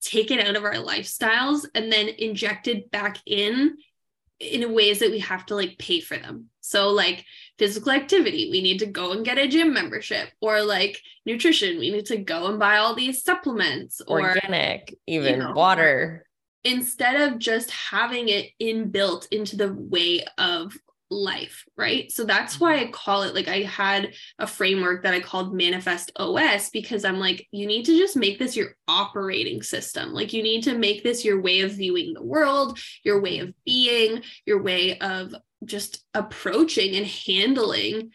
taken 0.00 0.40
out 0.40 0.56
of 0.56 0.64
our 0.64 0.76
lifestyles 0.76 1.66
and 1.74 1.92
then 1.92 2.08
injected 2.08 2.90
back 2.90 3.18
in 3.26 3.76
in 4.40 4.74
ways 4.74 5.00
that 5.00 5.10
we 5.10 5.20
have 5.20 5.44
to 5.46 5.54
like 5.54 5.76
pay 5.78 6.00
for 6.00 6.16
them. 6.16 6.48
So 6.62 6.88
like 6.90 7.24
physical 7.58 7.92
activity, 7.92 8.48
we 8.50 8.62
need 8.62 8.78
to 8.78 8.86
go 8.86 9.12
and 9.12 9.24
get 9.24 9.36
a 9.36 9.48
gym 9.48 9.74
membership 9.74 10.30
or 10.40 10.62
like 10.62 10.98
nutrition, 11.26 11.78
we 11.78 11.90
need 11.90 12.06
to 12.06 12.16
go 12.16 12.46
and 12.46 12.58
buy 12.58 12.78
all 12.78 12.94
these 12.94 13.22
supplements 13.22 14.00
or 14.06 14.20
organic, 14.20 14.96
even 15.06 15.34
you 15.34 15.38
know, 15.40 15.52
water. 15.52 16.24
Instead 16.64 17.20
of 17.20 17.38
just 17.38 17.70
having 17.70 18.28
it 18.28 18.50
inbuilt 18.60 19.26
into 19.32 19.56
the 19.56 19.74
way 19.74 20.24
of 20.38 20.76
life, 21.12 21.64
right? 21.76 22.10
So 22.10 22.24
that's 22.24 22.58
why 22.58 22.78
I 22.78 22.90
call 22.90 23.22
it 23.22 23.34
like 23.34 23.48
I 23.48 23.62
had 23.62 24.14
a 24.38 24.46
framework 24.46 25.02
that 25.02 25.14
I 25.14 25.20
called 25.20 25.54
Manifest 25.54 26.12
OS 26.16 26.70
because 26.70 27.04
I'm 27.04 27.18
like, 27.18 27.46
you 27.50 27.66
need 27.66 27.84
to 27.86 27.96
just 27.96 28.16
make 28.16 28.38
this 28.38 28.56
your 28.56 28.76
operating 28.88 29.62
system. 29.62 30.12
Like, 30.12 30.32
you 30.32 30.42
need 30.42 30.62
to 30.64 30.76
make 30.76 31.02
this 31.02 31.24
your 31.24 31.40
way 31.40 31.60
of 31.60 31.72
viewing 31.72 32.14
the 32.14 32.22
world, 32.22 32.78
your 33.04 33.20
way 33.20 33.38
of 33.38 33.52
being, 33.64 34.22
your 34.46 34.62
way 34.62 34.98
of 34.98 35.34
just 35.64 36.04
approaching 36.14 36.96
and 36.96 37.06
handling 37.06 38.10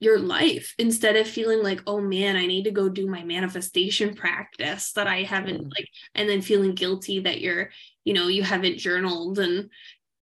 your 0.00 0.18
life 0.18 0.74
instead 0.78 1.16
of 1.16 1.26
feeling 1.26 1.60
like 1.62 1.82
oh 1.86 2.00
man 2.00 2.36
i 2.36 2.46
need 2.46 2.64
to 2.64 2.70
go 2.70 2.88
do 2.88 3.08
my 3.08 3.24
manifestation 3.24 4.14
practice 4.14 4.92
that 4.92 5.08
i 5.08 5.22
haven't 5.22 5.64
mm. 5.64 5.70
like 5.74 5.88
and 6.14 6.28
then 6.28 6.40
feeling 6.40 6.72
guilty 6.74 7.20
that 7.20 7.40
you're 7.40 7.70
you 8.04 8.14
know 8.14 8.28
you 8.28 8.42
haven't 8.42 8.78
journaled 8.78 9.38
and 9.40 9.70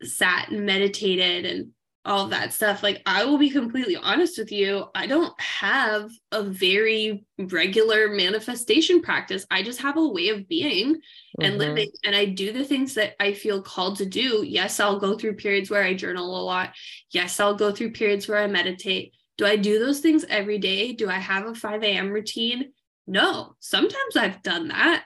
sat 0.04 0.50
and 0.50 0.66
meditated 0.66 1.46
and 1.46 1.70
all 2.04 2.28
that 2.28 2.52
stuff. 2.52 2.82
Like 2.82 3.02
i 3.06 3.26
will 3.26 3.38
be 3.38 3.49
completely 3.49 3.95
honest 3.95 4.38
with 4.38 4.52
you. 4.52 4.86
I 4.95 5.06
don't 5.08 5.39
have 5.39 6.10
a 6.32 6.43
very 6.43 7.26
regular 7.38 8.10
manifestation 8.10 9.02
practice. 9.02 9.45
I 9.52 9.62
just 9.62 9.82
have 9.82 9.97
a 9.97 10.08
way 10.08 10.30
of 10.30 10.47
being 10.47 10.95
mm-hmm. 10.95 11.43
and 11.43 11.58
living. 11.58 11.91
And 12.04 12.16
i 12.16 12.26
do 12.26 12.52
the 12.52 12.66
things 12.66 12.95
that 12.95 13.14
i 13.20 13.34
feel 13.34 13.62
called 13.62 13.97
to 13.97 14.06
do. 14.06 14.43
Yes 14.45 14.80
i'll 14.80 14.99
go 14.99 15.16
through 15.18 15.36
periods 15.36 15.70
where 15.70 15.84
i 15.84 15.93
journal 15.93 16.39
a 16.39 16.43
lot. 16.43 16.74
Yes 17.12 17.39
i'll 17.39 17.56
go 17.56 17.72
through 17.72 17.91
periods 17.91 18.28
where 18.28 18.39
i 18.39 18.47
meditate. 18.47 19.14
Do 19.38 19.45
i 19.45 19.56
do 19.56 19.80
those 19.80 19.99
things 19.99 20.26
every 20.28 20.58
day? 20.58 20.93
Do 20.93 21.10
i 21.10 21.20
have 21.20 21.45
a 21.45 21.54
5 21.54 21.84
a.m 21.84 22.10
routine? 22.10 22.74
No. 23.06 23.56
Sometimes 23.60 24.18
i've 24.18 24.41
done 24.41 24.70
that. 24.70 25.06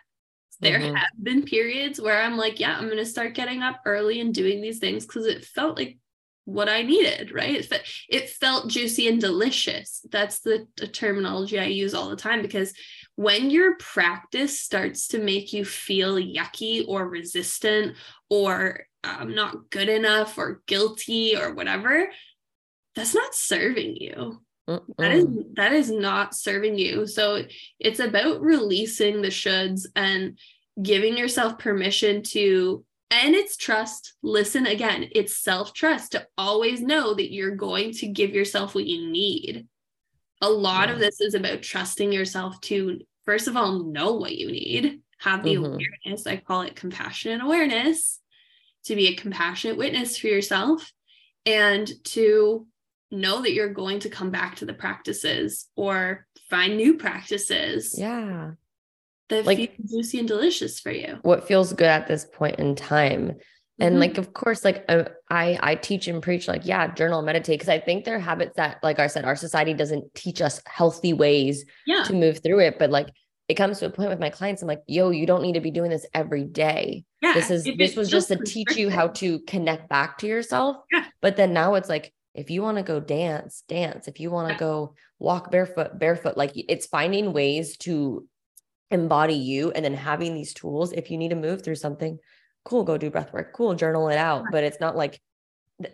There 0.61 0.79
mm-hmm. 0.79 0.95
have 0.95 1.09
been 1.21 1.43
periods 1.43 1.99
where 1.99 2.21
i'm 2.21 2.37
like 2.37 2.61
yeah 2.61 2.77
i'm 2.77 2.85
going 2.85 2.97
to 2.97 3.05
start 3.05 3.33
getting 3.33 3.61
up 3.61 3.81
early 3.85 4.21
and 4.21 4.33
doing 4.33 4.61
these 4.61 4.79
things 4.79 5.05
because 5.05 5.25
it 5.25 5.43
felt 5.43 5.75
like 5.77 5.97
what 6.45 6.69
I 6.69 6.83
needed, 6.83 7.31
right? 7.31 7.55
It, 7.55 7.83
it 8.07 8.29
felt 8.29 8.69
juicy 8.69 9.07
and 9.07 9.19
delicious. 9.19 10.05
That's 10.11 10.39
the, 10.39 10.67
the 10.77 10.87
terminology 10.87 11.59
I 11.59 11.65
use 11.65 11.93
all 11.93 12.09
the 12.09 12.15
time 12.15 12.41
because 12.41 12.73
when 13.15 13.49
your 13.49 13.75
practice 13.77 14.59
starts 14.59 15.07
to 15.09 15.19
make 15.19 15.53
you 15.53 15.65
feel 15.65 16.15
yucky 16.15 16.85
or 16.87 17.07
resistant 17.07 17.95
or 18.29 18.85
um, 19.03 19.33
not 19.33 19.69
good 19.69 19.89
enough 19.89 20.37
or 20.37 20.61
guilty 20.67 21.35
or 21.35 21.53
whatever, 21.53 22.09
that's 22.95 23.15
not 23.15 23.35
serving 23.35 23.95
you. 23.97 24.41
That 24.97 25.11
is 25.11 25.27
that 25.55 25.73
is 25.73 25.91
not 25.91 26.33
serving 26.33 26.77
you. 26.77 27.05
So 27.05 27.43
it's 27.79 27.99
about 27.99 28.41
releasing 28.41 29.21
the 29.21 29.27
shoulds 29.27 29.85
and 29.95 30.39
giving 30.81 31.17
yourself 31.17 31.59
permission 31.59 32.23
to 32.23 32.83
and 33.11 33.35
it's 33.35 33.57
trust. 33.57 34.13
Listen 34.21 34.65
again, 34.65 35.09
it's 35.13 35.37
self 35.37 35.73
trust 35.73 36.13
to 36.13 36.27
always 36.37 36.81
know 36.81 37.13
that 37.13 37.31
you're 37.31 37.55
going 37.55 37.91
to 37.93 38.07
give 38.07 38.31
yourself 38.31 38.75
what 38.75 38.85
you 38.85 39.09
need. 39.09 39.67
A 40.41 40.49
lot 40.49 40.89
yeah. 40.89 40.95
of 40.95 40.99
this 40.99 41.21
is 41.21 41.33
about 41.33 41.61
trusting 41.61 42.11
yourself 42.11 42.59
to, 42.61 42.99
first 43.25 43.47
of 43.47 43.55
all, 43.55 43.83
know 43.83 44.13
what 44.13 44.35
you 44.35 44.51
need, 44.51 45.01
have 45.19 45.43
the 45.43 45.55
mm-hmm. 45.55 45.65
awareness. 45.65 46.27
I 46.27 46.37
call 46.37 46.61
it 46.61 46.75
compassionate 46.75 47.41
awareness 47.41 48.19
to 48.85 48.95
be 48.95 49.07
a 49.07 49.15
compassionate 49.15 49.77
witness 49.77 50.17
for 50.17 50.27
yourself 50.27 50.91
and 51.45 51.89
to 52.05 52.67
know 53.11 53.41
that 53.41 53.53
you're 53.53 53.73
going 53.73 53.99
to 53.99 54.09
come 54.09 54.31
back 54.31 54.57
to 54.57 54.65
the 54.65 54.73
practices 54.73 55.67
or 55.75 56.27
find 56.49 56.75
new 56.75 56.97
practices. 56.97 57.95
Yeah 57.97 58.51
that 59.29 59.45
like, 59.45 59.57
feel 59.57 59.69
juicy 59.87 60.19
and 60.19 60.27
delicious 60.27 60.79
for 60.79 60.91
you. 60.91 61.19
What 61.21 61.47
feels 61.47 61.73
good 61.73 61.87
at 61.87 62.07
this 62.07 62.25
point 62.25 62.59
in 62.59 62.75
time. 62.75 63.37
And 63.77 63.93
mm-hmm. 63.93 63.99
like, 63.99 64.17
of 64.17 64.33
course, 64.33 64.63
like 64.63 64.85
uh, 64.87 65.05
I, 65.29 65.59
I 65.61 65.75
teach 65.75 66.07
and 66.07 66.23
preach, 66.23 66.47
like, 66.47 66.65
yeah, 66.65 66.93
journal, 66.93 67.21
meditate, 67.21 67.59
because 67.59 67.69
I 67.69 67.79
think 67.79 68.05
there 68.05 68.15
are 68.15 68.19
habits 68.19 68.55
that, 68.55 68.77
like 68.83 68.99
I 68.99 69.07
said, 69.07 69.25
our 69.25 69.35
society 69.35 69.73
doesn't 69.73 70.15
teach 70.15 70.41
us 70.41 70.61
healthy 70.65 71.11
ways 71.11 71.65
yeah. 71.85 72.03
to 72.03 72.13
move 72.13 72.41
through 72.41 72.59
it. 72.59 72.79
But 72.79 72.89
like, 72.89 73.09
it 73.47 73.55
comes 73.55 73.79
to 73.79 73.85
a 73.85 73.89
point 73.89 74.09
with 74.09 74.19
my 74.19 74.29
clients, 74.29 74.61
I'm 74.61 74.67
like, 74.67 74.81
yo, 74.87 75.09
you 75.09 75.25
don't 75.27 75.41
need 75.41 75.53
to 75.53 75.59
be 75.59 75.71
doing 75.71 75.91
this 75.91 76.05
every 76.13 76.45
day. 76.45 77.03
Yeah, 77.21 77.33
this 77.33 77.51
is 77.51 77.69
this 77.77 77.95
was 77.95 78.09
just 78.09 78.29
to 78.29 78.37
teach 78.37 78.75
you 78.75 78.89
how 78.89 79.09
to 79.09 79.39
connect 79.41 79.89
back 79.89 80.17
to 80.19 80.27
yourself. 80.27 80.77
Yeah. 80.91 81.05
But 81.21 81.35
then 81.35 81.53
now 81.53 81.75
it's 81.75 81.89
like, 81.89 82.11
if 82.33 82.49
you 82.49 82.61
want 82.63 82.77
to 82.77 82.83
go 82.83 82.99
dance, 82.99 83.63
dance. 83.67 84.07
If 84.07 84.19
you 84.19 84.31
want 84.31 84.47
to 84.47 84.53
yeah. 84.55 84.59
go 84.59 84.95
walk 85.19 85.51
barefoot, 85.51 85.99
barefoot. 85.99 86.37
Like 86.37 86.53
it's 86.55 86.87
finding 86.87 87.33
ways 87.33 87.77
to 87.79 88.27
embody 88.91 89.33
you 89.33 89.71
and 89.71 89.83
then 89.83 89.93
having 89.93 90.33
these 90.33 90.53
tools 90.53 90.91
if 90.93 91.09
you 91.09 91.17
need 91.17 91.29
to 91.29 91.35
move 91.35 91.63
through 91.63 91.75
something 91.75 92.19
cool 92.63 92.83
go 92.83 92.97
do 92.97 93.09
breath 93.09 93.31
work 93.33 93.53
cool 93.53 93.73
journal 93.75 94.09
it 94.09 94.17
out. 94.17 94.45
But 94.51 94.63
it's 94.63 94.79
not 94.79 94.95
like 94.95 95.21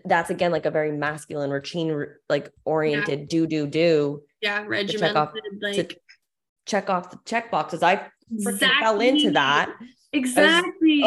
that's 0.05 0.29
again 0.29 0.51
like 0.51 0.65
a 0.65 0.71
very 0.71 0.91
masculine 0.91 1.49
routine 1.49 2.05
like 2.29 2.51
oriented 2.65 3.19
yeah. 3.19 3.25
do 3.27 3.47
do 3.47 3.67
do 3.67 4.23
yeah 4.41 4.63
regimented 4.65 4.99
check 4.99 5.15
off, 5.15 5.33
like 5.61 6.01
check 6.65 6.89
off 6.89 7.11
the 7.11 7.19
check 7.25 7.51
boxes. 7.51 7.83
I 7.83 8.07
exactly. 8.31 8.67
fell 8.79 9.01
into 9.01 9.31
that. 9.31 9.73
Exactly. 10.13 11.03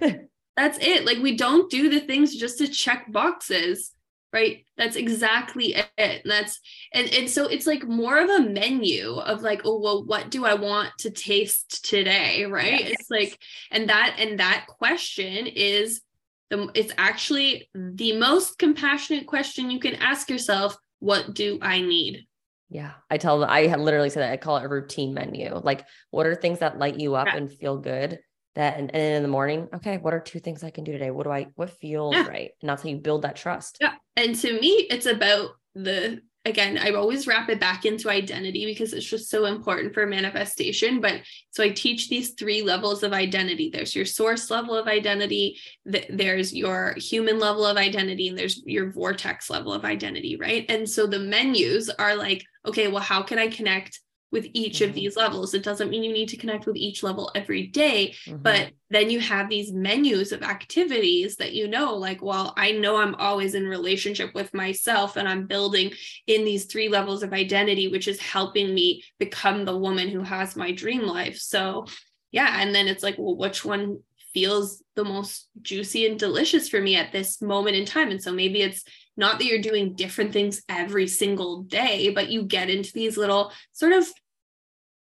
that's 0.56 0.78
it. 0.78 1.04
Like 1.04 1.18
we 1.18 1.36
don't 1.36 1.70
do 1.70 1.88
the 1.88 2.00
things 2.00 2.34
just 2.34 2.58
to 2.58 2.68
check 2.68 3.10
boxes 3.12 3.92
right? 4.32 4.64
That's 4.76 4.96
exactly 4.96 5.74
it. 5.74 5.86
And 5.96 6.20
that's 6.24 6.60
and 6.92 7.12
and 7.12 7.30
so 7.30 7.46
it's 7.46 7.66
like 7.66 7.84
more 7.84 8.18
of 8.18 8.28
a 8.28 8.40
menu 8.40 9.14
of 9.14 9.42
like 9.42 9.62
oh 9.64 9.80
well 9.80 10.04
what 10.04 10.30
do 10.30 10.44
i 10.44 10.54
want 10.54 10.90
to 10.98 11.10
taste 11.10 11.88
today 11.88 12.44
right? 12.44 12.80
Yes. 12.80 12.92
it's 12.92 13.10
like 13.10 13.38
and 13.70 13.88
that 13.88 14.16
and 14.18 14.40
that 14.40 14.66
question 14.68 15.46
is 15.46 16.02
the 16.50 16.70
it's 16.74 16.92
actually 16.98 17.70
the 17.74 18.16
most 18.16 18.58
compassionate 18.58 19.26
question 19.26 19.70
you 19.70 19.80
can 19.80 19.94
ask 19.96 20.28
yourself 20.28 20.76
what 20.98 21.34
do 21.34 21.58
i 21.62 21.80
need? 21.80 22.26
Yeah 22.68 22.92
i 23.10 23.16
tell 23.16 23.38
them 23.38 23.48
i 23.48 23.74
literally 23.74 24.10
say 24.10 24.20
that 24.20 24.32
i 24.32 24.36
call 24.36 24.58
it 24.58 24.64
a 24.64 24.68
routine 24.68 25.14
menu. 25.14 25.54
Like 25.54 25.86
what 26.10 26.26
are 26.26 26.34
things 26.34 26.58
that 26.58 26.78
light 26.78 27.00
you 27.00 27.14
up 27.14 27.28
yeah. 27.28 27.36
and 27.36 27.52
feel 27.52 27.78
good 27.78 28.18
that 28.54 28.78
and, 28.78 28.94
and 28.94 29.16
in 29.16 29.22
the 29.22 29.28
morning 29.28 29.68
okay 29.74 29.98
what 29.98 30.14
are 30.14 30.20
two 30.20 30.40
things 30.40 30.64
i 30.64 30.70
can 30.70 30.84
do 30.84 30.92
today? 30.92 31.10
What 31.10 31.24
do 31.24 31.30
i 31.30 31.46
what 31.54 31.70
feels 31.70 32.14
yeah. 32.14 32.26
right? 32.26 32.50
And 32.60 32.68
that's 32.68 32.82
how 32.82 32.88
you 32.88 32.98
build 32.98 33.22
that 33.22 33.36
trust. 33.36 33.78
Yeah 33.80 33.94
and 34.16 34.34
to 34.34 34.58
me 34.60 34.86
it's 34.90 35.06
about 35.06 35.50
the 35.74 36.20
again 36.44 36.78
i 36.78 36.90
always 36.92 37.26
wrap 37.26 37.48
it 37.48 37.60
back 37.60 37.84
into 37.84 38.08
identity 38.08 38.64
because 38.66 38.92
it's 38.92 39.06
just 39.06 39.28
so 39.28 39.46
important 39.46 39.92
for 39.92 40.06
manifestation 40.06 41.00
but 41.00 41.20
so 41.50 41.62
i 41.62 41.68
teach 41.68 42.08
these 42.08 42.30
three 42.30 42.62
levels 42.62 43.02
of 43.02 43.12
identity. 43.12 43.70
There's 43.70 43.94
your 43.94 44.06
source 44.06 44.50
level 44.50 44.74
of 44.76 44.86
identity 44.86 45.58
there's 45.84 46.54
your 46.54 46.94
human 46.98 47.38
level 47.38 47.66
of 47.66 47.76
identity 47.76 48.28
and 48.28 48.38
there's 48.38 48.62
your 48.64 48.90
vortex 48.90 49.50
level 49.50 49.72
of 49.72 49.84
identity 49.84 50.36
right? 50.36 50.64
And 50.68 50.88
so 50.88 51.06
the 51.06 51.18
menus 51.18 51.90
are 51.90 52.14
like 52.14 52.44
okay 52.64 52.88
well 52.88 53.02
how 53.02 53.22
can 53.22 53.38
i 53.38 53.48
connect 53.48 54.00
with 54.32 54.46
each 54.52 54.80
mm-hmm. 54.80 54.90
of 54.90 54.94
these 54.94 55.16
levels. 55.16 55.54
It 55.54 55.62
doesn't 55.62 55.90
mean 55.90 56.02
you 56.02 56.12
need 56.12 56.28
to 56.30 56.36
connect 56.36 56.66
with 56.66 56.76
each 56.76 57.02
level 57.02 57.30
every 57.34 57.68
day, 57.68 58.14
mm-hmm. 58.26 58.42
but 58.42 58.70
then 58.90 59.08
you 59.10 59.20
have 59.20 59.48
these 59.48 59.72
menus 59.72 60.32
of 60.32 60.42
activities 60.42 61.36
that 61.36 61.52
you 61.52 61.68
know, 61.68 61.94
like, 61.94 62.22
well, 62.22 62.52
I 62.56 62.72
know 62.72 62.96
I'm 62.96 63.14
always 63.16 63.54
in 63.54 63.66
relationship 63.66 64.34
with 64.34 64.52
myself 64.52 65.16
and 65.16 65.28
I'm 65.28 65.46
building 65.46 65.92
in 66.26 66.44
these 66.44 66.66
three 66.66 66.88
levels 66.88 67.22
of 67.22 67.32
identity, 67.32 67.88
which 67.88 68.08
is 68.08 68.20
helping 68.20 68.74
me 68.74 69.02
become 69.18 69.64
the 69.64 69.76
woman 69.76 70.08
who 70.08 70.22
has 70.22 70.56
my 70.56 70.72
dream 70.72 71.02
life. 71.02 71.38
So, 71.38 71.86
yeah. 72.32 72.60
And 72.60 72.74
then 72.74 72.88
it's 72.88 73.02
like, 73.02 73.16
well, 73.18 73.36
which 73.36 73.64
one 73.64 74.00
feels 74.34 74.82
the 74.96 75.04
most 75.04 75.48
juicy 75.62 76.06
and 76.06 76.18
delicious 76.18 76.68
for 76.68 76.80
me 76.80 76.96
at 76.96 77.12
this 77.12 77.40
moment 77.40 77.76
in 77.76 77.84
time? 77.84 78.10
And 78.10 78.22
so 78.22 78.32
maybe 78.32 78.62
it's 78.62 78.84
not 79.16 79.38
that 79.38 79.46
you're 79.46 79.60
doing 79.60 79.94
different 79.94 80.32
things 80.32 80.62
every 80.68 81.06
single 81.06 81.62
day, 81.62 82.10
but 82.10 82.28
you 82.28 82.42
get 82.42 82.70
into 82.70 82.92
these 82.92 83.16
little 83.16 83.52
sort 83.72 83.92
of 83.92 84.06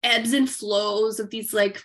ebbs 0.03 0.33
and 0.33 0.49
flows 0.49 1.19
of 1.19 1.29
these 1.29 1.53
like 1.53 1.81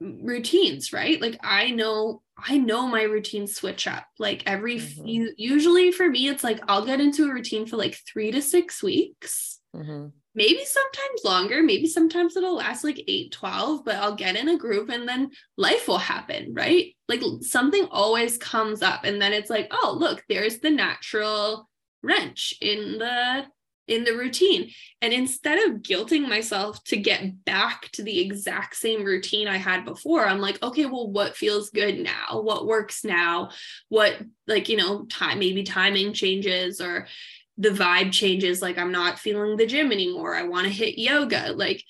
routines, 0.00 0.92
right? 0.92 1.20
Like 1.20 1.38
I 1.42 1.70
know 1.70 2.22
I 2.36 2.58
know 2.58 2.86
my 2.88 3.02
routines 3.02 3.54
switch 3.54 3.86
up. 3.86 4.06
Like 4.18 4.42
every 4.46 4.76
mm-hmm. 4.76 5.04
few 5.04 5.34
usually 5.36 5.92
for 5.92 6.08
me 6.08 6.28
it's 6.28 6.44
like 6.44 6.60
I'll 6.68 6.86
get 6.86 7.00
into 7.00 7.24
a 7.24 7.32
routine 7.32 7.66
for 7.66 7.76
like 7.76 7.98
3 8.12 8.32
to 8.32 8.42
6 8.42 8.82
weeks. 8.82 9.60
Mm-hmm. 9.74 10.08
Maybe 10.34 10.64
sometimes 10.64 11.24
longer, 11.24 11.62
maybe 11.62 11.86
sometimes 11.86 12.36
it'll 12.36 12.56
last 12.56 12.84
like 12.84 13.02
8, 13.06 13.32
12, 13.32 13.84
but 13.84 13.96
I'll 13.96 14.14
get 14.14 14.36
in 14.36 14.48
a 14.48 14.58
group 14.58 14.88
and 14.88 15.08
then 15.08 15.30
life 15.56 15.88
will 15.88 15.98
happen, 15.98 16.54
right? 16.54 16.94
Like 17.08 17.20
something 17.40 17.86
always 17.90 18.38
comes 18.38 18.82
up 18.82 19.04
and 19.04 19.20
then 19.20 19.32
it's 19.32 19.50
like, 19.50 19.68
oh, 19.70 19.96
look, 19.98 20.22
there's 20.28 20.58
the 20.58 20.70
natural 20.70 21.68
wrench 22.02 22.54
in 22.60 22.98
the 22.98 23.46
in 23.88 24.04
the 24.04 24.16
routine. 24.16 24.70
And 25.00 25.12
instead 25.12 25.58
of 25.58 25.82
guilting 25.82 26.28
myself 26.28 26.82
to 26.84 26.96
get 26.96 27.44
back 27.44 27.90
to 27.92 28.02
the 28.02 28.20
exact 28.20 28.76
same 28.76 29.04
routine 29.04 29.48
I 29.48 29.56
had 29.56 29.84
before, 29.84 30.26
I'm 30.26 30.38
like, 30.38 30.62
okay, 30.62 30.86
well, 30.86 31.10
what 31.10 31.36
feels 31.36 31.70
good 31.70 31.98
now? 31.98 32.40
What 32.40 32.66
works 32.66 33.04
now? 33.04 33.50
What, 33.88 34.16
like, 34.46 34.68
you 34.68 34.76
know, 34.76 35.04
time, 35.06 35.40
maybe 35.40 35.64
timing 35.64 36.12
changes 36.12 36.80
or 36.80 37.06
the 37.58 37.70
vibe 37.70 38.12
changes. 38.12 38.62
Like, 38.62 38.78
I'm 38.78 38.92
not 38.92 39.18
feeling 39.18 39.56
the 39.56 39.66
gym 39.66 39.92
anymore. 39.92 40.34
I 40.34 40.42
want 40.42 40.66
to 40.66 40.72
hit 40.72 40.98
yoga. 40.98 41.52
Like, 41.54 41.82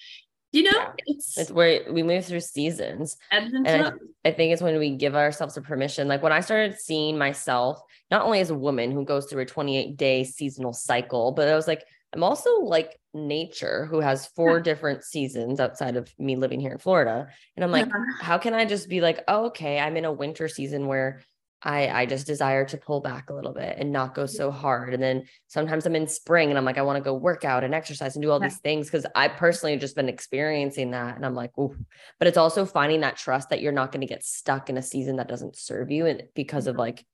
you 0.53 0.65
know, 0.65 0.71
yeah. 0.73 0.93
it's, 1.07 1.39
it's 1.39 1.51
where 1.51 1.81
we 1.91 2.03
move 2.03 2.27
through 2.27 2.41
seasons. 2.41 3.17
And, 3.31 3.67
I, 3.67 3.93
I 4.25 4.33
think 4.33 4.53
it's 4.53 4.61
when 4.61 4.79
we 4.79 4.97
give 4.97 5.17
ourselves 5.17 5.57
a 5.57 5.63
permission. 5.63 6.09
Like 6.09 6.23
when 6.23 6.33
I 6.33 6.41
started 6.41 6.79
seeing 6.79 7.17
myself, 7.17 7.81
not 8.11 8.23
only 8.23 8.41
as 8.41 8.51
a 8.51 8.55
woman 8.55 8.93
who 8.93 9.05
goes 9.05 9.27
through 9.27 9.43
a 9.43 9.47
28 9.47 9.97
day 9.97 10.25
seasonal 10.25 10.75
cycle, 10.75 11.33
but 11.33 11.49
I 11.49 11.55
was 11.55 11.67
like, 11.67 11.85
I'm 12.13 12.23
also 12.23 12.61
like 12.61 13.01
nature 13.15 13.87
who 13.87 14.01
has 14.01 14.27
four 14.27 14.59
yeah. 14.59 14.63
different 14.63 15.05
seasons 15.05 15.59
outside 15.59 15.97
of 15.97 16.13
me 16.19 16.37
living 16.37 16.61
here 16.61 16.73
in 16.73 16.79
Florida. 16.79 17.29
And 17.57 17.65
I'm 17.65 17.73
like, 17.73 17.87
yeah. 17.87 18.03
how 18.21 18.37
can 18.37 18.53
I 18.53 18.67
just 18.67 18.91
be 18.91 19.01
like, 19.01 19.25
oh, 19.29 19.47
okay, 19.47 19.81
I'm 19.81 19.97
in 19.97 20.05
a 20.05 20.13
winter 20.13 20.49
season 20.49 20.87
where 20.87 21.23
I 21.65 21.89
I 21.89 22.07
just 22.07 22.27
desire 22.27 22.65
to 22.67 22.77
pull 22.77 23.01
back 23.01 23.31
a 23.31 23.35
little 23.35 23.53
bit 23.53 23.77
and 23.79 23.93
not 23.93 24.15
go 24.15 24.27
so 24.27 24.51
hard. 24.51 24.95
And 24.95 25.03
then 25.03 25.25
sometimes 25.47 25.87
I'm 25.87 25.95
in 25.95 26.07
spring 26.07 26.51
and 26.51 26.59
I'm 26.59 26.65
like, 26.65 26.79
I 26.79 26.83
want 26.83 26.97
to 26.97 27.03
go 27.03 27.15
work 27.15 27.45
out 27.45 27.65
and 27.65 27.75
exercise 27.75 28.17
and 28.17 28.23
do 28.23 28.31
all 28.31 28.41
yeah. 28.41 28.49
these 28.49 28.59
things 28.59 28.87
because 28.87 29.07
I 29.15 29.29
personally 29.29 29.73
have 29.73 29.81
just 29.81 29.97
been 29.97 30.09
experiencing 30.09 30.91
that. 30.91 31.17
And 31.17 31.25
I'm 31.25 31.35
like, 31.35 31.57
ooh. 31.59 31.77
But 32.19 32.29
it's 32.29 32.39
also 32.39 32.65
finding 32.65 33.01
that 33.01 33.17
trust 33.17 33.51
that 33.51 33.61
you're 33.61 33.73
not 33.73 33.93
going 33.93 34.01
to 34.01 34.07
get 34.07 34.25
stuck 34.25 34.71
in 34.71 34.77
a 34.77 34.83
season 34.83 35.17
that 35.17 35.29
doesn't 35.29 35.57
serve 35.57 35.91
you 35.91 36.07
and 36.07 36.25
because 36.35 36.67
of 36.67 36.77
like 36.77 37.05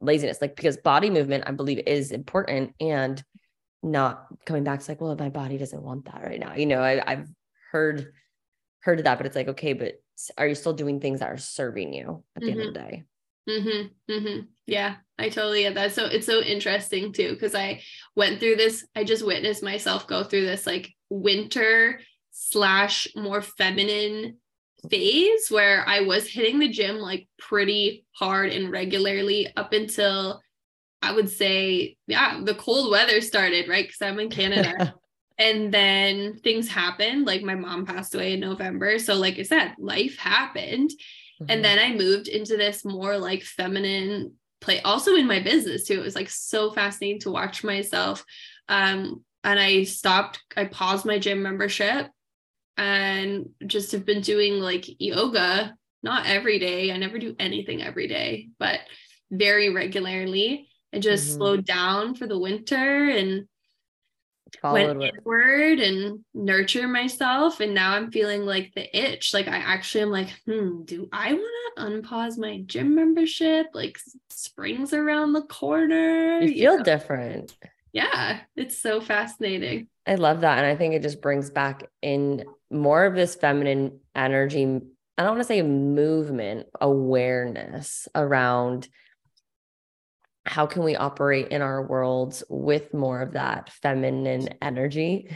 laziness. 0.00 0.40
Like 0.40 0.56
because 0.56 0.76
body 0.76 1.10
movement, 1.10 1.44
I 1.46 1.52
believe, 1.52 1.80
is 1.86 2.10
important 2.10 2.74
and 2.80 3.22
not 3.82 4.26
coming 4.44 4.64
back 4.64 4.80
to 4.80 4.90
like, 4.90 5.00
well, 5.00 5.14
my 5.16 5.28
body 5.28 5.58
doesn't 5.58 5.82
want 5.82 6.06
that 6.06 6.22
right 6.22 6.40
now. 6.40 6.54
You 6.54 6.66
know, 6.66 6.80
I, 6.80 7.02
I've 7.06 7.28
heard 7.70 8.12
heard 8.80 8.98
of 8.98 9.04
that, 9.04 9.16
but 9.16 9.26
it's 9.26 9.36
like, 9.36 9.48
okay, 9.48 9.72
but 9.72 9.94
are 10.38 10.46
you 10.46 10.54
still 10.54 10.72
doing 10.72 11.00
things 11.00 11.20
that 11.20 11.28
are 11.28 11.36
serving 11.36 11.92
you 11.92 12.24
at 12.34 12.42
the 12.42 12.48
mm-hmm. 12.48 12.60
end 12.60 12.68
of 12.68 12.74
the 12.74 12.80
day? 12.80 13.04
Mm-hmm, 13.48 14.12
mm-hmm. 14.12 14.40
Yeah, 14.66 14.96
I 15.18 15.28
totally 15.28 15.62
get 15.62 15.74
that. 15.74 15.92
So 15.92 16.06
it's 16.06 16.26
so 16.26 16.40
interesting 16.40 17.12
too, 17.12 17.30
because 17.30 17.54
I 17.54 17.82
went 18.14 18.40
through 18.40 18.56
this, 18.56 18.84
I 18.96 19.04
just 19.04 19.24
witnessed 19.24 19.62
myself 19.62 20.06
go 20.06 20.24
through 20.24 20.46
this 20.46 20.66
like 20.66 20.92
winter 21.08 22.00
slash 22.32 23.06
more 23.14 23.42
feminine 23.42 24.38
phase 24.90 25.48
where 25.48 25.84
I 25.86 26.00
was 26.00 26.28
hitting 26.28 26.58
the 26.58 26.68
gym 26.68 26.96
like 26.96 27.28
pretty 27.38 28.04
hard 28.12 28.52
and 28.52 28.70
regularly 28.70 29.48
up 29.56 29.72
until 29.72 30.40
I 31.02 31.12
would 31.12 31.30
say, 31.30 31.96
yeah, 32.06 32.40
the 32.42 32.54
cold 32.54 32.90
weather 32.90 33.20
started, 33.20 33.68
right? 33.68 33.86
Because 33.86 34.02
I'm 34.02 34.18
in 34.18 34.30
Canada. 34.30 34.94
and 35.38 35.72
then 35.72 36.38
things 36.42 36.68
happened. 36.68 37.26
Like 37.26 37.42
my 37.42 37.54
mom 37.54 37.86
passed 37.86 38.14
away 38.14 38.32
in 38.32 38.40
November. 38.40 38.98
So, 38.98 39.14
like 39.14 39.38
I 39.38 39.42
said, 39.42 39.74
life 39.78 40.16
happened. 40.18 40.90
Mm-hmm. 41.40 41.50
And 41.50 41.64
then 41.64 41.78
I 41.78 41.94
moved 41.94 42.28
into 42.28 42.56
this 42.56 42.84
more 42.84 43.18
like 43.18 43.42
feminine 43.42 44.34
play, 44.60 44.80
also 44.82 45.14
in 45.14 45.26
my 45.26 45.40
business 45.40 45.84
too. 45.84 45.94
It 45.94 46.04
was 46.04 46.14
like 46.14 46.30
so 46.30 46.70
fascinating 46.70 47.20
to 47.20 47.30
watch 47.30 47.62
myself. 47.62 48.24
Um, 48.68 49.24
and 49.44 49.60
I 49.60 49.84
stopped, 49.84 50.40
I 50.56 50.64
paused 50.64 51.04
my 51.04 51.18
gym 51.18 51.42
membership 51.42 52.08
and 52.76 53.48
just 53.66 53.92
have 53.92 54.04
been 54.04 54.20
doing 54.20 54.60
like 54.60 54.86
yoga, 55.00 55.74
not 56.02 56.26
every 56.26 56.58
day. 56.58 56.92
I 56.92 56.96
never 56.96 57.18
do 57.18 57.36
anything 57.38 57.82
every 57.82 58.08
day, 58.08 58.48
but 58.58 58.80
very 59.30 59.70
regularly. 59.70 60.68
I 60.92 60.98
just 60.98 61.28
mm-hmm. 61.28 61.36
slowed 61.36 61.66
down 61.66 62.14
for 62.14 62.26
the 62.26 62.38
winter 62.38 63.08
and 63.08 63.46
Followed 64.62 64.98
went 64.98 65.14
inward 65.16 65.80
and 65.80 66.24
nurture 66.34 66.86
myself. 66.88 67.60
And 67.60 67.74
now 67.74 67.94
I'm 67.94 68.10
feeling 68.10 68.42
like 68.42 68.72
the 68.74 68.96
itch. 68.96 69.34
Like 69.34 69.48
I 69.48 69.56
actually 69.56 70.02
am 70.02 70.10
like, 70.10 70.30
hmm, 70.46 70.82
do 70.84 71.08
I 71.12 71.32
want 71.32 71.76
to 71.76 71.82
unpause 71.82 72.38
my 72.38 72.62
gym 72.66 72.94
membership? 72.94 73.66
Like 73.74 73.98
springs 74.30 74.92
around 74.92 75.32
the 75.32 75.42
corner. 75.42 76.40
You 76.40 76.54
feel 76.54 76.78
know? 76.78 76.84
different. 76.84 77.56
Yeah, 77.92 78.40
it's 78.56 78.78
so 78.78 79.00
fascinating. 79.00 79.88
I 80.06 80.16
love 80.16 80.42
that. 80.42 80.58
And 80.58 80.66
I 80.66 80.76
think 80.76 80.94
it 80.94 81.02
just 81.02 81.20
brings 81.20 81.50
back 81.50 81.88
in 82.02 82.44
more 82.70 83.04
of 83.04 83.14
this 83.14 83.34
feminine 83.34 84.00
energy. 84.14 84.64
I 85.18 85.22
don't 85.22 85.30
want 85.30 85.40
to 85.40 85.44
say 85.44 85.62
movement, 85.62 86.66
awareness 86.80 88.06
around 88.14 88.88
how 90.46 90.66
can 90.66 90.84
we 90.84 90.96
operate 90.96 91.48
in 91.48 91.60
our 91.60 91.86
worlds 91.86 92.44
with 92.48 92.94
more 92.94 93.20
of 93.20 93.32
that 93.32 93.70
feminine 93.82 94.48
energy? 94.62 95.28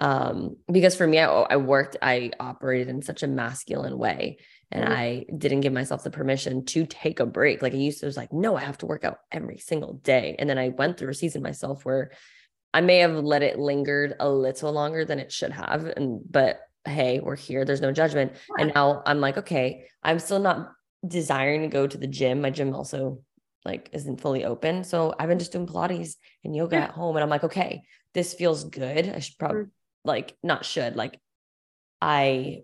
Um 0.00 0.56
because 0.72 0.96
for 0.96 1.06
me 1.06 1.18
I, 1.18 1.26
I 1.26 1.56
worked 1.56 1.98
i 2.00 2.30
operated 2.40 2.88
in 2.88 3.02
such 3.02 3.22
a 3.22 3.26
masculine 3.26 3.98
way 3.98 4.38
and 4.70 4.84
mm-hmm. 4.84 4.92
i 4.94 5.26
didn't 5.36 5.60
give 5.60 5.74
myself 5.74 6.02
the 6.02 6.10
permission 6.10 6.64
to 6.64 6.86
take 6.86 7.20
a 7.20 7.26
break. 7.26 7.60
Like 7.60 7.74
i 7.74 7.76
used 7.76 8.00
to 8.00 8.06
was 8.06 8.16
like 8.16 8.32
no 8.32 8.56
i 8.56 8.60
have 8.60 8.78
to 8.78 8.86
work 8.86 9.04
out 9.04 9.18
every 9.30 9.58
single 9.58 9.92
day. 9.92 10.34
And 10.38 10.48
then 10.48 10.56
i 10.56 10.70
went 10.70 10.96
through 10.96 11.10
a 11.10 11.14
season 11.14 11.42
myself 11.42 11.84
where 11.84 12.12
i 12.72 12.80
may 12.80 13.00
have 13.00 13.16
let 13.16 13.42
it 13.42 13.58
lingered 13.58 14.14
a 14.18 14.30
little 14.30 14.72
longer 14.72 15.04
than 15.04 15.18
it 15.18 15.30
should 15.30 15.52
have 15.52 15.84
and 15.84 16.22
but 16.30 16.60
hey 16.86 17.20
we're 17.20 17.36
here. 17.36 17.66
There's 17.66 17.82
no 17.82 17.92
judgment. 17.92 18.32
And 18.56 18.72
now 18.74 19.02
i'm 19.04 19.20
like 19.20 19.36
okay 19.36 19.84
i'm 20.02 20.20
still 20.20 20.40
not 20.40 20.72
desiring 21.06 21.62
to 21.62 21.68
go 21.68 21.86
to 21.86 21.98
the 21.98 22.06
gym. 22.06 22.40
My 22.40 22.50
gym 22.50 22.74
also 22.74 23.20
like 23.64 23.90
isn't 23.92 24.20
fully 24.20 24.44
open. 24.44 24.84
So 24.84 25.14
I've 25.18 25.28
been 25.28 25.38
just 25.38 25.52
doing 25.52 25.66
Pilates 25.66 26.16
and 26.44 26.54
yoga 26.54 26.76
yeah. 26.76 26.84
at 26.84 26.90
home. 26.90 27.16
And 27.16 27.22
I'm 27.22 27.30
like, 27.30 27.44
okay, 27.44 27.82
this 28.14 28.34
feels 28.34 28.64
good. 28.64 29.08
I 29.08 29.18
should 29.20 29.38
probably 29.38 29.62
mm. 29.62 29.70
like 30.04 30.36
not 30.42 30.64
should 30.64 30.96
like 30.96 31.18
I 32.00 32.62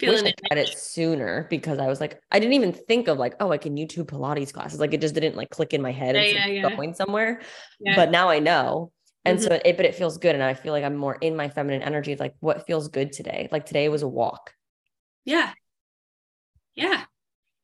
Feeling 0.00 0.24
wish 0.24 0.34
I 0.50 0.54
had 0.54 0.58
it 0.58 0.76
sooner 0.76 1.46
because 1.48 1.78
I 1.78 1.86
was 1.86 2.00
like, 2.00 2.20
I 2.32 2.40
didn't 2.40 2.54
even 2.54 2.72
think 2.72 3.06
of 3.06 3.16
like, 3.16 3.36
oh, 3.38 3.52
I 3.52 3.58
can 3.58 3.76
YouTube 3.76 4.06
Pilates 4.06 4.52
classes. 4.52 4.80
Like 4.80 4.92
it 4.92 5.00
just 5.00 5.14
didn't 5.14 5.36
like 5.36 5.50
click 5.50 5.72
in 5.72 5.80
my 5.80 5.92
head 5.92 6.16
yeah, 6.16 6.46
and 6.46 6.54
yeah, 6.54 6.62
going 6.62 6.94
somewhere. 6.94 7.42
But 7.94 8.10
now 8.10 8.28
I 8.28 8.40
know. 8.40 8.90
And 9.24 9.38
mm-hmm. 9.38 9.46
so 9.46 9.60
it, 9.64 9.76
but 9.76 9.86
it 9.86 9.94
feels 9.94 10.18
good. 10.18 10.34
And 10.34 10.42
I 10.42 10.54
feel 10.54 10.72
like 10.72 10.82
I'm 10.82 10.96
more 10.96 11.14
in 11.14 11.36
my 11.36 11.48
feminine 11.48 11.82
energy. 11.82 12.16
Like 12.16 12.34
what 12.40 12.66
feels 12.66 12.88
good 12.88 13.12
today? 13.12 13.48
Like 13.52 13.66
today 13.66 13.88
was 13.88 14.02
a 14.02 14.08
walk. 14.08 14.52
Yeah. 15.24 15.52
Yeah. 16.74 17.04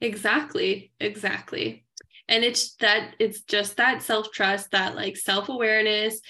Exactly. 0.01 0.93
Exactly. 1.01 1.85
And 2.29 2.43
it's 2.43 2.75
that 2.77 3.15
it's 3.19 3.43
just 3.43 3.77
that 3.77 4.03
self-trust, 4.03 4.71
that 4.71 4.95
like 4.95 5.17
self-awareness. 5.17 6.21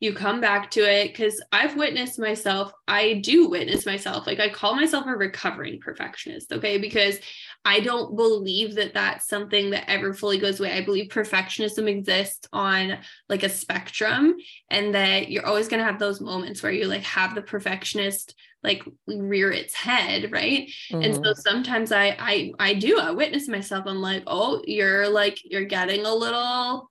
You 0.00 0.12
come 0.12 0.40
back 0.40 0.70
to 0.72 0.80
it 0.80 1.08
because 1.12 1.40
I've 1.52 1.76
witnessed 1.76 2.18
myself. 2.18 2.72
I 2.86 3.14
do 3.24 3.48
witness 3.48 3.86
myself. 3.86 4.26
Like 4.26 4.40
I 4.40 4.50
call 4.50 4.74
myself 4.74 5.06
a 5.06 5.10
recovering 5.16 5.80
perfectionist. 5.80 6.52
Okay. 6.52 6.76
Because 6.78 7.18
I 7.64 7.80
don't 7.80 8.16
believe 8.16 8.74
that 8.74 8.92
that's 8.92 9.28
something 9.28 9.70
that 9.70 9.88
ever 9.88 10.12
fully 10.12 10.38
goes 10.38 10.60
away. 10.60 10.72
I 10.72 10.84
believe 10.84 11.08
perfectionism 11.08 11.88
exists 11.88 12.46
on 12.52 12.98
like 13.28 13.44
a 13.44 13.48
spectrum 13.48 14.34
and 14.68 14.94
that 14.94 15.30
you're 15.30 15.46
always 15.46 15.68
going 15.68 15.80
to 15.80 15.86
have 15.86 16.00
those 16.00 16.20
moments 16.20 16.62
where 16.62 16.72
you 16.72 16.86
like 16.86 17.04
have 17.04 17.34
the 17.34 17.42
perfectionist 17.42 18.34
like 18.64 18.82
rear 19.06 19.52
its 19.52 19.74
head 19.74 20.32
right 20.32 20.68
mm-hmm. 20.90 21.02
and 21.02 21.14
so 21.14 21.20
mm-hmm. 21.20 21.40
sometimes 21.40 21.92
I, 21.92 22.16
I 22.18 22.52
i 22.58 22.74
do 22.74 22.98
i 22.98 23.10
witness 23.10 23.46
myself 23.46 23.84
i'm 23.86 24.00
like 24.00 24.24
oh 24.26 24.62
you're 24.66 25.08
like 25.08 25.38
you're 25.44 25.64
getting 25.64 26.06
a 26.06 26.14
little 26.14 26.90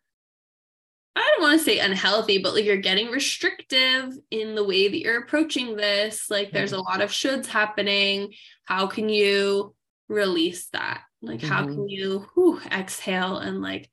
I 1.15 1.21
don't 1.21 1.43
want 1.43 1.59
to 1.59 1.63
say 1.63 1.77
unhealthy, 1.77 2.39
but 2.39 2.55
like 2.55 2.65
you're 2.65 2.77
getting 2.77 3.11
restrictive 3.11 4.17
in 4.31 4.55
the 4.55 4.63
way 4.63 4.87
that 4.87 4.97
you're 4.97 5.21
approaching 5.21 5.75
this. 5.75 6.29
Like 6.29 6.51
there's 6.51 6.71
a 6.71 6.81
lot 6.81 7.01
of 7.01 7.11
shoulds 7.11 7.45
happening. 7.45 8.33
How 8.65 8.87
can 8.87 9.09
you 9.09 9.75
release 10.09 10.69
that? 10.69 11.01
Like, 11.21 11.39
mm-hmm. 11.39 11.51
how 11.51 11.65
can 11.65 11.87
you 11.87 12.25
whew, 12.33 12.59
exhale 12.71 13.37
and 13.37 13.61
like, 13.61 13.91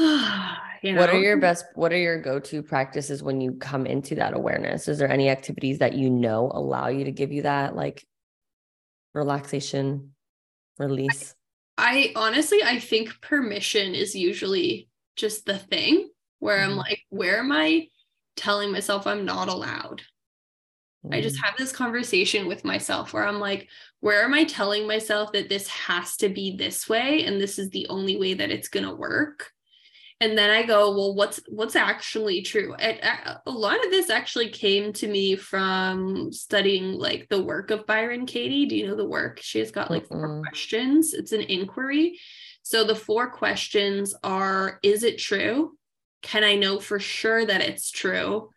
you 0.82 0.92
know? 0.94 1.00
What 1.00 1.10
are 1.10 1.18
your 1.18 1.36
best, 1.36 1.66
what 1.74 1.92
are 1.92 1.98
your 1.98 2.20
go 2.20 2.40
to 2.40 2.62
practices 2.62 3.22
when 3.22 3.40
you 3.40 3.52
come 3.52 3.86
into 3.86 4.14
that 4.14 4.34
awareness? 4.34 4.88
Is 4.88 4.98
there 4.98 5.10
any 5.10 5.28
activities 5.28 5.78
that 5.78 5.92
you 5.92 6.08
know 6.08 6.50
allow 6.54 6.88
you 6.88 7.04
to 7.04 7.12
give 7.12 7.32
you 7.32 7.42
that 7.42 7.76
like 7.76 8.06
relaxation, 9.14 10.12
release? 10.78 11.34
I, 11.76 12.12
I 12.16 12.20
honestly, 12.20 12.62
I 12.64 12.78
think 12.78 13.20
permission 13.20 13.94
is 13.94 14.14
usually 14.14 14.88
just 15.16 15.44
the 15.44 15.58
thing 15.58 16.08
where 16.38 16.58
mm-hmm. 16.58 16.70
I'm 16.70 16.76
like, 16.76 17.02
where 17.10 17.38
am 17.40 17.52
I 17.52 17.88
telling 18.36 18.72
myself 18.72 19.06
I'm 19.06 19.26
not 19.26 19.48
allowed? 19.48 20.02
Mm-hmm. 21.04 21.14
I 21.14 21.20
just 21.20 21.36
mm. 21.36 21.44
have 21.44 21.56
this 21.56 21.72
conversation 21.72 22.46
with 22.46 22.64
myself 22.64 23.12
where 23.12 23.26
I'm 23.26 23.38
like, 23.38 23.68
where 24.00 24.24
am 24.24 24.32
I 24.32 24.44
telling 24.44 24.86
myself 24.86 25.32
that 25.32 25.48
this 25.50 25.68
has 25.68 26.16
to 26.18 26.30
be 26.30 26.56
this 26.56 26.88
way 26.88 27.24
and 27.24 27.40
this 27.40 27.58
is 27.58 27.68
the 27.70 27.86
only 27.88 28.16
way 28.16 28.34
that 28.34 28.50
it's 28.50 28.68
going 28.68 28.86
to 28.86 28.94
work? 28.94 29.52
And 30.20 30.36
then 30.36 30.50
i 30.50 30.62
go 30.62 30.94
well 30.94 31.14
what's 31.14 31.40
what's 31.48 31.76
actually 31.76 32.42
true? 32.42 32.74
And 32.74 32.98
uh, 33.02 33.38
a 33.46 33.50
lot 33.50 33.84
of 33.84 33.90
this 33.90 34.10
actually 34.10 34.50
came 34.50 34.92
to 34.94 35.08
me 35.08 35.34
from 35.36 36.30
studying 36.32 36.92
like 36.92 37.28
the 37.28 37.42
work 37.42 37.70
of 37.70 37.86
byron 37.86 38.26
katie. 38.26 38.66
Do 38.66 38.76
you 38.76 38.86
know 38.86 38.96
the 38.96 39.08
work? 39.08 39.40
She 39.42 39.58
has 39.58 39.70
got 39.70 39.90
like 39.90 40.08
mm 40.08 40.20
4 40.20 40.42
questions. 40.42 41.14
It's 41.14 41.32
an 41.32 41.40
inquiry. 41.40 42.18
So 42.62 42.84
the 42.84 42.94
four 42.94 43.30
questions 43.30 44.14
are 44.22 44.78
is 44.82 45.02
it 45.02 45.18
true? 45.18 45.76
Can 46.22 46.44
i 46.44 46.54
know 46.56 46.78
for 46.78 47.00
sure 47.00 47.44
that 47.44 47.62
it's 47.62 47.90
true? 47.90 48.50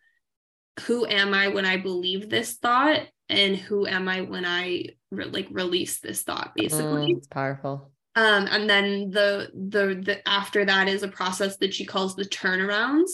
Who 0.82 1.06
am 1.06 1.32
i 1.32 1.48
when 1.48 1.64
i 1.64 1.78
believe 1.78 2.28
this 2.28 2.54
thought? 2.54 3.00
And 3.30 3.56
who 3.56 3.86
am 3.86 4.06
i 4.08 4.20
when 4.20 4.44
i 4.44 4.84
re- 5.10 5.24
like 5.24 5.48
release 5.50 6.00
this 6.00 6.22
thought 6.22 6.52
basically. 6.54 7.14
Mm, 7.14 7.16
it's 7.16 7.26
powerful 7.26 7.90
um, 8.16 8.46
and 8.50 8.70
then 8.70 9.10
the, 9.10 9.50
the 9.54 10.00
the 10.02 10.28
after 10.28 10.64
that 10.64 10.88
is 10.88 11.02
a 11.02 11.08
process 11.08 11.56
that 11.58 11.74
she 11.74 11.84
calls 11.84 12.14
the 12.14 12.24
turnarounds. 12.24 13.10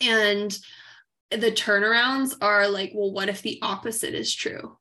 And 0.00 0.56
the 1.30 1.52
turnarounds 1.52 2.34
are 2.40 2.68
like, 2.68 2.92
well, 2.94 3.12
what 3.12 3.28
if 3.28 3.42
the 3.42 3.58
opposite 3.62 4.14
is 4.14 4.34
true? 4.34 4.76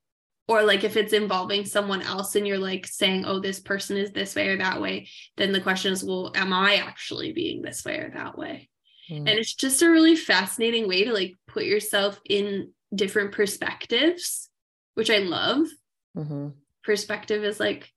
Or 0.48 0.64
like 0.64 0.84
if 0.84 0.96
it's 0.98 1.14
involving 1.14 1.66
someone 1.66 2.02
else 2.02 2.36
and 2.36 2.48
you're 2.48 2.58
like 2.58 2.86
saying, 2.88 3.26
oh, 3.26 3.40
this 3.40 3.60
person 3.60 3.98
is 3.98 4.12
this 4.12 4.36
way 4.36 4.50
or 4.50 4.58
that 4.58 4.82
way, 4.82 5.08
then 5.38 5.52
the 5.52 5.62
question 5.62 5.92
is, 5.92 6.04
well, 6.04 6.32
am 6.36 6.54
I 6.54 6.76
actually 6.76 7.34
being 7.34 7.62
this 7.62 7.84
way 7.84 7.98
or 7.98 8.12
that 8.14 8.38
way? 8.38 8.70
Mm. 9.10 9.18
And 9.18 9.30
it's 9.30 9.54
just 9.54 9.82
a 9.82 9.90
really 9.90 10.16
fascinating 10.16 10.88
way 10.88 11.04
to 11.06 11.14
like 11.14 11.36
put 11.48 11.66
yourself 11.66 12.20
in 12.28 12.72
different 12.94 13.32
perspectives, 13.32 14.50
which 14.94 15.10
I 15.10 15.20
love. 15.20 15.68
Mm-hmm. 16.16 16.50
Perspective 16.84 17.44
is 17.44 17.60
like 17.60 17.92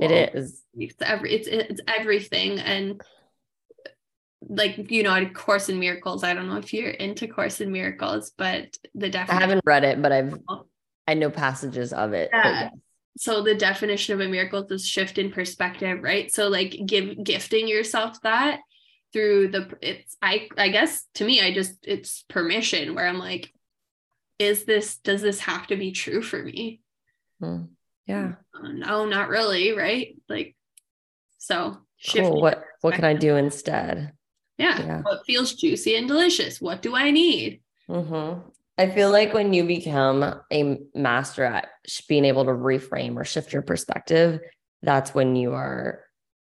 it 0.00 0.34
is. 0.34 0.62
It's 0.76 0.94
every 1.00 1.34
it's 1.34 1.48
it's 1.48 1.80
everything 1.86 2.58
and 2.58 3.02
like 4.48 4.90
you 4.90 5.02
know 5.02 5.14
a 5.14 5.26
course 5.26 5.68
in 5.68 5.78
miracles 5.78 6.24
i 6.24 6.32
don't 6.32 6.48
know 6.48 6.56
if 6.56 6.72
you're 6.72 6.90
into 6.90 7.26
course 7.26 7.60
in 7.60 7.70
miracles 7.70 8.32
but 8.36 8.76
the 8.94 9.10
definition 9.10 9.36
i 9.36 9.40
haven't 9.40 9.62
read 9.66 9.84
it 9.84 10.00
but 10.00 10.12
i've 10.12 10.38
i 11.06 11.14
know 11.14 11.30
passages 11.30 11.92
of 11.92 12.12
it 12.14 12.30
yeah. 12.32 12.70
so 13.18 13.42
the 13.42 13.54
definition 13.54 14.14
of 14.14 14.20
a 14.20 14.28
miracle 14.28 14.66
is 14.70 14.86
shift 14.86 15.18
in 15.18 15.30
perspective 15.30 16.02
right 16.02 16.32
so 16.32 16.48
like 16.48 16.74
give 16.86 17.22
gifting 17.22 17.68
yourself 17.68 18.20
that 18.22 18.60
through 19.12 19.48
the 19.48 19.70
it's 19.82 20.16
i 20.22 20.48
i 20.56 20.68
guess 20.68 21.04
to 21.14 21.24
me 21.24 21.40
i 21.42 21.52
just 21.52 21.74
it's 21.82 22.24
permission 22.28 22.94
where 22.94 23.06
i'm 23.06 23.18
like 23.18 23.52
is 24.38 24.64
this 24.64 24.96
does 24.98 25.20
this 25.20 25.40
have 25.40 25.66
to 25.66 25.76
be 25.76 25.92
true 25.92 26.22
for 26.22 26.42
me 26.42 26.80
hmm. 27.40 27.64
Yeah. 28.10 28.32
No, 28.62 29.06
not 29.06 29.28
really. 29.28 29.72
Right. 29.72 30.16
Like, 30.28 30.56
so 31.38 31.78
cool. 32.12 32.40
What, 32.40 32.64
what 32.80 32.94
can 32.94 33.04
I 33.04 33.14
do 33.14 33.36
instead? 33.36 34.12
Yeah. 34.58 34.78
yeah. 34.80 35.02
What 35.02 35.24
feels 35.26 35.54
juicy 35.54 35.96
and 35.96 36.06
delicious? 36.06 36.60
What 36.60 36.82
do 36.82 36.94
I 36.94 37.10
need? 37.10 37.62
Mm-hmm. 37.88 38.48
I 38.78 38.90
feel 38.90 39.10
like 39.10 39.34
when 39.34 39.52
you 39.52 39.64
become 39.64 40.40
a 40.52 40.78
master 40.94 41.44
at 41.44 41.68
being 42.08 42.24
able 42.24 42.44
to 42.44 42.50
reframe 42.50 43.16
or 43.16 43.24
shift 43.24 43.52
your 43.52 43.62
perspective, 43.62 44.40
that's 44.82 45.14
when 45.14 45.36
you 45.36 45.52
are 45.52 46.04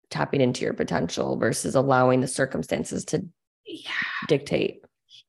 tapping 0.09 0.41
into 0.41 0.63
your 0.63 0.73
potential 0.73 1.37
versus 1.37 1.75
allowing 1.75 2.21
the 2.21 2.27
circumstances 2.27 3.03
to 3.05 3.25
yeah. 3.65 3.91
dictate. 4.27 4.82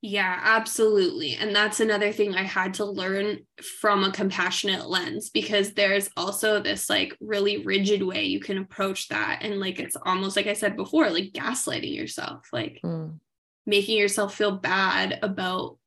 Yeah, 0.06 0.38
absolutely. 0.42 1.34
And 1.36 1.56
that's 1.56 1.80
another 1.80 2.12
thing 2.12 2.34
I 2.34 2.42
had 2.42 2.74
to 2.74 2.84
learn 2.84 3.38
from 3.80 4.04
a 4.04 4.12
compassionate 4.12 4.86
lens 4.86 5.30
because 5.30 5.72
there's 5.72 6.10
also 6.14 6.60
this 6.60 6.90
like 6.90 7.16
really 7.22 7.64
rigid 7.64 8.02
way 8.02 8.24
you 8.24 8.38
can 8.38 8.58
approach 8.58 9.08
that. 9.08 9.38
And 9.40 9.58
like 9.60 9.80
it's 9.80 9.96
almost 10.04 10.36
like 10.36 10.46
I 10.46 10.52
said 10.52 10.76
before, 10.76 11.08
like 11.08 11.32
gaslighting 11.32 11.96
yourself, 11.96 12.46
like 12.52 12.80
mm. 12.84 13.18
making 13.64 13.96
yourself 13.96 14.34
feel 14.34 14.58
bad 14.58 15.20
about 15.22 15.78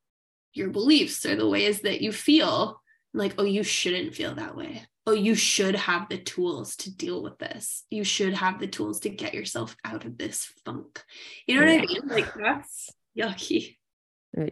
your 0.51 0.71
beliefs 0.71 1.23
or 1.23 1.35
the 1.35 1.47
ways 1.47 1.81
that 1.81 2.01
you 2.01 2.11
feel. 2.11 2.81
Like, 3.13 3.35
oh, 3.37 3.45
you 3.45 3.61
shouldn't 3.61 4.15
feel 4.15 4.33
that 4.33 4.57
way. 4.57 4.81
Oh, 5.05 5.13
you 5.13 5.35
should 5.35 5.75
have 5.75 6.09
the 6.09 6.17
tools 6.17 6.75
to 6.77 6.95
deal 6.95 7.21
with 7.21 7.37
this. 7.37 7.83
You 7.91 8.03
should 8.03 8.33
have 8.33 8.59
the 8.59 8.65
tools 8.65 9.01
to 9.01 9.09
get 9.09 9.35
yourself 9.35 9.75
out 9.85 10.05
of 10.05 10.17
this 10.17 10.51
funk. 10.65 11.03
You 11.45 11.59
know 11.59 11.67
what. 11.67 11.83
I 11.83 11.85
mean? 11.85 12.01
Like 12.07 12.33
that's 12.33 12.89
yucky 13.15 13.75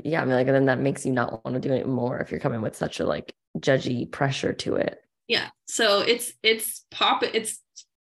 yeah 0.04 0.22
i 0.22 0.26
mean 0.26 0.34
like 0.34 0.48
and 0.48 0.56
then 0.56 0.66
that 0.66 0.80
makes 0.80 1.06
you 1.06 1.12
not 1.12 1.44
want 1.44 1.56
to 1.56 1.68
do 1.68 1.74
it 1.74 1.88
more 1.88 2.20
if 2.20 2.32
you're 2.32 2.40
coming 2.40 2.62
with 2.62 2.76
such 2.76 3.00
a 3.00 3.06
like 3.06 3.34
judgy 3.58 4.12
pressure 4.12 4.54
to 4.54 4.76
it. 4.76 5.00
Yeah 5.28 5.48
so 5.66 6.02
it's 6.02 6.34
it's 6.44 6.86
pop 6.92 7.24
it's 7.24 7.60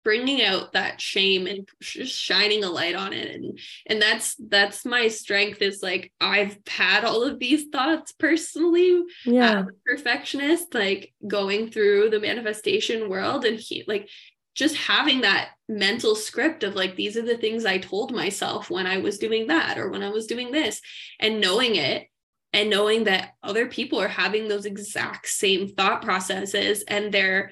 bringing 0.08 0.42
out 0.42 0.72
that 0.72 1.02
shame 1.02 1.48
and 1.48 1.68
just 1.82 2.18
shining 2.18 2.64
a 2.64 2.70
light 2.70 2.96
on 2.96 3.12
it 3.12 3.30
and 3.36 3.60
and 3.88 4.02
that's 4.02 4.36
that's 4.48 4.86
my 4.86 5.10
strength 5.10 5.62
is 5.62 5.84
like 5.84 6.14
i've 6.22 6.58
had 6.66 7.04
all 7.04 7.24
of 7.24 7.40
these 7.40 7.66
thoughts 7.74 8.14
personally 8.14 9.00
uh, 9.00 9.02
yeah. 9.26 9.66
perfectionist 9.86 10.74
like 10.74 11.12
going 11.28 11.70
through 11.70 12.10
the 12.10 12.22
manifestation 12.22 13.10
world 13.10 13.44
and 13.44 13.60
he 13.60 13.84
like 13.86 14.08
just 14.58 14.76
having 14.76 15.22
that 15.22 15.52
mental 15.70 16.16
script 16.16 16.64
of 16.64 16.76
like 16.76 16.96
these 16.96 17.16
are 17.16 17.22
the 17.22 17.38
things 17.38 17.64
I 17.64 17.78
told 17.78 18.12
myself 18.12 18.72
when 18.72 18.88
I 18.88 18.98
was 18.98 19.20
doing 19.20 19.48
that 19.48 19.78
or 19.78 19.90
when 19.90 20.02
I 20.02 20.10
was 20.10 20.26
doing 20.26 20.52
this. 20.52 20.82
And 21.20 21.40
knowing 21.40 21.76
it 21.76 22.08
and 22.54 22.70
knowing 22.70 23.04
that 23.04 23.34
other 23.44 23.68
people 23.68 24.02
are 24.02 24.08
having 24.08 24.48
those 24.48 24.66
exact 24.66 25.28
same 25.28 25.68
thought 25.68 26.02
processes 26.02 26.84
and 26.88 27.14
they're 27.14 27.52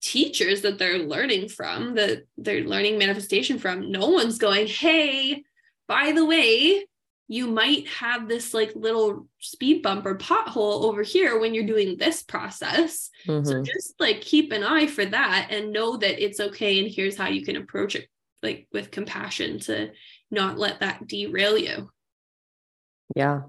teachers 0.00 0.62
that 0.62 0.78
they're 0.78 0.98
learning 0.98 1.48
from 1.48 1.94
that 1.94 2.24
they're 2.36 2.62
learning 2.62 2.98
manifestation 2.98 3.58
from 3.58 3.90
no 3.90 4.10
one's 4.10 4.36
going 4.36 4.66
hey 4.66 5.42
by 5.88 6.12
the 6.12 6.26
way 6.26 6.84
you 7.26 7.46
might 7.46 7.88
have 7.88 8.28
this 8.28 8.52
like 8.52 8.72
little 8.74 9.26
speed 9.38 9.82
bump 9.82 10.04
or 10.04 10.16
pothole 10.16 10.84
over 10.84 11.02
here 11.02 11.38
when 11.38 11.54
you're 11.54 11.66
doing 11.66 11.96
this 11.96 12.22
process. 12.22 13.10
Mm-hmm. 13.26 13.46
So 13.46 13.62
just 13.62 13.98
like 13.98 14.20
keep 14.20 14.52
an 14.52 14.62
eye 14.62 14.86
for 14.86 15.04
that 15.06 15.48
and 15.50 15.72
know 15.72 15.96
that 15.96 16.22
it's 16.22 16.40
okay. 16.40 16.78
And 16.80 16.90
here's 16.90 17.16
how 17.16 17.28
you 17.28 17.44
can 17.44 17.56
approach 17.56 17.94
it 17.94 18.08
like 18.42 18.68
with 18.72 18.90
compassion 18.90 19.58
to 19.60 19.90
not 20.30 20.58
let 20.58 20.80
that 20.80 21.06
derail 21.06 21.56
you. 21.56 21.90
Yeah, 23.16 23.42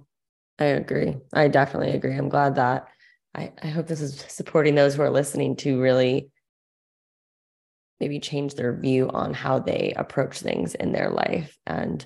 I 0.57 0.65
agree. 0.65 1.17
I 1.34 1.49
definitely 1.49 1.91
agree. 1.91 2.15
I'm 2.15 2.30
glad 2.30 2.55
that 2.55 2.88
I, 3.36 3.51
I 3.61 3.67
hope 3.67 3.88
this 3.88 4.01
is 4.01 4.23
supporting 4.30 4.76
those 4.76 4.95
who 4.95 5.01
are 5.01 5.09
listening 5.09 5.57
to 5.57 5.82
really 5.82 6.30
maybe 7.99 8.19
change 8.19 8.55
their 8.55 8.73
view 8.73 9.09
on 9.09 9.34
how 9.34 9.59
they 9.59 9.93
approach 9.97 10.39
things 10.39 10.76
in 10.76 10.91
their 10.93 11.09
life 11.09 11.57
and 11.65 12.05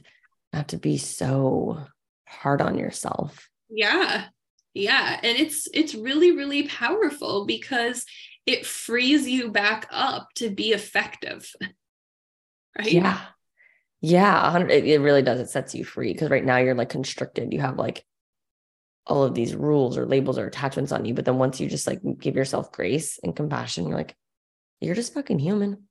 have 0.58 0.68
to 0.68 0.78
be 0.78 0.98
so 0.98 1.86
hard 2.28 2.62
on 2.62 2.78
yourself. 2.78 3.50
Yeah. 3.70 4.26
Yeah, 4.74 5.20
and 5.24 5.38
it's 5.38 5.68
it's 5.74 5.96
really 5.96 6.32
really 6.32 6.68
powerful 6.68 7.46
because 7.46 8.06
it 8.46 8.66
frees 8.66 9.28
you 9.28 9.52
back 9.52 9.88
up 9.92 10.30
to 10.36 10.50
be 10.50 10.72
effective. 10.72 11.52
Right? 12.78 12.94
Yeah. 12.94 13.20
Yeah, 14.00 14.58
it 14.70 15.02
really 15.02 15.24
does. 15.24 15.42
It 15.42 15.50
sets 15.50 15.76
you 15.76 15.84
free 15.84 16.14
because 16.14 16.30
right 16.30 16.46
now 16.46 16.58
you're 16.58 16.76
like 16.76 16.88
constricted. 16.88 17.52
You 17.52 17.60
have 17.60 17.78
like 17.78 18.06
all 19.06 19.24
of 19.24 19.34
these 19.34 19.54
rules 19.56 19.98
or 19.98 20.06
labels 20.06 20.38
or 20.38 20.46
attachments 20.46 20.94
on 20.94 21.04
you. 21.04 21.14
But 21.14 21.26
then 21.26 21.40
once 21.40 21.60
you 21.60 21.68
just 21.68 21.88
like 21.88 22.00
give 22.20 22.36
yourself 22.36 22.72
grace 22.72 23.20
and 23.22 23.36
compassion, 23.36 23.88
you're 23.88 23.98
like, 23.98 24.16
you're 24.80 24.96
just 24.96 25.14
fucking 25.14 25.40
human. 25.40 25.90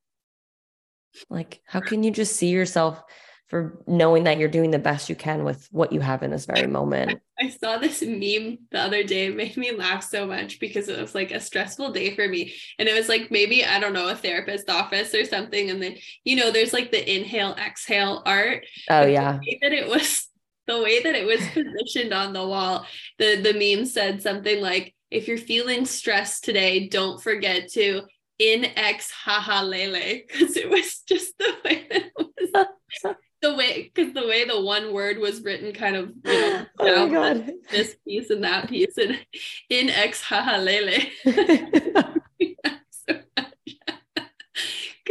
Like, 1.28 1.60
how 1.66 1.80
can 1.80 2.02
you 2.02 2.10
just 2.10 2.36
see 2.36 2.48
yourself 2.48 3.02
for 3.48 3.78
knowing 3.86 4.24
that 4.24 4.38
you're 4.38 4.48
doing 4.48 4.70
the 4.70 4.78
best 4.78 5.08
you 5.08 5.16
can 5.16 5.42
with 5.42 5.68
what 5.70 5.92
you 5.92 6.00
have 6.00 6.22
in 6.22 6.30
this 6.30 6.44
very 6.44 6.66
moment. 6.66 7.20
I 7.40 7.48
saw 7.48 7.78
this 7.78 8.02
meme 8.02 8.58
the 8.70 8.78
other 8.78 9.02
day. 9.02 9.26
It 9.26 9.36
made 9.36 9.56
me 9.56 9.72
laugh 9.72 10.04
so 10.04 10.26
much 10.26 10.60
because 10.60 10.88
it 10.88 11.00
was 11.00 11.14
like 11.14 11.30
a 11.30 11.40
stressful 11.40 11.92
day 11.92 12.14
for 12.14 12.28
me. 12.28 12.54
And 12.78 12.88
it 12.88 12.94
was 12.94 13.08
like 13.08 13.30
maybe, 13.30 13.64
I 13.64 13.80
don't 13.80 13.94
know, 13.94 14.08
a 14.08 14.14
therapist 14.14 14.68
office 14.68 15.14
or 15.14 15.24
something. 15.24 15.70
And 15.70 15.82
then, 15.82 15.96
you 16.24 16.36
know, 16.36 16.50
there's 16.50 16.74
like 16.74 16.90
the 16.90 17.16
inhale, 17.16 17.54
exhale 17.54 18.22
art. 18.26 18.66
Oh, 18.90 19.06
yeah. 19.06 19.38
that 19.62 19.72
it 19.72 19.88
was 19.88 20.28
the 20.66 20.82
way 20.82 21.02
that 21.02 21.14
it 21.14 21.26
was 21.26 21.40
positioned 21.54 22.12
on 22.12 22.34
the 22.34 22.46
wall, 22.46 22.86
the, 23.18 23.40
the 23.40 23.54
meme 23.54 23.86
said 23.86 24.22
something 24.22 24.60
like, 24.60 24.94
if 25.10 25.26
you're 25.26 25.38
feeling 25.38 25.86
stressed 25.86 26.44
today, 26.44 26.88
don't 26.88 27.22
forget 27.22 27.70
to 27.72 28.02
in 28.38 28.66
ex 28.76 29.10
haha 29.10 29.62
lele. 29.62 30.20
Cause 30.28 30.56
it 30.56 30.68
was 30.68 31.00
just 31.08 31.36
the 31.38 31.54
way 31.64 31.86
that 31.90 32.02
it 32.02 32.12
was 32.16 33.14
the 33.40 33.54
way 33.54 33.90
because 33.94 34.12
the 34.14 34.26
way 34.26 34.44
the 34.44 34.60
one 34.60 34.92
word 34.92 35.18
was 35.18 35.42
written 35.42 35.72
kind 35.72 35.96
of 35.96 36.12
you 36.24 36.32
know, 36.32 36.66
oh 36.80 37.06
my 37.06 37.12
God. 37.12 37.52
this 37.70 37.96
piece 38.06 38.30
and 38.30 38.44
that 38.44 38.68
piece 38.68 38.96
and 38.98 39.18
in 39.70 39.88
ex 39.90 40.22
hahalele 40.22 41.08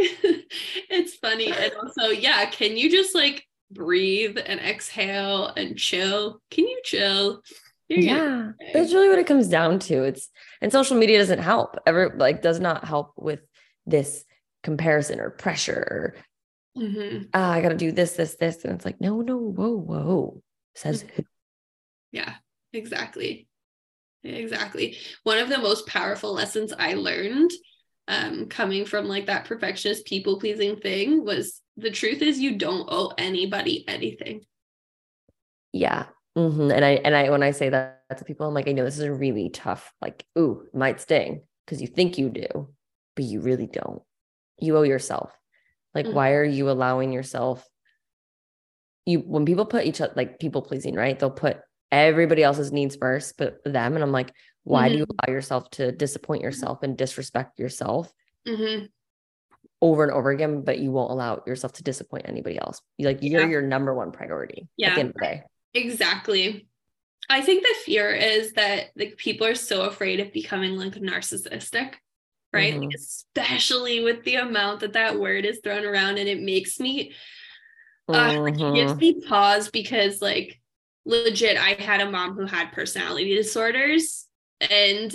it's 0.90 1.16
funny 1.16 1.50
and 1.50 1.72
also 1.82 2.08
yeah 2.08 2.48
can 2.50 2.76
you 2.76 2.90
just 2.90 3.14
like 3.14 3.44
breathe 3.70 4.38
and 4.44 4.60
exhale 4.60 5.52
and 5.56 5.76
chill? 5.76 6.40
Can 6.50 6.66
you 6.66 6.80
chill? 6.84 7.42
Yeah 7.88 8.52
that's 8.72 8.92
really 8.92 9.08
what 9.08 9.18
it 9.18 9.26
comes 9.26 9.48
down 9.48 9.78
to. 9.80 10.04
It's 10.04 10.28
and 10.60 10.72
social 10.72 10.96
media 10.96 11.18
doesn't 11.18 11.40
help. 11.40 11.76
Ever 11.86 12.14
like 12.16 12.42
does 12.42 12.60
not 12.60 12.84
help 12.84 13.12
with 13.16 13.40
this 13.86 14.24
comparison 14.62 15.20
or 15.20 15.30
pressure 15.30 15.72
or 15.72 16.14
Mm-hmm. 16.78 17.24
Ah, 17.34 17.52
I 17.52 17.60
got 17.60 17.70
to 17.70 17.76
do 17.76 17.92
this, 17.92 18.12
this, 18.12 18.36
this. 18.36 18.64
And 18.64 18.74
it's 18.74 18.84
like, 18.84 19.00
no, 19.00 19.20
no, 19.20 19.36
whoa, 19.36 19.76
whoa. 19.76 20.42
Says 20.74 21.02
Mhm. 21.02 21.10
who? 21.14 21.22
Yeah, 22.12 22.34
exactly. 22.72 23.48
Exactly. 24.24 24.96
One 25.24 25.38
of 25.38 25.48
the 25.48 25.58
most 25.58 25.86
powerful 25.86 26.32
lessons 26.32 26.72
I 26.72 26.94
learned 26.94 27.50
um, 28.08 28.46
coming 28.46 28.84
from 28.84 29.06
like 29.06 29.26
that 29.26 29.44
perfectionist 29.44 30.06
people 30.06 30.38
pleasing 30.40 30.76
thing 30.76 31.24
was 31.24 31.60
the 31.76 31.90
truth 31.90 32.22
is 32.22 32.38
you 32.40 32.56
don't 32.56 32.88
owe 32.90 33.12
anybody 33.18 33.86
anything. 33.86 34.44
Yeah. 35.72 36.06
hmm 36.34 36.70
And 36.70 36.84
I, 36.84 36.90
and 37.04 37.14
I, 37.14 37.30
when 37.30 37.42
I 37.42 37.50
say 37.50 37.68
that 37.68 38.00
to 38.16 38.24
people, 38.24 38.46
I'm 38.46 38.54
like, 38.54 38.68
I 38.68 38.72
know 38.72 38.84
this 38.84 38.98
is 38.98 39.04
a 39.04 39.12
really 39.12 39.50
tough, 39.50 39.92
like, 40.00 40.24
ooh, 40.38 40.66
might 40.72 41.00
sting 41.00 41.42
because 41.64 41.80
you 41.80 41.86
think 41.88 42.16
you 42.18 42.30
do, 42.30 42.68
but 43.14 43.24
you 43.24 43.40
really 43.40 43.66
don't. 43.66 44.02
You 44.58 44.76
owe 44.76 44.82
yourself. 44.82 45.30
Like, 45.94 46.06
Mhm. 46.06 46.12
why 46.14 46.32
are 46.34 46.44
you 46.44 46.70
allowing 46.70 47.12
yourself? 47.12 47.66
You, 49.06 49.20
when 49.20 49.46
people 49.46 49.66
put 49.66 49.86
each 49.86 50.00
other, 50.00 50.12
like 50.16 50.38
people 50.38 50.62
pleasing, 50.62 50.94
right? 50.94 51.18
They'll 51.18 51.30
put 51.30 51.58
everybody 51.90 52.42
else's 52.42 52.72
needs 52.72 52.96
first, 52.96 53.38
but 53.38 53.62
them. 53.64 53.94
And 53.94 54.02
I'm 54.02 54.12
like, 54.12 54.32
why 54.64 54.90
do 54.90 54.98
you 54.98 55.06
allow 55.08 55.34
yourself 55.34 55.70
to 55.72 55.92
disappoint 55.92 56.42
yourself 56.42 56.82
and 56.82 56.96
disrespect 56.96 57.58
yourself 57.58 58.12
hmm 58.46 58.84
over 59.80 60.02
and 60.02 60.12
over 60.12 60.30
again, 60.30 60.62
but 60.62 60.80
you 60.80 60.90
won't 60.90 61.12
allow 61.12 61.40
yourself 61.46 61.72
to 61.74 61.82
disappoint 61.84 62.28
anybody 62.28 62.58
else? 62.58 62.82
You 62.98 63.06
like, 63.06 63.22
you're 63.22 63.42
Yeah. 63.42 63.48
your 63.48 63.62
number 63.62 63.94
one 63.94 64.12
priority 64.12 64.62
at 64.62 64.68
Yeah. 64.76 64.94
the 64.94 65.00
end 65.00 65.08
of 65.10 65.14
the 65.14 65.20
day. 65.20 65.42
Exactly. 65.72 66.68
I 67.30 67.40
think 67.42 67.62
the 67.62 67.74
fear 67.84 68.10
is 68.10 68.52
that 68.54 68.90
like 68.96 69.16
people 69.16 69.46
are 69.46 69.54
so 69.54 69.82
afraid 69.82 70.20
of 70.20 70.32
becoming 70.32 70.76
like 70.76 70.94
narcissistic, 70.94 71.94
right? 72.52 72.74
Like, 72.78 72.88
Mhm. 72.88 72.94
especially 72.94 74.02
with 74.02 74.24
the 74.24 74.36
amount 74.36 74.80
that 74.80 74.94
that 74.94 75.18
word 75.18 75.44
is 75.44 75.60
thrown 75.62 75.84
around, 75.84 76.18
and 76.18 76.28
it 76.28 76.40
makes 76.40 76.80
me 76.80 77.14
uh, 78.08 78.32
like, 78.42 78.54
it 78.54 78.74
gives 78.74 78.96
me 78.96 79.20
pause 79.20 79.70
because 79.70 80.22
like 80.22 80.60
legit, 81.04 81.58
I 81.58 81.74
had 81.82 82.00
a 82.00 82.10
mom 82.10 82.34
who 82.34 82.46
had 82.46 82.72
personality 82.72 83.34
disorders, 83.34 84.26
and 84.60 85.14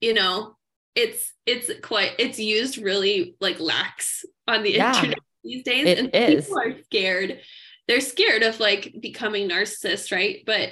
you 0.00 0.12
know, 0.14 0.56
it's 0.94 1.32
it's 1.46 1.70
quite 1.80 2.12
it's 2.18 2.38
used 2.38 2.78
really 2.78 3.36
like 3.40 3.60
lax 3.60 4.24
on 4.46 4.62
the 4.62 4.74
Yeah. 4.74 4.94
internet 4.94 5.18
these 5.42 5.62
days, 5.62 5.98
and 5.98 6.10
is. 6.14 6.44
people 6.44 6.58
are 6.58 6.82
scared. 6.84 7.40
They're 7.88 8.00
scared 8.00 8.42
of 8.42 8.60
like 8.60 8.94
becoming 9.00 9.48
narcissists, 9.48 10.12
right? 10.12 10.42
But 10.44 10.70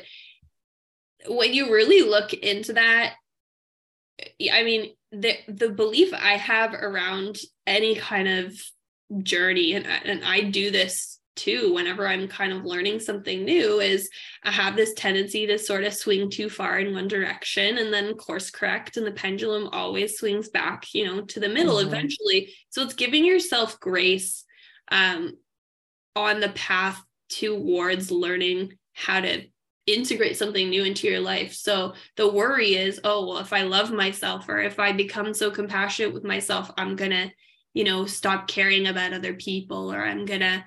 when 1.27 1.55
you 1.55 1.73
really 1.73 2.03
look 2.03 2.33
into 2.33 2.75
that, 2.75 3.15
I 4.51 4.63
mean, 4.63 4.95
the 5.13 5.37
the 5.49 5.69
belief 5.71 6.13
I 6.15 6.37
have 6.39 6.75
around 6.75 7.39
any 7.67 7.95
kind 7.95 8.29
of 8.29 8.61
journey, 9.23 9.75
and 9.75 9.87
I- 9.87 10.01
and 10.05 10.25
I 10.25 10.41
do 10.43 10.71
this 10.71 11.19
too 11.35 11.73
whenever 11.73 12.07
I'm 12.07 12.29
kind 12.29 12.53
of 12.53 12.65
learning 12.65 13.01
something 13.01 13.45
new, 13.45 13.81
is 13.81 14.11
I 14.43 14.51
have 14.51 14.77
this 14.77 14.93
tendency 14.95 15.47
to 15.47 15.59
sort 15.59 15.85
of 15.85 15.95
swing 15.95 16.29
too 16.31 16.51
far 16.51 16.79
in 16.79 16.93
one 16.93 17.09
direction 17.09 17.79
and 17.79 17.93
then 17.93 18.15
course 18.15 18.51
correct, 18.51 18.97
and 18.97 19.07
the 19.07 19.13
pendulum 19.13 19.69
always 19.69 20.19
swings 20.19 20.49
back, 20.51 20.93
you 20.95 21.05
know, 21.07 21.23
to 21.23 21.41
the 21.41 21.49
middle 21.49 21.77
Mhm. 21.77 21.87
eventually. 21.87 22.55
So 22.71 22.83
it's 22.83 22.95
giving 22.95 23.25
yourself 23.25 23.79
grace 23.81 24.45
um, 24.91 25.39
on 26.17 26.41
the 26.41 26.51
path 26.51 27.03
towards 27.31 28.11
learning 28.11 28.79
how 28.93 29.21
to 29.23 29.47
integrate 29.87 30.37
something 30.37 30.71
new 30.71 30.85
into 30.85 31.09
your 31.09 31.21
life. 31.21 31.55
So 31.55 31.95
the 32.17 32.31
worry 32.31 32.75
is, 32.75 33.01
oh, 33.05 33.27
well, 33.27 33.39
if 33.39 33.53
I 33.53 33.63
love 33.63 33.93
myself 33.93 34.49
or 34.49 34.61
if 34.61 34.79
I 34.79 34.93
become 34.93 35.35
so 35.35 35.51
compassionate 35.51 36.15
with 36.15 36.25
myself, 36.25 36.71
I'm 36.77 36.97
going 36.97 37.11
to, 37.11 37.31
you 37.75 37.85
know, 37.85 38.07
stop 38.07 38.47
caring 38.47 38.87
about 38.87 39.13
other 39.13 39.35
people 39.35 39.93
or 39.93 40.03
I'm 40.03 40.25
going 40.25 40.41
to 40.41 40.65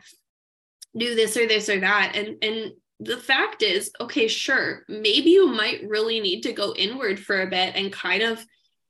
do 0.98 1.16
this 1.16 1.38
or 1.38 1.48
this 1.48 1.70
or 1.70 1.80
that. 1.80 2.14
And 2.16 2.44
and 2.44 2.72
the 3.00 3.18
fact 3.18 3.62
is, 3.62 3.92
okay, 4.00 4.28
sure, 4.28 4.84
maybe 4.88 5.32
you 5.32 5.48
might 5.48 5.88
really 5.88 6.20
need 6.20 6.42
to 6.42 6.54
go 6.54 6.74
inward 6.76 7.20
for 7.20 7.42
a 7.42 7.50
bit 7.50 7.76
and 7.76 7.92
kind 7.92 8.24
of 8.24 8.46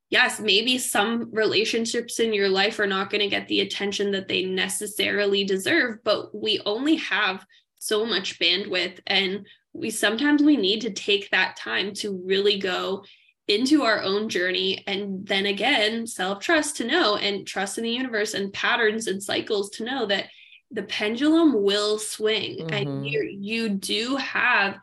yes, 0.09 0.39
maybe 0.39 0.77
some 0.77 1.29
relationships 1.33 2.19
in 2.19 2.33
your 2.33 2.49
life 2.49 2.79
are 2.79 2.87
not 2.87 3.09
going 3.09 3.21
to 3.21 3.27
get 3.27 3.47
the 3.47 3.61
attention 3.61 4.11
that 4.11 4.27
they 4.27 4.45
necessarily 4.45 5.43
deserve, 5.43 5.97
but 6.03 6.33
we 6.33 6.61
only 6.65 6.95
have 6.95 7.45
so 7.79 8.05
much 8.05 8.39
bandwidth 8.39 8.99
and 9.07 9.45
we 9.75 9.89
sometimes 9.89 10.41
we 10.41 10.57
need 10.57 10.81
to 10.81 10.89
take 10.91 11.29
that 11.29 11.55
time 11.57 11.93
to 11.93 12.21
really 12.25 12.57
go 12.59 13.03
into 13.47 13.83
our 13.83 14.01
own 14.01 14.27
journey 14.29 14.83
and 14.87 15.27
then 15.27 15.45
again 15.45 16.07
self-trust 16.07 16.77
to 16.77 16.87
know 16.87 17.15
and 17.17 17.45
trust 17.45 17.77
in 17.77 17.83
the 17.83 17.91
universe 17.91 18.33
and 18.33 18.51
patterns 18.53 19.05
and 19.07 19.21
cycles 19.21 19.69
to 19.69 19.83
know 19.83 20.05
that 20.07 20.25
the 20.71 20.83
pendulum 20.83 21.61
will 21.63 21.99
swing 21.99 22.57
Mhm. 22.59 22.71
and 22.71 23.07
you 23.07 23.21
you 23.39 23.69
do 23.69 24.15
have 24.15 24.77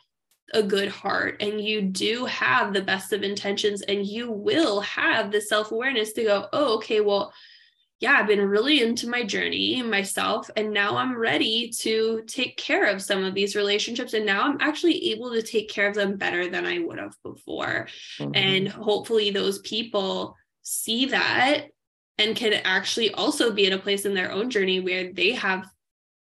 a 0.55 0.63
good 0.63 0.89
heart 0.91 1.41
and 1.41 1.61
you 1.61 1.81
do 1.83 2.27
have 2.27 2.73
the 2.73 2.83
best 2.83 3.13
of 3.13 3.23
intentions 3.23 3.81
and 3.83 4.07
you 4.07 4.31
will 4.31 4.81
have 4.83 5.33
the 5.33 5.41
self-awareness 5.41 6.13
to 6.13 6.23
go 6.23 6.47
oh 6.53 6.75
okay 6.77 7.01
well 7.01 7.33
yeah 8.03 8.17
i've 8.19 8.27
been 8.27 8.41
really 8.47 8.83
into 8.83 9.09
my 9.09 9.23
journey 9.23 9.81
myself 9.83 10.51
and 10.57 10.71
now 10.73 10.97
i'm 10.97 11.17
ready 11.17 11.71
to 11.71 12.23
take 12.27 12.57
care 12.59 12.87
of 12.87 13.01
some 13.01 13.25
of 13.25 13.33
these 13.33 13.57
relationships 13.57 14.13
and 14.13 14.27
now 14.27 14.43
i'm 14.43 14.59
actually 14.61 15.13
able 15.13 15.31
to 15.33 15.41
take 15.41 15.71
care 15.71 15.89
of 15.89 15.95
them 15.95 16.17
better 16.19 16.51
than 16.51 16.67
i 16.67 16.79
would 16.81 16.99
have 16.99 17.15
before 17.23 17.87
Mhm. 18.19 18.37
and 18.37 18.69
hopefully 18.69 19.31
those 19.31 19.61
people 19.61 20.37
see 20.63 21.07
that 21.07 21.69
and 22.19 22.37
can 22.37 22.53
actually 22.65 23.11
also 23.15 23.53
be 23.53 23.67
in 23.67 23.73
a 23.73 23.79
place 23.79 24.05
in 24.05 24.15
their 24.15 24.31
own 24.33 24.51
journey 24.51 24.81
where 24.81 25.13
they 25.13 25.33
have 25.33 25.65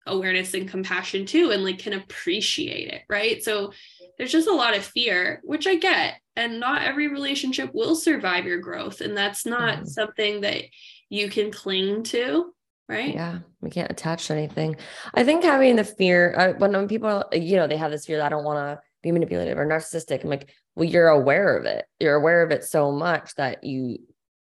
awareness 0.06 0.54
and 0.54 0.68
compassion 0.68 1.26
too 1.26 1.50
and 1.50 1.62
like 1.64 1.78
can 1.78 1.92
appreciate 1.92 2.88
it 2.92 3.02
right 3.08 3.42
so 3.44 3.72
there's 4.16 4.32
just 4.32 4.48
a 4.48 4.52
lot 4.54 4.76
of 4.76 4.84
fear 4.84 5.40
which 5.44 5.66
i 5.66 5.74
get 5.74 6.14
and 6.36 6.60
not 6.60 6.82
every 6.82 7.08
relationship 7.08 7.70
will 7.74 7.96
survive 7.96 8.44
your 8.46 8.58
growth 8.58 9.00
and 9.00 9.16
that's 9.16 9.44
not 9.44 9.80
Mhm. 9.80 9.86
something 9.86 10.40
that 10.42 10.62
you 11.08 11.28
can 11.28 11.50
cling 11.50 12.02
to 12.04 12.52
right 12.88 13.14
Yeah, 13.14 13.40
we 13.60 13.70
can't 13.70 13.90
attach 13.90 14.26
to 14.28 14.34
anything. 14.34 14.76
I 15.14 15.24
think 15.24 15.42
having 15.44 15.76
the 15.76 15.84
fear 15.84 16.34
uh, 16.36 16.52
when 16.58 16.72
when 16.72 16.88
people, 16.88 17.24
you 17.32 17.56
know, 17.56 17.66
they 17.66 17.76
have 17.76 17.90
this 17.90 18.06
fear 18.06 18.18
that 18.18 18.26
I 18.26 18.28
don't 18.28 18.44
want 18.44 18.58
to 18.58 18.80
be 19.02 19.12
manipulative 19.12 19.58
or 19.58 19.66
narcissistic. 19.66 20.22
I'm 20.22 20.30
like, 20.30 20.50
well, 20.74 20.88
you're 20.88 21.08
aware 21.08 21.56
of 21.56 21.64
it. 21.64 21.84
You're 22.00 22.14
aware 22.14 22.42
of 22.42 22.50
it 22.50 22.64
so 22.64 22.92
much 22.92 23.34
that 23.36 23.64
you 23.64 23.98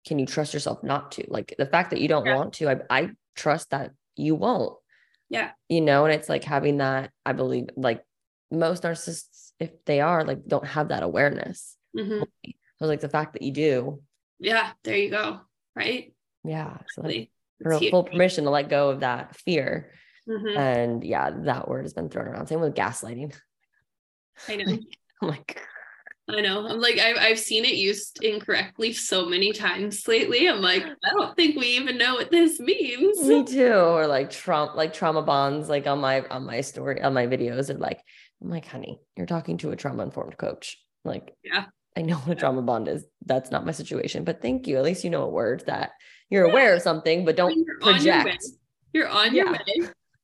can 0.08 0.18
you 0.20 0.26
trust 0.26 0.54
yourself 0.54 0.84
not 0.84 1.14
to. 1.14 1.26
Like 1.28 1.54
the 1.58 1.66
fact 1.66 1.92
that 1.92 2.02
you 2.02 2.08
don't 2.08 2.26
Yeah. 2.26 2.36
want 2.36 2.54
to, 2.54 2.70
I, 2.70 2.82
I 2.90 3.10
trust 3.36 3.70
that 3.70 3.92
you 4.16 4.36
won't. 4.36 4.78
Yeah. 5.30 5.52
You 5.70 5.82
know, 5.82 6.06
and 6.06 6.14
it's 6.14 6.28
like 6.30 6.44
having 6.44 6.78
that. 6.78 7.12
I 7.26 7.34
believe 7.34 7.70
like 7.78 8.04
most 8.50 8.84
narcissists, 8.84 9.52
if 9.60 9.72
they 9.86 10.02
are 10.02 10.26
like, 10.26 10.46
don't 10.48 10.66
have 10.66 10.90
that 10.90 11.04
awareness. 11.04 11.78
Mhm. 11.96 12.24
So 12.80 12.88
like 12.88 13.02
the 13.02 13.10
fact 13.10 13.34
that 13.34 13.44
you 13.44 13.52
do, 13.52 14.02
yeah 14.40 14.72
there 14.84 14.98
you 14.98 15.12
go 15.12 15.40
right 15.76 16.11
yeah. 16.44 16.78
So 16.94 17.02
like 17.02 17.30
It's 17.60 17.90
full 17.90 18.04
permission 18.04 18.46
to 18.46 18.50
let 18.50 18.70
go 18.70 18.90
of 18.90 19.02
that 19.02 19.36
fear. 19.36 19.92
Mhm. 20.28 20.58
And 20.58 21.04
yeah, 21.04 21.32
that 21.46 21.68
word 21.68 21.84
has 21.84 21.94
been 21.94 22.10
thrown 22.10 22.28
around. 22.28 22.48
Same 22.48 22.62
with 22.62 22.76
gaslighting. 22.76 23.36
i 24.48 24.56
know 24.58 24.78
I'm 25.22 25.28
like, 25.28 25.62
I 26.30 26.42
know. 26.42 26.66
I'm 26.68 26.80
like, 26.80 26.98
I've, 26.98 27.18
I've 27.18 27.40
seen 27.40 27.66
it 27.66 27.76
used 27.76 28.24
incorrectly 28.24 28.94
so 28.94 29.26
many 29.26 29.52
times 29.52 30.08
lately. 30.08 30.48
I'm 30.48 30.62
like, 30.62 30.84
I 30.84 31.10
don't 31.10 31.36
think 31.36 31.58
we 31.58 31.68
even 31.78 31.98
know 31.98 32.16
what 32.16 32.32
this 32.32 32.60
means. 32.60 33.22
me 33.28 33.44
too. 33.44 33.74
Or 33.74 34.08
like 34.08 34.30
Trump, 34.32 34.76
like 34.76 34.94
trauma 34.94 35.22
bonds, 35.22 35.68
like 35.70 35.88
on 35.88 36.00
my 36.00 36.22
on 36.28 36.46
my 36.46 36.62
story, 36.62 37.02
on 37.02 37.14
my 37.14 37.28
videos, 37.28 37.70
are 37.70 37.78
like, 37.78 38.00
I'm 38.42 38.50
like, 38.50 38.66
honey, 38.66 39.00
you're 39.18 39.26
talking 39.28 39.58
to 39.60 39.72
a 39.72 39.76
trauma 39.76 40.04
informed 40.04 40.38
coach. 40.38 40.78
Like, 41.04 41.34
Yeah. 41.44 41.66
I 41.98 42.02
know 42.04 42.16
what 42.16 42.38
a 42.38 42.40
trauma 42.40 42.62
bond 42.62 42.88
is. 42.88 43.06
That's 43.26 43.52
not 43.52 43.66
my 43.66 43.72
situation. 43.74 44.24
But 44.24 44.42
thank 44.42 44.68
you. 44.68 44.78
At 44.78 44.84
least 44.84 45.04
you 45.04 45.10
know 45.10 45.24
a 45.24 45.30
word 45.30 45.64
that 45.68 45.92
you're 46.30 46.46
aware 46.46 46.74
of 46.74 46.82
something, 46.82 47.26
but 47.26 47.36
don't 47.36 47.52
You're 47.56 47.66
on 47.84 48.02
your 48.02 48.22
project. 48.24 48.46
You're 48.94 49.08
on 49.10 49.36
your 49.36 49.46
Yeah. 49.54 49.58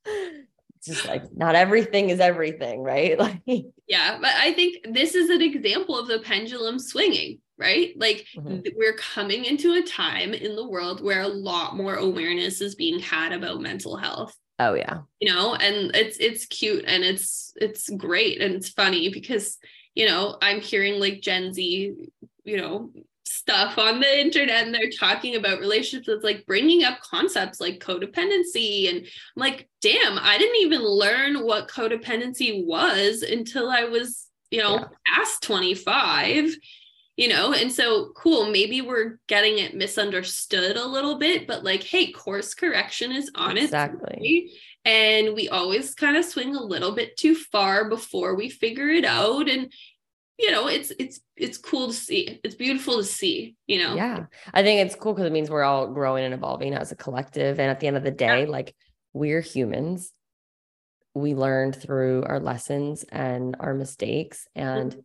way. 0.08 0.42
Just 0.86 1.06
like 1.06 1.24
not 1.36 1.56
everything 1.56 2.10
is 2.10 2.20
everything, 2.20 2.82
right? 2.84 3.20
Like 3.48 3.66
Yeah. 3.88 4.18
But 4.22 4.32
I 4.36 4.54
think 4.54 4.86
this 4.94 5.16
is 5.16 5.30
an 5.30 5.42
example 5.42 5.98
of 5.98 6.08
the 6.08 6.20
pendulum 6.20 6.80
swinging, 6.80 7.40
right? 7.58 7.94
Like 7.98 8.26
Mhm. 8.38 8.64
th- 8.64 8.76
we're 8.78 8.94
coming 8.94 9.44
into 9.46 9.74
a 9.74 9.82
time 9.82 10.34
in 10.34 10.56
the 10.56 10.68
world 10.68 11.02
where 11.04 11.22
a 11.22 11.28
lot 11.28 11.76
more 11.76 11.96
awareness 11.96 12.62
is 12.62 12.76
being 12.76 13.00
had 13.00 13.34
about 13.34 13.60
mental 13.62 13.98
health. 13.98 14.34
oh 14.60 14.74
yeah. 14.74 15.02
you 15.20 15.32
know 15.32 15.54
and 15.54 15.96
it's 15.96 16.18
it's 16.18 16.48
cute 16.48 16.84
and 16.88 17.04
it's 17.04 17.54
it's 17.58 17.90
great 17.90 18.42
and 18.42 18.56
it's 18.56 18.70
funny 18.70 19.08
because 19.10 19.58
you 19.98 20.06
know 20.06 20.38
i'm 20.44 20.62
hearing 20.62 21.00
like 21.00 21.22
gen 21.22 21.52
z 21.52 21.94
you 22.46 22.58
know 22.58 22.92
stuff 23.26 23.78
on 23.78 24.00
the 24.00 24.20
internet 24.22 24.66
and 24.66 24.74
they're 24.74 24.92
talking 24.92 25.36
about 25.36 25.60
relationships 25.60 26.08
it's 26.08 26.24
like 26.24 26.46
bringing 26.46 26.84
up 26.84 27.00
concepts 27.02 27.60
like 27.60 27.80
codependency 27.80 28.90
and 28.90 29.00
i'm 29.00 29.06
like 29.36 29.68
damn 29.82 30.18
i 30.20 30.38
didn't 30.38 30.62
even 30.62 30.82
learn 30.82 31.44
what 31.44 31.68
codependency 31.68 32.64
was 32.66 33.24
until 33.24 33.70
i 33.70 33.84
was 33.84 34.28
you 34.52 34.62
know 34.62 34.76
Yeah. 34.76 34.86
past 35.16 35.42
25 35.44 36.56
you 37.18 37.28
know 37.28 37.52
and 37.54 37.72
so 37.72 38.12
cool 38.16 38.50
maybe 38.52 38.82
we're 38.82 39.20
getting 39.28 39.58
it 39.58 39.76
misunderstood 39.76 40.78
a 40.78 40.86
little 40.86 41.18
bit 41.18 41.48
but 41.48 41.64
like 41.64 41.84
hey 41.84 42.12
course 42.12 42.54
correction 42.54 43.12
is 43.12 43.32
on 43.36 43.58
Exactly. 43.58 44.52
And 44.88 45.36
we 45.36 45.50
always 45.50 45.94
kind 45.94 46.16
of 46.16 46.24
swing 46.24 46.56
a 46.56 46.64
little 46.64 46.94
bit 46.94 47.18
too 47.18 47.36
far 47.36 47.90
before 47.90 48.36
we 48.36 48.50
figure 48.50 48.88
it 48.88 49.04
out. 49.04 49.50
And 49.50 49.72
you 50.40 50.52
know 50.52 50.68
it's 50.68 50.92
it's 50.98 51.20
it's 51.36 51.58
cool 51.58 51.88
to 51.88 51.94
see. 51.94 52.40
It's 52.44 52.56
beautiful 52.56 52.98
to 52.98 53.04
see 53.04 53.56
you 53.68 53.84
know? 53.84 53.96
Yeah. 53.96 54.26
I 54.54 54.64
think 54.64 54.86
it's 54.86 54.96
cool 54.96 55.14
because 55.14 55.28
it 55.28 55.34
means 55.34 55.50
we're 55.50 55.64
all 55.64 55.88
growing 55.88 56.24
and 56.24 56.34
evolving 56.34 56.74
as 56.74 56.92
a 56.92 56.96
collective. 56.96 57.60
And 57.60 57.70
at 57.70 57.82
the 57.82 57.88
end 57.88 57.98
of 57.98 58.04
the 58.04 58.12
day 58.12 58.44
yeah. 58.44 58.50
like 58.50 58.74
we're 59.14 59.42
humans. 59.42 60.14
We 61.14 61.34
learned 61.34 61.76
through 61.76 62.24
our 62.26 62.40
lessons 62.40 63.04
and 63.04 63.58
our 63.60 63.74
mistakes 63.74 64.48
and 64.56 64.92
mm-hmm. 64.92 65.00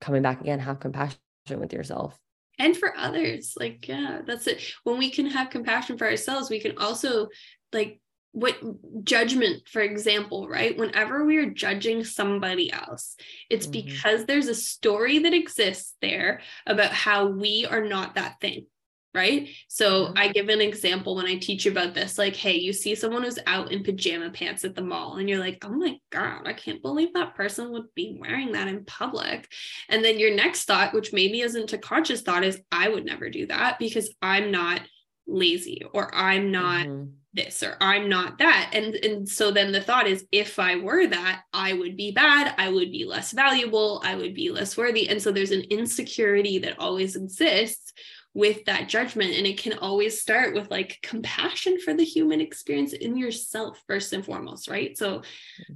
coming 0.00 0.22
back 0.22 0.40
again 0.40 0.58
have 0.58 0.80
compassion 0.80 1.18
with 1.50 1.72
yourself. 1.72 2.18
And 2.58 2.76
for 2.76 2.96
others 2.96 3.54
like 3.56 3.86
yeah 3.86 4.22
that's 4.26 4.48
it. 4.48 4.60
When 4.82 4.98
we 4.98 5.10
can 5.10 5.26
have 5.26 5.50
compassion 5.50 5.98
for 5.98 6.08
ourselves 6.08 6.50
we 6.50 6.58
can 6.58 6.78
also 6.78 7.28
like 7.72 8.00
what 8.34 8.58
judgment 9.04 9.62
for 9.68 9.80
example 9.80 10.48
right 10.48 10.76
whenever 10.76 11.24
we 11.24 11.36
are 11.36 11.50
judging 11.50 12.02
somebody 12.02 12.70
else 12.72 13.16
it's 13.48 13.66
mm-hmm. 13.68 13.86
because 13.86 14.26
there's 14.26 14.48
a 14.48 14.54
story 14.54 15.20
that 15.20 15.32
exists 15.32 15.94
there 16.02 16.40
about 16.66 16.90
how 16.90 17.26
we 17.26 17.64
are 17.70 17.84
not 17.84 18.16
that 18.16 18.40
thing 18.40 18.66
right 19.14 19.48
so 19.68 20.06
mm-hmm. 20.06 20.18
i 20.18 20.26
give 20.26 20.48
an 20.48 20.60
example 20.60 21.14
when 21.14 21.26
i 21.26 21.36
teach 21.36 21.64
you 21.64 21.70
about 21.70 21.94
this 21.94 22.18
like 22.18 22.34
hey 22.34 22.56
you 22.56 22.72
see 22.72 22.96
someone 22.96 23.22
who's 23.22 23.38
out 23.46 23.70
in 23.70 23.84
pajama 23.84 24.28
pants 24.30 24.64
at 24.64 24.74
the 24.74 24.82
mall 24.82 25.18
and 25.18 25.28
you're 25.28 25.38
like 25.38 25.64
oh 25.64 25.68
my 25.68 25.96
god 26.10 26.48
i 26.48 26.52
can't 26.52 26.82
believe 26.82 27.14
that 27.14 27.36
person 27.36 27.70
would 27.70 27.86
be 27.94 28.18
wearing 28.20 28.50
that 28.50 28.66
in 28.66 28.84
public 28.84 29.48
and 29.88 30.04
then 30.04 30.18
your 30.18 30.34
next 30.34 30.64
thought 30.64 30.92
which 30.92 31.12
maybe 31.12 31.40
isn't 31.40 31.72
a 31.72 31.78
conscious 31.78 32.22
thought 32.22 32.42
is 32.42 32.60
i 32.72 32.88
would 32.88 33.04
never 33.04 33.30
do 33.30 33.46
that 33.46 33.78
because 33.78 34.12
i'm 34.20 34.50
not 34.50 34.80
lazy 35.26 35.82
or 35.92 36.14
i'm 36.14 36.50
not 36.50 36.86
mm-hmm 36.86 37.10
this 37.34 37.62
or 37.62 37.76
I'm 37.80 38.08
not 38.08 38.38
that. 38.38 38.70
And 38.72 38.94
and 38.94 39.28
so 39.28 39.50
then 39.50 39.72
the 39.72 39.80
thought 39.80 40.06
is 40.06 40.24
if 40.32 40.58
I 40.58 40.76
were 40.76 41.06
that, 41.06 41.42
I 41.52 41.72
would 41.72 41.96
be 41.96 42.12
bad, 42.12 42.54
I 42.56 42.70
would 42.70 42.90
be 42.90 43.04
less 43.04 43.32
valuable, 43.32 44.00
I 44.04 44.14
would 44.14 44.34
be 44.34 44.50
less 44.50 44.76
worthy. 44.76 45.08
And 45.08 45.20
so 45.20 45.32
there's 45.32 45.50
an 45.50 45.64
insecurity 45.70 46.58
that 46.60 46.78
always 46.78 47.16
exists 47.16 47.92
with 48.32 48.64
that 48.64 48.88
judgment 48.88 49.32
and 49.34 49.46
it 49.46 49.58
can 49.58 49.78
always 49.78 50.20
start 50.20 50.54
with 50.54 50.68
like 50.70 50.98
compassion 51.02 51.78
for 51.80 51.94
the 51.94 52.04
human 52.04 52.40
experience 52.40 52.92
in 52.92 53.16
yourself 53.16 53.80
first 53.86 54.12
and 54.12 54.24
foremost, 54.24 54.68
right? 54.68 54.96
So 54.96 55.22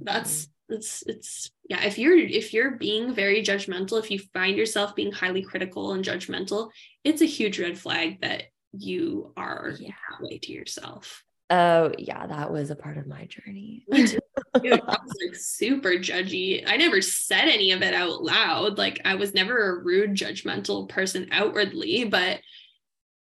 that's 0.01 0.45
mm-hmm. 0.45 0.75
it's 0.75 1.03
it's 1.07 1.51
yeah 1.69 1.83
if 1.83 1.97
you're 1.97 2.17
if 2.17 2.53
you're 2.53 2.71
being 2.71 3.13
very 3.13 3.43
judgmental 3.43 3.99
if 3.99 4.11
you 4.11 4.19
find 4.33 4.57
yourself 4.57 4.95
being 4.95 5.11
highly 5.11 5.41
critical 5.41 5.93
and 5.93 6.05
judgmental 6.05 6.69
it's 7.03 7.21
a 7.21 7.25
huge 7.25 7.59
red 7.59 7.77
flag 7.77 8.21
that 8.21 8.43
you 8.71 9.31
are 9.35 9.73
yeah. 9.79 9.91
that 10.09 10.25
way 10.25 10.37
to 10.37 10.51
yourself 10.51 11.23
Oh 11.49 11.91
yeah, 11.97 12.27
that 12.27 12.51
was 12.51 12.69
a 12.69 12.75
part 12.75 12.97
of 12.97 13.07
my 13.07 13.25
journey. 13.25 13.83
Dude, 13.91 14.21
I 14.53 14.77
was 14.79 15.15
like 15.23 15.35
super 15.35 15.93
judgy. 15.93 16.63
I 16.67 16.77
never 16.77 17.01
said 17.01 17.47
any 17.47 17.71
of 17.71 17.81
it 17.81 17.95
out 17.95 18.21
loud. 18.21 18.77
Like 18.77 19.01
I 19.03 19.15
was 19.15 19.33
never 19.33 19.71
a 19.71 19.83
rude, 19.83 20.11
judgmental 20.11 20.87
person 20.87 21.27
outwardly, 21.31 22.05
but 22.05 22.41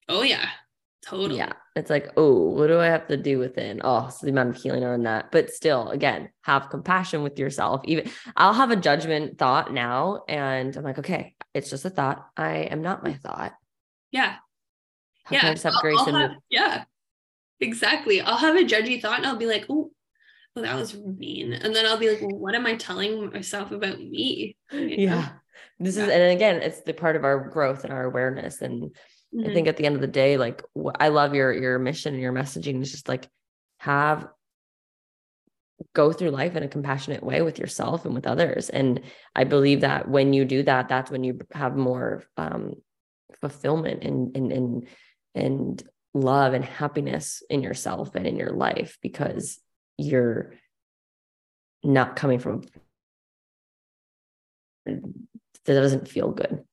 oh 0.07 0.21
yeah, 0.21 0.47
totally. 1.01 1.37
Yeah. 1.37 1.51
It's 1.75 1.89
like, 1.89 2.11
oh, 2.15 2.51
what 2.51 2.67
do 2.67 2.79
I 2.79 2.85
have 2.85 3.07
to 3.07 3.17
do 3.17 3.39
within? 3.39 3.81
Oh, 3.83 4.07
so 4.07 4.25
the 4.25 4.31
amount 4.31 4.55
of 4.55 4.61
healing 4.61 4.85
on 4.85 5.03
that. 5.03 5.31
But 5.31 5.49
still, 5.49 5.89
again, 5.89 6.29
have 6.43 6.69
compassion 6.69 7.23
with 7.23 7.39
yourself. 7.39 7.81
Even 7.85 8.09
I'll 8.37 8.53
have 8.53 8.71
a 8.71 8.75
judgment 8.77 9.37
thought 9.37 9.73
now. 9.73 10.23
And 10.29 10.77
I'm 10.77 10.83
like, 10.83 10.99
okay, 10.99 11.35
it's 11.53 11.69
just 11.69 11.83
a 11.83 11.89
thought. 11.89 12.25
I 12.37 12.57
am 12.59 12.83
not 12.83 13.03
my 13.03 13.13
thought. 13.13 13.53
Yeah. 14.11 14.35
How 15.25 15.35
yeah. 15.35 15.55
I'll, 15.65 15.97
I'll 15.97 16.15
have, 16.15 16.31
yeah 16.49 16.83
exactly. 17.63 18.21
I'll 18.21 18.37
have 18.37 18.55
a 18.55 18.63
judgy 18.63 19.01
thought 19.01 19.17
and 19.17 19.25
I'll 19.25 19.37
be 19.37 19.47
like, 19.47 19.65
oh, 19.69 19.91
well, 20.55 20.65
that 20.65 20.75
was 20.75 20.95
mean. 20.95 21.53
And 21.53 21.75
then 21.75 21.85
I'll 21.85 21.97
be 21.97 22.09
like, 22.09 22.21
well, 22.21 22.37
what 22.37 22.55
am 22.55 22.67
I 22.67 22.75
telling 22.75 23.31
myself 23.31 23.71
about 23.71 23.99
me? 23.99 24.55
You 24.71 25.07
know? 25.07 25.15
Yeah. 25.15 25.29
This 25.79 25.97
yeah. 25.97 26.03
is, 26.03 26.09
and 26.09 26.23
again, 26.31 26.61
it's 26.61 26.81
the 26.81 26.93
part 26.93 27.15
of 27.15 27.23
our 27.23 27.49
growth 27.49 27.83
and 27.83 27.91
our 27.91 28.03
awareness. 28.03 28.61
And 28.61 28.91
mm-hmm. 29.35 29.49
I 29.49 29.53
think 29.53 29.67
at 29.67 29.77
the 29.77 29.85
end 29.85 29.95
of 29.95 30.01
the 30.01 30.07
day, 30.07 30.37
like 30.37 30.61
I 30.99 31.07
love 31.07 31.33
your, 31.33 31.51
your 31.51 31.79
mission 31.79 32.13
and 32.13 32.21
your 32.21 32.33
messaging 32.33 32.81
is 32.81 32.91
just 32.91 33.07
like 33.07 33.27
have, 33.79 34.27
go 35.93 36.13
through 36.13 36.29
life 36.29 36.55
in 36.55 36.63
a 36.63 36.67
compassionate 36.67 37.23
way 37.23 37.41
with 37.41 37.57
yourself 37.57 38.05
and 38.05 38.13
with 38.13 38.27
others. 38.27 38.69
And 38.69 39.01
I 39.35 39.43
believe 39.43 39.81
that 39.81 40.07
when 40.07 40.33
you 40.33 40.45
do 40.45 40.63
that, 40.63 40.87
that's 40.87 41.09
when 41.09 41.23
you 41.23 41.39
have 41.51 41.75
more 41.75 42.23
um, 42.37 42.75
fulfillment 43.41 44.03
and, 44.03 44.35
and, 44.37 44.51
and, 44.51 44.87
and 45.35 45.81
love 46.13 46.53
and 46.53 46.63
happiness 46.63 47.41
in 47.49 47.63
yourself 47.63 48.15
and 48.15 48.27
in 48.27 48.35
your 48.37 48.51
life 48.51 48.97
because 49.01 49.59
you're 49.97 50.53
not 51.83 52.15
coming 52.15 52.39
from 52.39 52.63
that 54.85 55.01
doesn't 55.65 56.07
feel 56.07 56.31
good. 56.31 56.63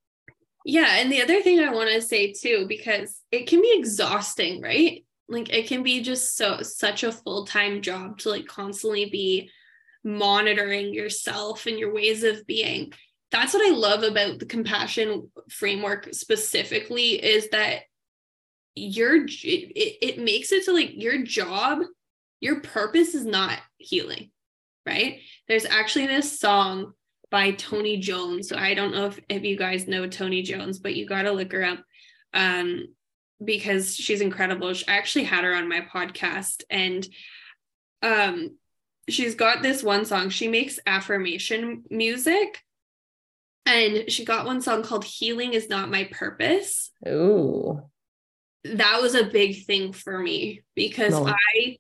Yeah. 0.65 0.97
And 0.97 1.11
the 1.11 1.23
other 1.23 1.41
thing 1.43 1.61
I 1.61 1.73
want 1.73 1.91
to 1.91 2.03
say 2.03 2.33
too, 2.33 2.67
because 2.69 3.21
it 3.31 3.47
can 3.47 3.63
be 3.63 3.73
exhausting, 3.77 4.61
right? 4.61 5.05
Like 5.29 5.53
it 5.53 5.69
can 5.69 5.83
be 5.83 6.03
just 6.03 6.37
so 6.37 6.63
such 6.63 7.03
a 7.03 7.13
full-time 7.13 7.83
job 7.83 8.19
to 8.19 8.31
like 8.31 8.47
constantly 8.47 9.09
be 9.09 9.51
monitoring 10.05 10.93
yourself 10.93 11.67
and 11.67 11.79
your 11.79 11.95
ways 11.95 12.25
of 12.25 12.47
being. 12.47 12.93
That's 13.31 13.55
what 13.55 13.67
I 13.67 13.75
love 13.75 14.03
about 14.03 14.41
the 14.41 14.47
compassion 14.47 15.31
framework 15.51 16.09
specifically 16.13 17.13
is 17.13 17.49
that 17.51 17.83
your 18.81 19.25
it, 19.25 19.29
it 20.03 20.19
makes 20.19 20.53
it 20.53 20.65
to 20.65 20.73
like 20.73 20.93
your 20.95 21.23
job 21.23 21.81
your 22.41 22.61
purpose 22.61 23.15
is 23.15 23.25
not 23.25 23.59
healing 23.79 24.31
right? 24.87 25.21
There's 25.49 25.67
actually 25.67 26.07
this 26.07 26.39
song 26.39 26.93
by 27.31 27.53
toni 27.53 27.99
jones. 27.99 28.49
So 28.49 28.57
i 28.57 28.75
don't 28.75 28.93
know 28.93 29.07
if, 29.07 29.21
if 29.29 29.45
you 29.45 29.57
guys 29.57 29.87
know 29.87 30.07
toni 30.07 30.43
jones 30.43 30.79
but 30.79 30.95
you 30.95 31.07
got 31.07 31.23
to 31.23 31.33
look 31.33 31.53
her 31.53 31.65
up 31.65 31.79
um 32.35 32.89
because 33.43 33.97
she's 33.97 34.21
incredible. 34.21 34.69
I 34.69 34.97
actually 34.97 35.25
had 35.25 35.45
her 35.45 35.55
on 35.55 35.69
my 35.69 35.81
podcast 35.81 36.63
and 36.69 37.07
um 38.03 38.57
she's 39.09 39.35
got 39.35 39.63
this 39.63 39.83
one 39.83 40.05
song. 40.05 40.29
She 40.29 40.49
makes 40.49 40.79
affirmation 40.87 41.85
music 41.91 42.61
and 43.67 44.11
she 44.11 44.25
got 44.25 44.47
one 44.47 44.61
song 44.61 44.83
called 44.83 45.05
healing 45.05 45.53
is 45.53 45.69
not 45.69 45.91
my 45.91 46.05
purpose. 46.05 46.91
Ooh 47.07 47.83
that 48.65 48.99
was 49.01 49.15
a 49.15 49.25
big 49.25 49.65
thing 49.65 49.93
for 49.93 50.19
me 50.19 50.63
because 50.75 51.13
no. 51.13 51.27
I 51.27 51.79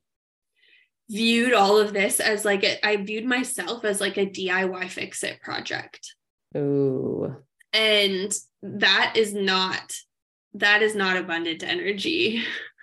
viewed 1.08 1.52
all 1.52 1.78
of 1.78 1.92
this 1.92 2.20
as 2.20 2.44
like 2.44 2.64
a, 2.64 2.84
I 2.86 2.96
viewed 2.96 3.24
myself 3.24 3.84
as 3.84 4.00
like 4.00 4.16
a 4.16 4.26
DIY 4.26 4.88
fix 4.88 5.22
it 5.24 5.40
project. 5.42 6.14
Ooh. 6.56 7.36
And 7.72 8.32
that 8.62 9.14
is 9.16 9.34
not 9.34 9.92
that 10.54 10.82
is 10.82 10.94
not 10.94 11.16
abundant 11.16 11.62
energy. 11.62 12.42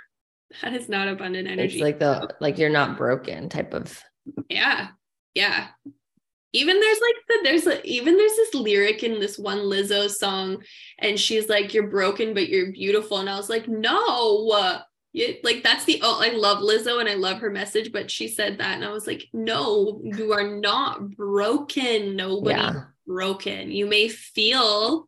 that 0.61 0.73
is 0.73 0.87
not 0.87 1.07
abundant 1.07 1.47
energy. 1.47 1.75
It's 1.75 1.83
like 1.83 1.99
the 1.99 2.33
like 2.39 2.57
you're 2.57 2.69
not 2.69 2.97
broken 2.97 3.49
type 3.49 3.73
of 3.73 4.01
Yeah. 4.49 4.89
Yeah 5.33 5.67
even 6.53 6.79
there's 6.79 6.99
like 6.99 7.15
the, 7.27 7.39
there's 7.43 7.65
like, 7.65 7.85
even 7.85 8.15
there's 8.15 8.35
this 8.35 8.53
lyric 8.53 9.03
in 9.03 9.19
this 9.19 9.37
one 9.37 9.59
Lizzo 9.59 10.09
song, 10.09 10.63
and 10.99 11.19
she's 11.19 11.49
like, 11.49 11.73
"You're 11.73 11.89
broken, 11.89 12.33
but 12.33 12.49
you're 12.49 12.71
beautiful," 12.71 13.17
and 13.17 13.29
I 13.29 13.37
was 13.37 13.49
like, 13.49 13.67
"No." 13.67 14.83
like 15.43 15.63
that's 15.63 15.85
the 15.85 15.99
oh 16.03 16.21
I 16.21 16.29
love 16.33 16.59
Lizzo 16.59 16.99
and 16.99 17.09
I 17.09 17.15
love 17.15 17.39
her 17.39 17.49
message, 17.49 17.91
but 17.91 18.11
she 18.11 18.27
said 18.27 18.59
that 18.59 18.75
and 18.75 18.85
I 18.85 18.91
was 18.91 19.07
like, 19.07 19.27
no, 19.33 19.99
you 20.03 20.33
are 20.33 20.59
not 20.59 21.09
broken. 21.09 22.15
Nobody 22.15 22.59
yeah. 22.59 22.83
broken. 23.07 23.71
You 23.71 23.87
may 23.87 24.09
feel, 24.09 25.05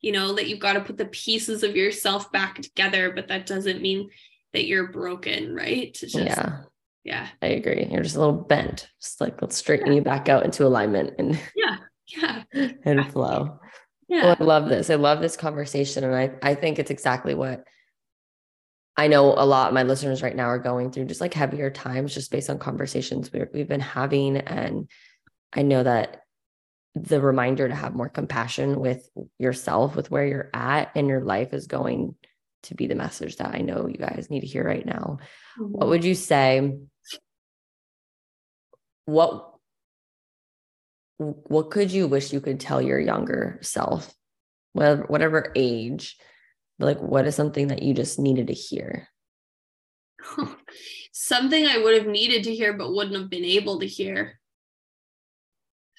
you 0.00 0.10
know, 0.10 0.34
that 0.34 0.48
you've 0.48 0.58
got 0.58 0.72
to 0.72 0.80
put 0.80 0.96
the 0.96 1.06
pieces 1.06 1.62
of 1.62 1.76
yourself 1.76 2.32
back 2.32 2.60
together, 2.60 3.12
but 3.14 3.28
that 3.28 3.46
doesn't 3.46 3.80
mean 3.80 4.10
that 4.54 4.66
you're 4.66 4.90
broken, 4.90 5.54
right? 5.54 5.94
Just, 5.94 6.16
yeah 6.16 6.62
yeah. 7.04 7.28
I 7.42 7.48
agree. 7.48 7.86
You're 7.90 8.02
just 8.02 8.16
a 8.16 8.18
little 8.18 8.34
bent. 8.34 8.88
Just 9.00 9.20
like 9.20 9.40
let's 9.42 9.56
straighten 9.56 9.88
yeah. 9.88 9.94
you 9.94 10.02
back 10.02 10.28
out 10.28 10.44
into 10.44 10.66
alignment 10.66 11.14
and 11.18 11.38
yeah. 11.54 11.76
Yeah. 12.06 12.42
and 12.84 13.12
flow. 13.12 13.60
Yeah. 14.08 14.24
Well, 14.24 14.36
i 14.40 14.44
love 14.44 14.68
this. 14.68 14.90
I 14.90 14.94
love 14.96 15.20
this 15.20 15.36
conversation 15.36 16.04
and 16.04 16.14
i 16.14 16.30
i 16.42 16.54
think 16.54 16.78
it's 16.78 16.90
exactly 16.90 17.34
what 17.34 17.64
i 18.96 19.08
know 19.08 19.34
a 19.36 19.46
lot 19.46 19.68
of 19.68 19.74
my 19.74 19.82
listeners 19.82 20.22
right 20.22 20.36
now 20.36 20.46
are 20.46 20.58
going 20.58 20.90
through 20.90 21.06
just 21.06 21.20
like 21.20 21.34
heavier 21.34 21.70
times 21.70 22.14
just 22.14 22.30
based 22.30 22.50
on 22.50 22.58
conversations 22.58 23.32
we 23.32 23.42
we've 23.52 23.68
been 23.68 23.80
having 23.80 24.36
and 24.36 24.88
i 25.52 25.62
know 25.62 25.82
that 25.82 26.22
the 26.94 27.20
reminder 27.20 27.66
to 27.66 27.74
have 27.74 27.94
more 27.94 28.08
compassion 28.08 28.78
with 28.78 29.08
yourself 29.38 29.96
with 29.96 30.10
where 30.10 30.26
you're 30.26 30.50
at 30.54 30.94
in 30.94 31.08
your 31.08 31.22
life 31.22 31.52
is 31.52 31.66
going 31.66 32.14
to 32.62 32.74
be 32.74 32.86
the 32.86 32.94
message 32.94 33.36
that 33.36 33.54
i 33.54 33.58
know 33.58 33.88
you 33.88 33.98
guys 33.98 34.28
need 34.30 34.40
to 34.40 34.46
hear 34.46 34.64
right 34.64 34.86
now. 34.86 35.18
Mm-hmm. 35.58 35.72
what 35.72 35.88
would 35.88 36.04
you 36.04 36.14
say 36.14 36.76
what 39.06 39.50
what 41.16 41.70
could 41.70 41.90
you 41.90 42.08
wish 42.08 42.32
you 42.32 42.40
could 42.40 42.58
tell 42.58 42.82
your 42.82 42.98
younger 42.98 43.58
self 43.62 44.12
whatever, 44.72 45.02
whatever 45.04 45.52
age 45.54 46.16
like 46.78 47.00
what 47.00 47.26
is 47.26 47.34
something 47.34 47.68
that 47.68 47.82
you 47.82 47.94
just 47.94 48.18
needed 48.18 48.48
to 48.48 48.52
hear 48.52 49.08
something 51.12 51.66
I 51.66 51.78
would 51.78 51.96
have 51.96 52.06
needed 52.06 52.44
to 52.44 52.54
hear 52.54 52.72
but 52.72 52.92
wouldn't 52.92 53.16
have 53.16 53.30
been 53.30 53.44
able 53.44 53.80
to 53.80 53.86
hear. 53.86 54.38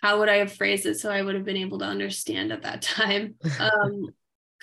How 0.01 0.19
would 0.19 0.29
I 0.29 0.37
have 0.37 0.53
phrased 0.53 0.85
it 0.85 0.99
so 0.99 1.09
I 1.09 1.21
would 1.21 1.35
have 1.35 1.45
been 1.45 1.57
able 1.57 1.79
to 1.79 1.85
understand 1.85 2.51
at 2.51 2.63
that 2.63 2.81
time? 2.81 3.35
Um, 3.59 4.07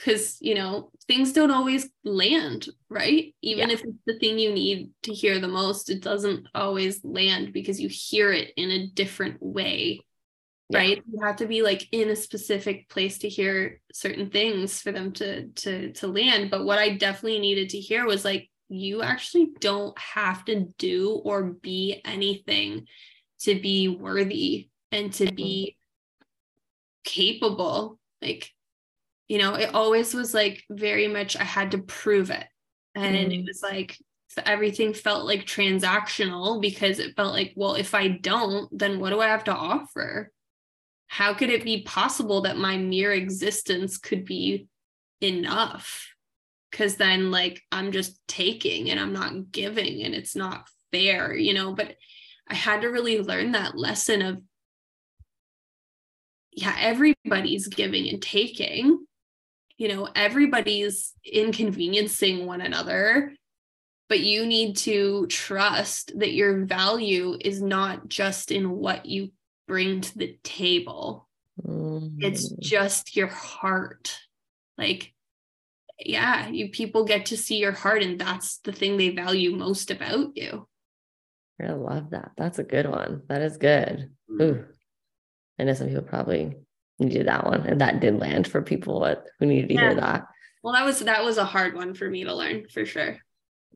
because 0.03 0.39
you 0.41 0.55
know 0.55 0.91
things 1.07 1.33
don't 1.33 1.51
always 1.51 1.89
land 2.05 2.69
right? 2.89 3.35
Even 3.43 3.69
yeah. 3.69 3.75
if 3.75 3.85
it's 3.85 3.99
the 4.07 4.19
thing 4.19 4.39
you 4.39 4.53
need 4.53 4.91
to 5.03 5.13
hear 5.13 5.39
the 5.39 5.49
most 5.49 5.91
it 5.91 6.03
doesn't 6.03 6.47
always 6.55 7.05
land 7.05 7.53
because 7.53 7.81
you 7.81 7.89
hear 7.89 8.33
it 8.33 8.53
in 8.57 8.71
a 8.71 8.89
different 8.89 9.43
way 9.43 10.01
yeah. 10.69 10.79
right? 10.79 11.03
You 11.11 11.21
have 11.23 11.37
to 11.37 11.47
be 11.47 11.63
like 11.63 11.87
in 11.93 12.11
a 12.11 12.17
specific 12.17 12.89
place 12.89 13.19
to 13.19 13.29
hear 13.29 13.81
certain 13.93 14.31
things 14.31 14.81
for 14.81 14.93
them 14.93 15.13
to 15.13 15.49
to 15.49 15.93
to 15.93 16.07
land. 16.07 16.51
But 16.51 16.65
what 16.65 16.79
i 16.79 16.97
definitely 16.97 17.41
needed 17.41 17.71
to 17.71 17.79
hear 17.79 18.07
was 18.07 18.25
like 18.25 18.49
you 18.69 19.03
actually 19.03 19.51
don't 19.61 19.97
have 19.99 20.45
to 20.47 20.67
do 20.79 21.21
or 21.25 21.43
be 21.43 22.01
anything 22.05 22.87
to 23.41 23.61
be 23.61 23.89
worthy 23.89 24.71
and 24.91 25.13
to 25.13 25.31
be 25.31 25.77
mm-hmm. 25.77 27.03
capable. 27.05 27.99
Like 28.23 28.51
you 29.33 29.39
know 29.39 29.55
it 29.55 29.75
always 29.75 30.13
was 30.13 30.35
like 30.35 30.63
very 30.69 31.09
much 31.09 31.39
i 31.39 31.43
had 31.43 31.71
to 31.71 31.79
prove 31.79 32.29
it. 32.31 32.45
And 32.95 33.17
mm. 33.17 33.39
it 33.39 33.45
was 33.47 33.63
like 33.63 33.97
everything 34.45 34.93
felt 34.93 35.25
like 35.25 35.47
transactional 35.47 36.61
because 36.61 36.99
it 36.99 37.17
felt 37.17 37.33
like 37.33 37.55
well 37.57 37.75
if 37.75 37.95
i 37.95 38.09
don't 38.09 38.69
then 38.79 39.01
what 39.01 39.09
do 39.09 39.21
i 39.21 39.29
have 39.29 39.45
to 39.45 39.55
offer? 39.55 40.31
How 41.07 41.33
could 41.33 41.49
it 41.49 41.65
be 41.65 41.83
possible 41.83 42.43
that 42.43 42.59
my 42.59 42.77
mere 42.77 43.13
existence 43.13 43.97
could 43.97 44.27
be 44.27 44.67
enough? 45.23 46.13
Because 46.71 46.97
then 46.97 47.31
like 47.31 47.63
i'm 47.73 47.91
just 47.91 48.21
taking 48.29 48.91
and 48.91 49.01
i'm 49.01 49.15
not 49.15 49.51
giving 49.51 50.03
and 50.03 50.15
it's 50.15 50.37
not 50.37 50.69
fair 50.93 51.35
you 51.35 51.55
know? 51.55 51.73
But 51.73 51.97
i 52.51 52.55
had 52.55 52.83
to 52.83 52.89
really 52.89 53.19
learn 53.23 53.53
that 53.53 53.79
lesson 53.79 54.21
of 54.21 54.43
yeah 56.53 56.77
everybody's 56.79 57.69
giving 57.69 58.11
and 58.11 58.21
taking 58.21 59.07
you 59.83 59.89
know 59.89 60.09
everybody's 60.15 61.13
inconveniencing 61.25 62.47
one 62.47 62.61
another 62.61 63.35
but 64.09 64.21
you 64.21 64.47
need 64.47 64.77
to 64.77 65.27
trust 65.27 66.17
that 66.21 66.33
your 66.33 66.65
value 66.65 67.37
is 67.41 67.61
not 67.61 68.07
just 68.07 68.53
in 68.53 68.71
what 68.71 69.07
you 69.07 69.33
bring 69.67 70.01
to 70.01 70.17
the 70.17 70.39
table 70.45 71.29
mm. 71.61 72.15
it's 72.21 72.49
just 72.61 73.17
your 73.17 73.27
heart 73.27 74.21
like 74.79 75.13
yeah 75.99 76.47
you 76.47 76.69
people 76.69 77.05
get 77.05 77.27
to 77.27 77.37
see 77.37 77.59
your 77.59 77.73
heart 77.73 78.05
and 78.05 78.21
that's 78.21 78.59
the 78.59 78.71
thing 78.71 78.97
they 78.97 79.11
value 79.11 79.57
most 79.57 79.91
about 79.91 80.37
you 80.37 80.65
i 81.61 81.73
love 81.73 82.11
that 82.11 82.31
that's 82.37 82.61
a 82.61 82.65
good 82.65 82.87
one 82.89 83.23
that 83.29 83.43
is 83.43 83.57
good 83.57 84.13
mm. 84.31 84.43
Ooh. 84.43 84.65
i 85.59 85.65
know 85.65 85.75
some 85.75 85.89
people 85.89 86.03
probably 86.03 86.55
needed 87.03 87.27
that 87.29 87.45
one. 87.45 87.67
And 87.67 87.81
that 87.81 88.01
did 88.01 88.19
land 88.19 88.47
for 88.47 88.63
people 88.63 89.05
who 89.39 89.47
needed 89.47 89.69
to 89.69 89.75
yeah. 89.75 89.81
hear 89.81 89.95
that. 89.97 90.27
Well 90.63 90.75
that 90.75 90.85
was 90.85 91.01
that 91.01 91.25
was 91.25 91.39
a 91.39 91.45
hard 91.45 91.75
one 91.75 91.95
for 91.95 92.09
me 92.09 92.25
to 92.25 92.35
learn 92.35 92.69
for 92.69 92.87
sure. 92.87 93.19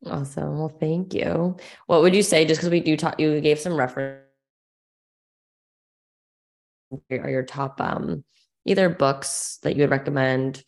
Awesome. 0.04 0.58
Well 0.58 0.68
thank 0.80 1.14
you. 1.14 1.56
What 1.86 2.02
would 2.02 2.14
you 2.14 2.22
say 2.22 2.44
just 2.44 2.60
because 2.60 2.70
we 2.70 2.80
do 2.80 2.96
talk 2.96 3.18
you 3.18 3.40
gave 3.40 3.58
some 3.58 3.76
reference? 3.76 4.22
Are 7.10 7.30
your 7.30 7.42
top 7.42 7.80
um 7.80 8.24
either 8.64 8.88
books 8.88 9.58
that 9.62 9.76
you 9.76 9.82
would 9.82 9.90
recommend 9.90 10.62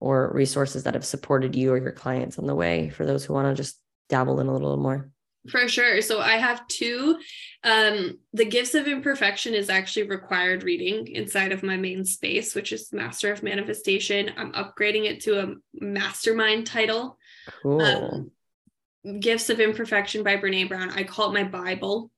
or 0.00 0.30
resources 0.32 0.84
that 0.84 0.94
have 0.94 1.04
supported 1.04 1.56
you 1.56 1.72
or 1.72 1.78
your 1.78 1.92
clients 1.92 2.38
on 2.38 2.46
the 2.46 2.54
way 2.54 2.88
for 2.88 3.04
those 3.04 3.24
who 3.24 3.34
want 3.34 3.48
to 3.48 3.60
just 3.60 3.80
dabble 4.08 4.40
in 4.40 4.46
a 4.46 4.52
little 4.52 4.76
more 4.76 5.10
for 5.50 5.68
sure. 5.68 6.00
So 6.02 6.20
I 6.20 6.36
have 6.36 6.66
two. 6.68 7.18
Um, 7.64 8.18
the 8.32 8.44
Gifts 8.44 8.74
of 8.74 8.86
Imperfection 8.86 9.54
is 9.54 9.68
actually 9.68 10.08
required 10.08 10.62
reading 10.62 11.08
inside 11.08 11.52
of 11.52 11.62
my 11.62 11.76
main 11.76 12.04
space, 12.04 12.54
which 12.54 12.72
is 12.72 12.92
Master 12.92 13.32
of 13.32 13.42
Manifestation. 13.42 14.30
I'm 14.36 14.52
upgrading 14.52 15.04
it 15.04 15.20
to 15.22 15.40
a 15.40 15.54
mastermind 15.74 16.66
title. 16.66 17.18
Cool. 17.62 17.82
Um, 17.82 18.30
Gifts 19.20 19.50
of 19.50 19.60
Imperfection 19.60 20.22
by 20.22 20.36
Brene 20.36 20.68
Brown. 20.68 20.90
I 20.90 21.04
call 21.04 21.30
it 21.30 21.34
my 21.34 21.44
Bible. 21.44 22.10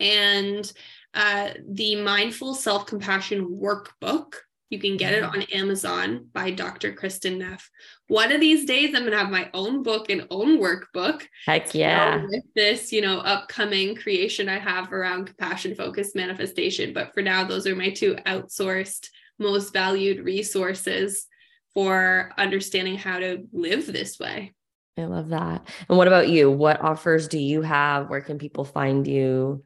And 0.00 0.70
uh, 1.14 1.50
the 1.68 1.96
Mindful 1.96 2.54
Self 2.54 2.86
Compassion 2.86 3.58
Workbook 3.60 4.34
you 4.74 4.80
can 4.80 4.96
get 4.96 5.14
it 5.14 5.22
mm-hmm. 5.22 5.40
on 5.40 5.42
Amazon 5.52 6.26
by 6.32 6.50
Dr. 6.50 6.92
Kristin 6.92 7.38
Neff. 7.38 7.70
One 8.08 8.32
of 8.32 8.40
these 8.40 8.66
days, 8.66 8.88
I'm 8.88 9.02
going 9.02 9.12
to 9.12 9.18
have 9.18 9.30
my 9.30 9.48
own 9.54 9.84
book 9.84 10.10
and 10.10 10.26
own 10.30 10.58
workbook. 10.58 11.22
Heck 11.46 11.74
yeah. 11.74 12.24
With 12.26 12.42
this, 12.56 12.92
you 12.92 13.00
know, 13.00 13.20
upcoming 13.20 13.94
creation 13.94 14.48
I 14.48 14.58
have 14.58 14.92
around 14.92 15.26
compassion 15.26 15.76
focused 15.76 16.16
manifestation. 16.16 16.92
But 16.92 17.14
for 17.14 17.22
now, 17.22 17.44
those 17.44 17.66
are 17.68 17.76
my 17.76 17.90
two 17.90 18.16
outsourced, 18.26 19.08
most 19.38 19.72
valued 19.72 20.24
resources 20.24 21.26
for 21.72 22.32
understanding 22.36 22.96
how 22.96 23.20
to 23.20 23.44
live 23.52 23.86
this 23.86 24.18
way. 24.18 24.52
I 24.98 25.04
love 25.04 25.28
that. 25.28 25.68
And 25.88 25.96
what 25.96 26.08
about 26.08 26.28
you? 26.28 26.50
What 26.50 26.80
offers 26.80 27.28
do 27.28 27.38
you 27.38 27.62
have? 27.62 28.10
Where 28.10 28.20
can 28.20 28.38
people 28.38 28.64
find 28.64 29.06
you? 29.06 29.64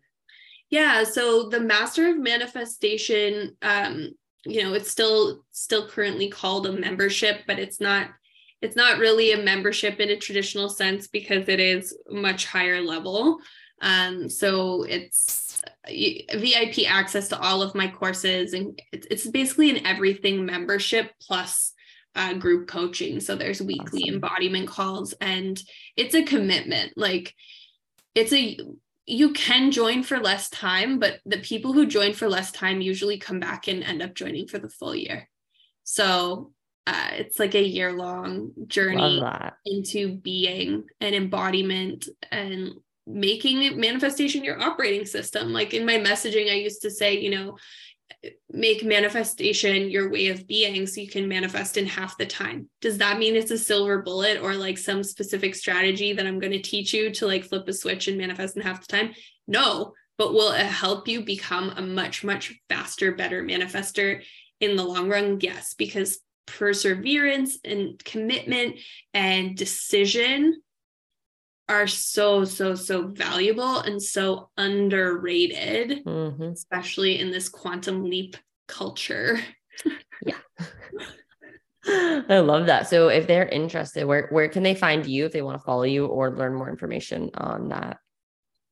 Yeah, 0.70 1.04
so 1.04 1.48
the 1.48 1.60
Master 1.60 2.10
of 2.10 2.18
Manifestation 2.18 3.56
um, 3.62 4.10
you 4.44 4.62
know 4.62 4.74
it's 4.74 4.90
still 4.90 5.44
still 5.50 5.88
currently 5.88 6.28
called 6.28 6.66
a 6.66 6.72
membership 6.72 7.42
but 7.46 7.58
it's 7.58 7.80
not 7.80 8.08
it's 8.60 8.76
not 8.76 8.98
really 8.98 9.32
a 9.32 9.42
membership 9.42 10.00
in 10.00 10.10
a 10.10 10.16
traditional 10.16 10.68
sense 10.68 11.06
because 11.06 11.48
it 11.48 11.60
is 11.60 11.96
much 12.10 12.46
higher 12.46 12.80
level. 12.80 13.38
Um, 13.80 14.28
so 14.28 14.82
it's 14.82 15.62
vip 15.88 16.78
access 16.88 17.28
to 17.28 17.38
all 17.38 17.62
of 17.62 17.74
my 17.74 17.88
courses 17.88 18.52
and 18.52 18.80
it's, 18.92 19.06
it's 19.10 19.26
basically 19.28 19.70
an 19.70 19.86
everything 19.86 20.44
membership 20.44 21.12
plus 21.20 21.72
uh, 22.16 22.34
group 22.34 22.66
coaching. 22.66 23.20
So 23.20 23.36
there's 23.36 23.62
weekly 23.62 24.02
awesome. 24.02 24.14
embodiment 24.14 24.68
calls 24.68 25.14
and 25.20 25.60
it's 25.96 26.16
a 26.16 26.24
commitment. 26.24 26.94
Like 26.96 27.34
it's 28.16 28.32
a 28.32 28.58
you 29.08 29.32
can 29.32 29.70
join 29.70 30.02
for 30.02 30.20
less 30.20 30.50
time, 30.50 30.98
but 30.98 31.20
the 31.24 31.38
people 31.38 31.72
who 31.72 31.86
join 31.86 32.12
for 32.12 32.28
less 32.28 32.52
time 32.52 32.82
usually 32.82 33.16
come 33.16 33.40
back 33.40 33.66
and 33.66 33.82
end 33.82 34.02
up 34.02 34.14
joining 34.14 34.46
for 34.46 34.58
the 34.58 34.68
full 34.68 34.94
year. 34.94 35.30
So 35.84 36.52
uh, 36.86 37.08
it's 37.12 37.38
like 37.38 37.54
a 37.54 37.62
year 37.62 37.94
long 37.94 38.52
journey 38.66 39.22
into 39.64 40.16
being 40.16 40.84
an 41.00 41.14
embodiment 41.14 42.06
and 42.30 42.72
making 43.06 43.80
manifestation 43.80 44.44
your 44.44 44.60
operating 44.60 45.06
system. 45.06 45.54
Like 45.54 45.72
in 45.72 45.86
my 45.86 45.94
messaging, 45.94 46.50
I 46.50 46.56
used 46.56 46.82
to 46.82 46.90
say, 46.90 47.18
you 47.18 47.30
know, 47.30 47.56
make 48.50 48.84
manifestation 48.84 49.90
your 49.90 50.10
way 50.10 50.28
of 50.28 50.46
being 50.46 50.86
so 50.86 51.00
you 51.00 51.08
can 51.08 51.28
manifest 51.28 51.76
in 51.76 51.86
half 51.86 52.18
the 52.18 52.26
time. 52.26 52.68
Does 52.80 52.98
that 52.98 53.18
mean 53.18 53.36
it's 53.36 53.50
a 53.50 53.58
silver 53.58 54.02
bullet 54.02 54.40
or 54.42 54.54
like 54.54 54.78
some 54.78 55.04
specific 55.04 55.54
strategy 55.54 56.12
that 56.12 56.26
I'm 56.26 56.40
going 56.40 56.52
to 56.52 56.62
teach 56.62 56.92
you 56.92 57.10
to 57.12 57.26
like 57.26 57.44
flip 57.44 57.68
a 57.68 57.72
switch 57.72 58.08
and 58.08 58.18
manifest 58.18 58.56
in 58.56 58.62
half 58.62 58.80
the 58.80 58.86
time? 58.86 59.14
No, 59.46 59.92
but 60.16 60.34
will 60.34 60.50
it 60.50 60.66
help 60.66 61.06
you 61.06 61.22
become 61.22 61.70
a 61.70 61.82
much, 61.82 62.24
much 62.24 62.54
faster, 62.68 63.12
better 63.12 63.42
manifester 63.42 64.22
in 64.60 64.74
the 64.74 64.84
long 64.84 65.08
run? 65.08 65.38
Yes, 65.40 65.74
because 65.74 66.18
perseverance 66.46 67.58
and 67.64 68.02
commitment 68.04 68.76
and 69.14 69.56
decision 69.56 70.60
are 71.68 71.86
so 71.86 72.44
so 72.44 72.74
so 72.74 73.08
valuable 73.08 73.80
and 73.80 74.02
so 74.02 74.50
underrated 74.56 76.04
mm-hmm. 76.04 76.42
especially 76.44 77.18
in 77.18 77.30
this 77.30 77.48
quantum 77.48 78.04
leap 78.04 78.36
culture 78.66 79.38
yeah 80.24 80.36
I 82.28 82.40
love 82.40 82.66
that. 82.66 82.88
So 82.88 83.08
if 83.08 83.26
they're 83.26 83.48
interested, 83.48 84.04
where 84.04 84.28
where 84.30 84.48
can 84.48 84.62
they 84.62 84.74
find 84.74 85.06
you 85.06 85.24
if 85.24 85.32
they 85.32 85.42
want 85.42 85.58
to 85.58 85.64
follow 85.64 85.84
you 85.84 86.06
or 86.06 86.30
learn 86.30 86.54
more 86.54 86.68
information 86.68 87.30
on 87.34 87.68
that? 87.70 87.98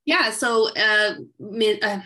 Yeah, 0.05 0.31
so 0.31 0.69
uh, 0.77 1.15
min, 1.39 1.79
uh 1.83 2.03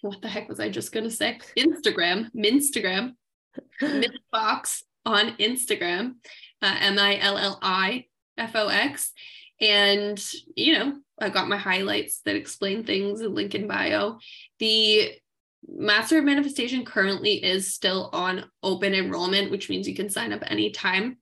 what 0.00 0.22
the 0.22 0.28
heck 0.28 0.48
was 0.48 0.60
I 0.60 0.70
just 0.70 0.92
gonna 0.92 1.10
say? 1.10 1.38
Instagram, 1.58 2.30
Minstagram, 2.34 3.12
Millifox 3.82 4.82
on 5.04 5.36
Instagram, 5.36 6.14
uh, 6.62 6.76
M 6.80 6.98
I 6.98 7.18
L 7.20 7.36
L 7.36 7.58
I 7.62 8.06
F 8.36 8.52
O 8.54 8.68
X. 8.68 9.12
And, 9.60 10.22
you 10.54 10.78
know, 10.78 10.98
I 11.18 11.30
got 11.30 11.48
my 11.48 11.56
highlights 11.56 12.20
that 12.24 12.36
explain 12.36 12.84
things 12.84 13.20
in 13.20 13.34
link 13.34 13.54
in 13.54 13.66
bio. 13.66 14.18
The 14.58 15.12
Master 15.66 16.18
of 16.18 16.24
Manifestation 16.24 16.84
currently 16.84 17.42
is 17.44 17.74
still 17.74 18.10
on 18.12 18.44
open 18.62 18.94
enrollment, 18.94 19.50
which 19.50 19.68
means 19.68 19.88
you 19.88 19.96
can 19.96 20.10
sign 20.10 20.32
up 20.32 20.42
anytime. 20.46 21.18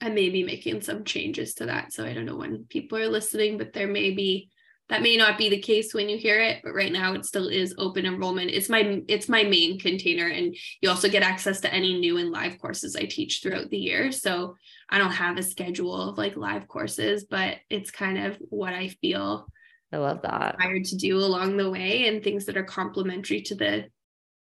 I 0.00 0.08
may 0.08 0.30
be 0.30 0.42
making 0.42 0.80
some 0.80 1.04
changes 1.04 1.54
to 1.54 1.66
that. 1.66 1.92
So 1.92 2.04
I 2.04 2.14
don't 2.14 2.26
know 2.26 2.36
when 2.36 2.64
people 2.64 2.98
are 2.98 3.08
listening, 3.08 3.58
but 3.58 3.72
there 3.72 3.86
may 3.86 4.10
be 4.10 4.50
that 4.92 5.00
may 5.00 5.16
not 5.16 5.38
be 5.38 5.48
the 5.48 5.58
case 5.58 5.94
when 5.94 6.10
you 6.10 6.18
hear 6.18 6.38
it, 6.38 6.60
but 6.62 6.74
right 6.74 6.92
now 6.92 7.14
it 7.14 7.24
still 7.24 7.48
is 7.48 7.74
open 7.78 8.04
enrollment. 8.04 8.50
It's 8.50 8.68
my 8.68 9.00
it's 9.08 9.26
my 9.26 9.42
main 9.42 9.78
container 9.78 10.26
and 10.26 10.54
you 10.82 10.90
also 10.90 11.08
get 11.08 11.22
access 11.22 11.62
to 11.62 11.72
any 11.72 11.98
new 11.98 12.18
and 12.18 12.30
live 12.30 12.58
courses 12.58 12.94
I 12.94 13.06
teach 13.06 13.40
throughout 13.42 13.70
the 13.70 13.78
year. 13.78 14.12
So 14.12 14.54
I 14.90 14.98
don't 14.98 15.10
have 15.12 15.38
a 15.38 15.42
schedule 15.42 16.10
of 16.10 16.18
like 16.18 16.36
live 16.36 16.68
courses, 16.68 17.24
but 17.24 17.56
it's 17.70 17.90
kind 17.90 18.18
of 18.18 18.36
what 18.50 18.74
I 18.74 18.88
feel 19.00 19.48
I 19.94 19.96
love 19.96 20.20
that. 20.24 20.56
Inspired 20.56 20.84
to 20.84 20.96
do 20.96 21.16
along 21.20 21.56
the 21.56 21.70
way 21.70 22.08
and 22.08 22.22
things 22.22 22.44
that 22.44 22.58
are 22.58 22.62
complementary 22.62 23.40
to 23.40 23.54
the 23.54 23.86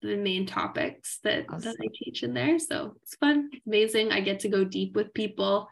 the 0.02 0.16
main 0.16 0.46
topics 0.46 1.18
that, 1.24 1.46
awesome. 1.48 1.72
that 1.72 1.76
I 1.82 1.88
teach 1.92 2.22
in 2.22 2.32
there. 2.32 2.60
So 2.60 2.94
it's 3.02 3.16
fun, 3.16 3.50
it's 3.52 3.66
amazing. 3.66 4.12
I 4.12 4.20
get 4.20 4.38
to 4.40 4.48
go 4.48 4.62
deep 4.62 4.94
with 4.94 5.12
people. 5.14 5.68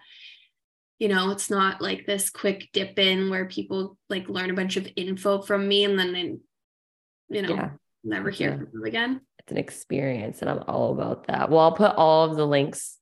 You 0.98 1.08
know, 1.08 1.30
it's 1.30 1.50
not 1.50 1.82
like 1.82 2.06
this 2.06 2.30
quick 2.30 2.68
dip 2.72 2.98
in 2.98 3.28
where 3.28 3.44
people 3.46 3.98
like 4.08 4.28
learn 4.28 4.50
a 4.50 4.54
bunch 4.54 4.76
of 4.76 4.88
info 4.96 5.42
from 5.42 5.68
me 5.68 5.84
and 5.84 5.98
then 5.98 6.12
they, 6.12 6.36
you 7.36 7.42
know, 7.42 7.54
yeah. 7.54 7.70
never 8.02 8.30
hear 8.30 8.50
yeah. 8.50 8.56
from 8.56 8.68
them 8.72 8.84
again. 8.84 9.20
It's 9.40 9.52
an 9.52 9.58
experience 9.58 10.40
and 10.40 10.50
I'm 10.50 10.64
all 10.66 10.92
about 10.92 11.26
that. 11.26 11.50
Well, 11.50 11.60
I'll 11.60 11.72
put 11.72 11.94
all 11.96 12.30
of 12.30 12.36
the 12.36 12.46
links 12.46 12.96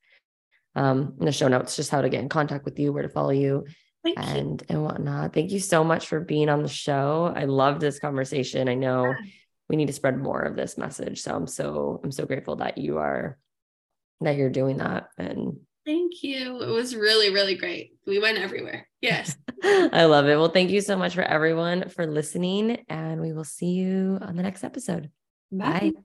um, 0.75 1.15
in 1.21 1.27
the 1.27 1.33
show 1.33 1.49
notes, 1.49 1.77
just 1.77 1.91
how 1.91 2.01
to 2.01 2.09
get 2.09 2.21
in 2.21 2.29
contact 2.29 2.65
with 2.65 2.79
you, 2.79 2.93
where 2.93 3.03
to 3.03 3.09
follow 3.09 3.31
you, 3.31 3.65
Thank 4.03 4.19
and 4.19 4.61
you. 4.61 4.67
and 4.69 4.85
whatnot. 4.85 5.33
Thank 5.33 5.53
you 5.53 5.61
so 5.61 5.85
much 5.85 6.09
for 6.09 6.21
being 6.21 6.49
on 6.49 6.63
the 6.63 6.69
show. 6.69 7.33
I 7.35 7.45
love 7.45 7.81
this 7.81 7.99
conversation. 7.99 8.69
I 8.69 8.75
know 8.75 9.07
yeah. 9.07 9.15
we 9.69 9.77
need 9.77 9.87
to 9.87 9.93
spread 9.93 10.19
more 10.19 10.43
of 10.43 10.57
this 10.57 10.77
message. 10.77 11.23
So 11.23 11.35
I'm 11.35 11.47
so 11.47 12.01
I'm 12.03 12.13
so 12.13 12.27
grateful 12.27 12.57
that 12.57 12.79
you 12.79 12.99
are 12.99 13.39
that 14.21 14.37
you're 14.37 14.51
doing 14.51 14.79
that. 14.79 15.09
And 15.17 15.59
thank 15.85 16.23
you. 16.23 16.63
It 16.63 16.69
was 16.69 16.95
really, 16.95 17.31
really 17.33 17.55
great. 17.55 17.97
We 18.07 18.19
went 18.19 18.39
everywhere. 18.39 18.89
Yes. 19.01 19.37
I 19.63 20.05
love 20.05 20.27
it. 20.27 20.37
Well, 20.37 20.49
thank 20.49 20.71
you 20.71 20.81
so 20.81 20.97
much 20.97 21.15
for 21.15 21.23
everyone 21.23 21.89
for 21.89 22.07
listening. 22.07 22.85
And 22.89 23.21
we 23.21 23.33
will 23.33 23.45
see 23.45 23.73
you 23.73 24.19
on 24.21 24.37
the 24.37 24.43
next 24.43 24.65
episode. 24.65 25.11
Bye. 25.53 25.93
Bye. 25.95 26.03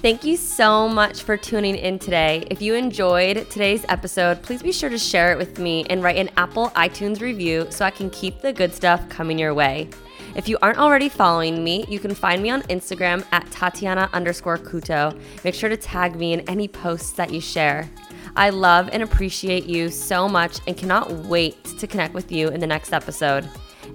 Thank 0.00 0.24
you 0.24 0.36
so 0.36 0.86
much 0.88 1.22
for 1.22 1.36
tuning 1.36 1.76
in 1.76 1.98
today. 1.98 2.46
If 2.50 2.60
you 2.60 2.74
enjoyed 2.74 3.48
today's 3.50 3.86
episode, 3.88 4.42
please 4.42 4.62
be 4.62 4.72
sure 4.72 4.90
to 4.90 4.98
share 4.98 5.32
it 5.32 5.38
with 5.38 5.58
me 5.58 5.86
and 5.88 6.02
write 6.02 6.16
an 6.16 6.28
Apple 6.36 6.70
iTunes 6.70 7.20
review 7.20 7.66
so 7.70 7.84
I 7.84 7.90
can 7.90 8.10
keep 8.10 8.40
the 8.42 8.52
good 8.52 8.74
stuff 8.74 9.08
coming 9.08 9.38
your 9.38 9.54
way. 9.54 9.88
If 10.36 10.48
you 10.48 10.58
aren't 10.60 10.78
already 10.78 11.08
following 11.08 11.62
me, 11.62 11.86
you 11.88 12.00
can 12.00 12.14
find 12.14 12.42
me 12.42 12.50
on 12.50 12.62
Instagram 12.62 13.24
at 13.32 13.50
Tatiana 13.50 14.10
underscore 14.12 14.58
Couto. 14.58 15.18
Make 15.44 15.54
sure 15.54 15.68
to 15.68 15.76
tag 15.76 16.16
me 16.16 16.32
in 16.32 16.40
any 16.50 16.66
posts 16.66 17.12
that 17.12 17.32
you 17.32 17.40
share. 17.40 17.88
I 18.36 18.50
love 18.50 18.88
and 18.92 19.02
appreciate 19.02 19.66
you 19.66 19.90
so 19.90 20.28
much 20.28 20.58
and 20.66 20.76
cannot 20.76 21.10
wait 21.12 21.62
to 21.64 21.86
connect 21.86 22.14
with 22.14 22.32
you 22.32 22.48
in 22.48 22.60
the 22.60 22.66
next 22.66 22.92
episode. 22.92 23.48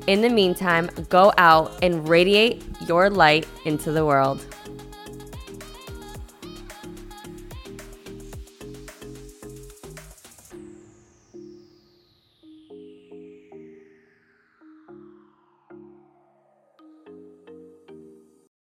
In 0.08 0.22
the 0.22 0.30
meantime, 0.30 0.90
go 1.10 1.34
out 1.38 1.78
and 1.82 2.08
radiate 2.08 2.64
your 2.88 3.10
light 3.10 3.48
into 3.66 3.92
the 3.92 4.06
world. 4.06 4.46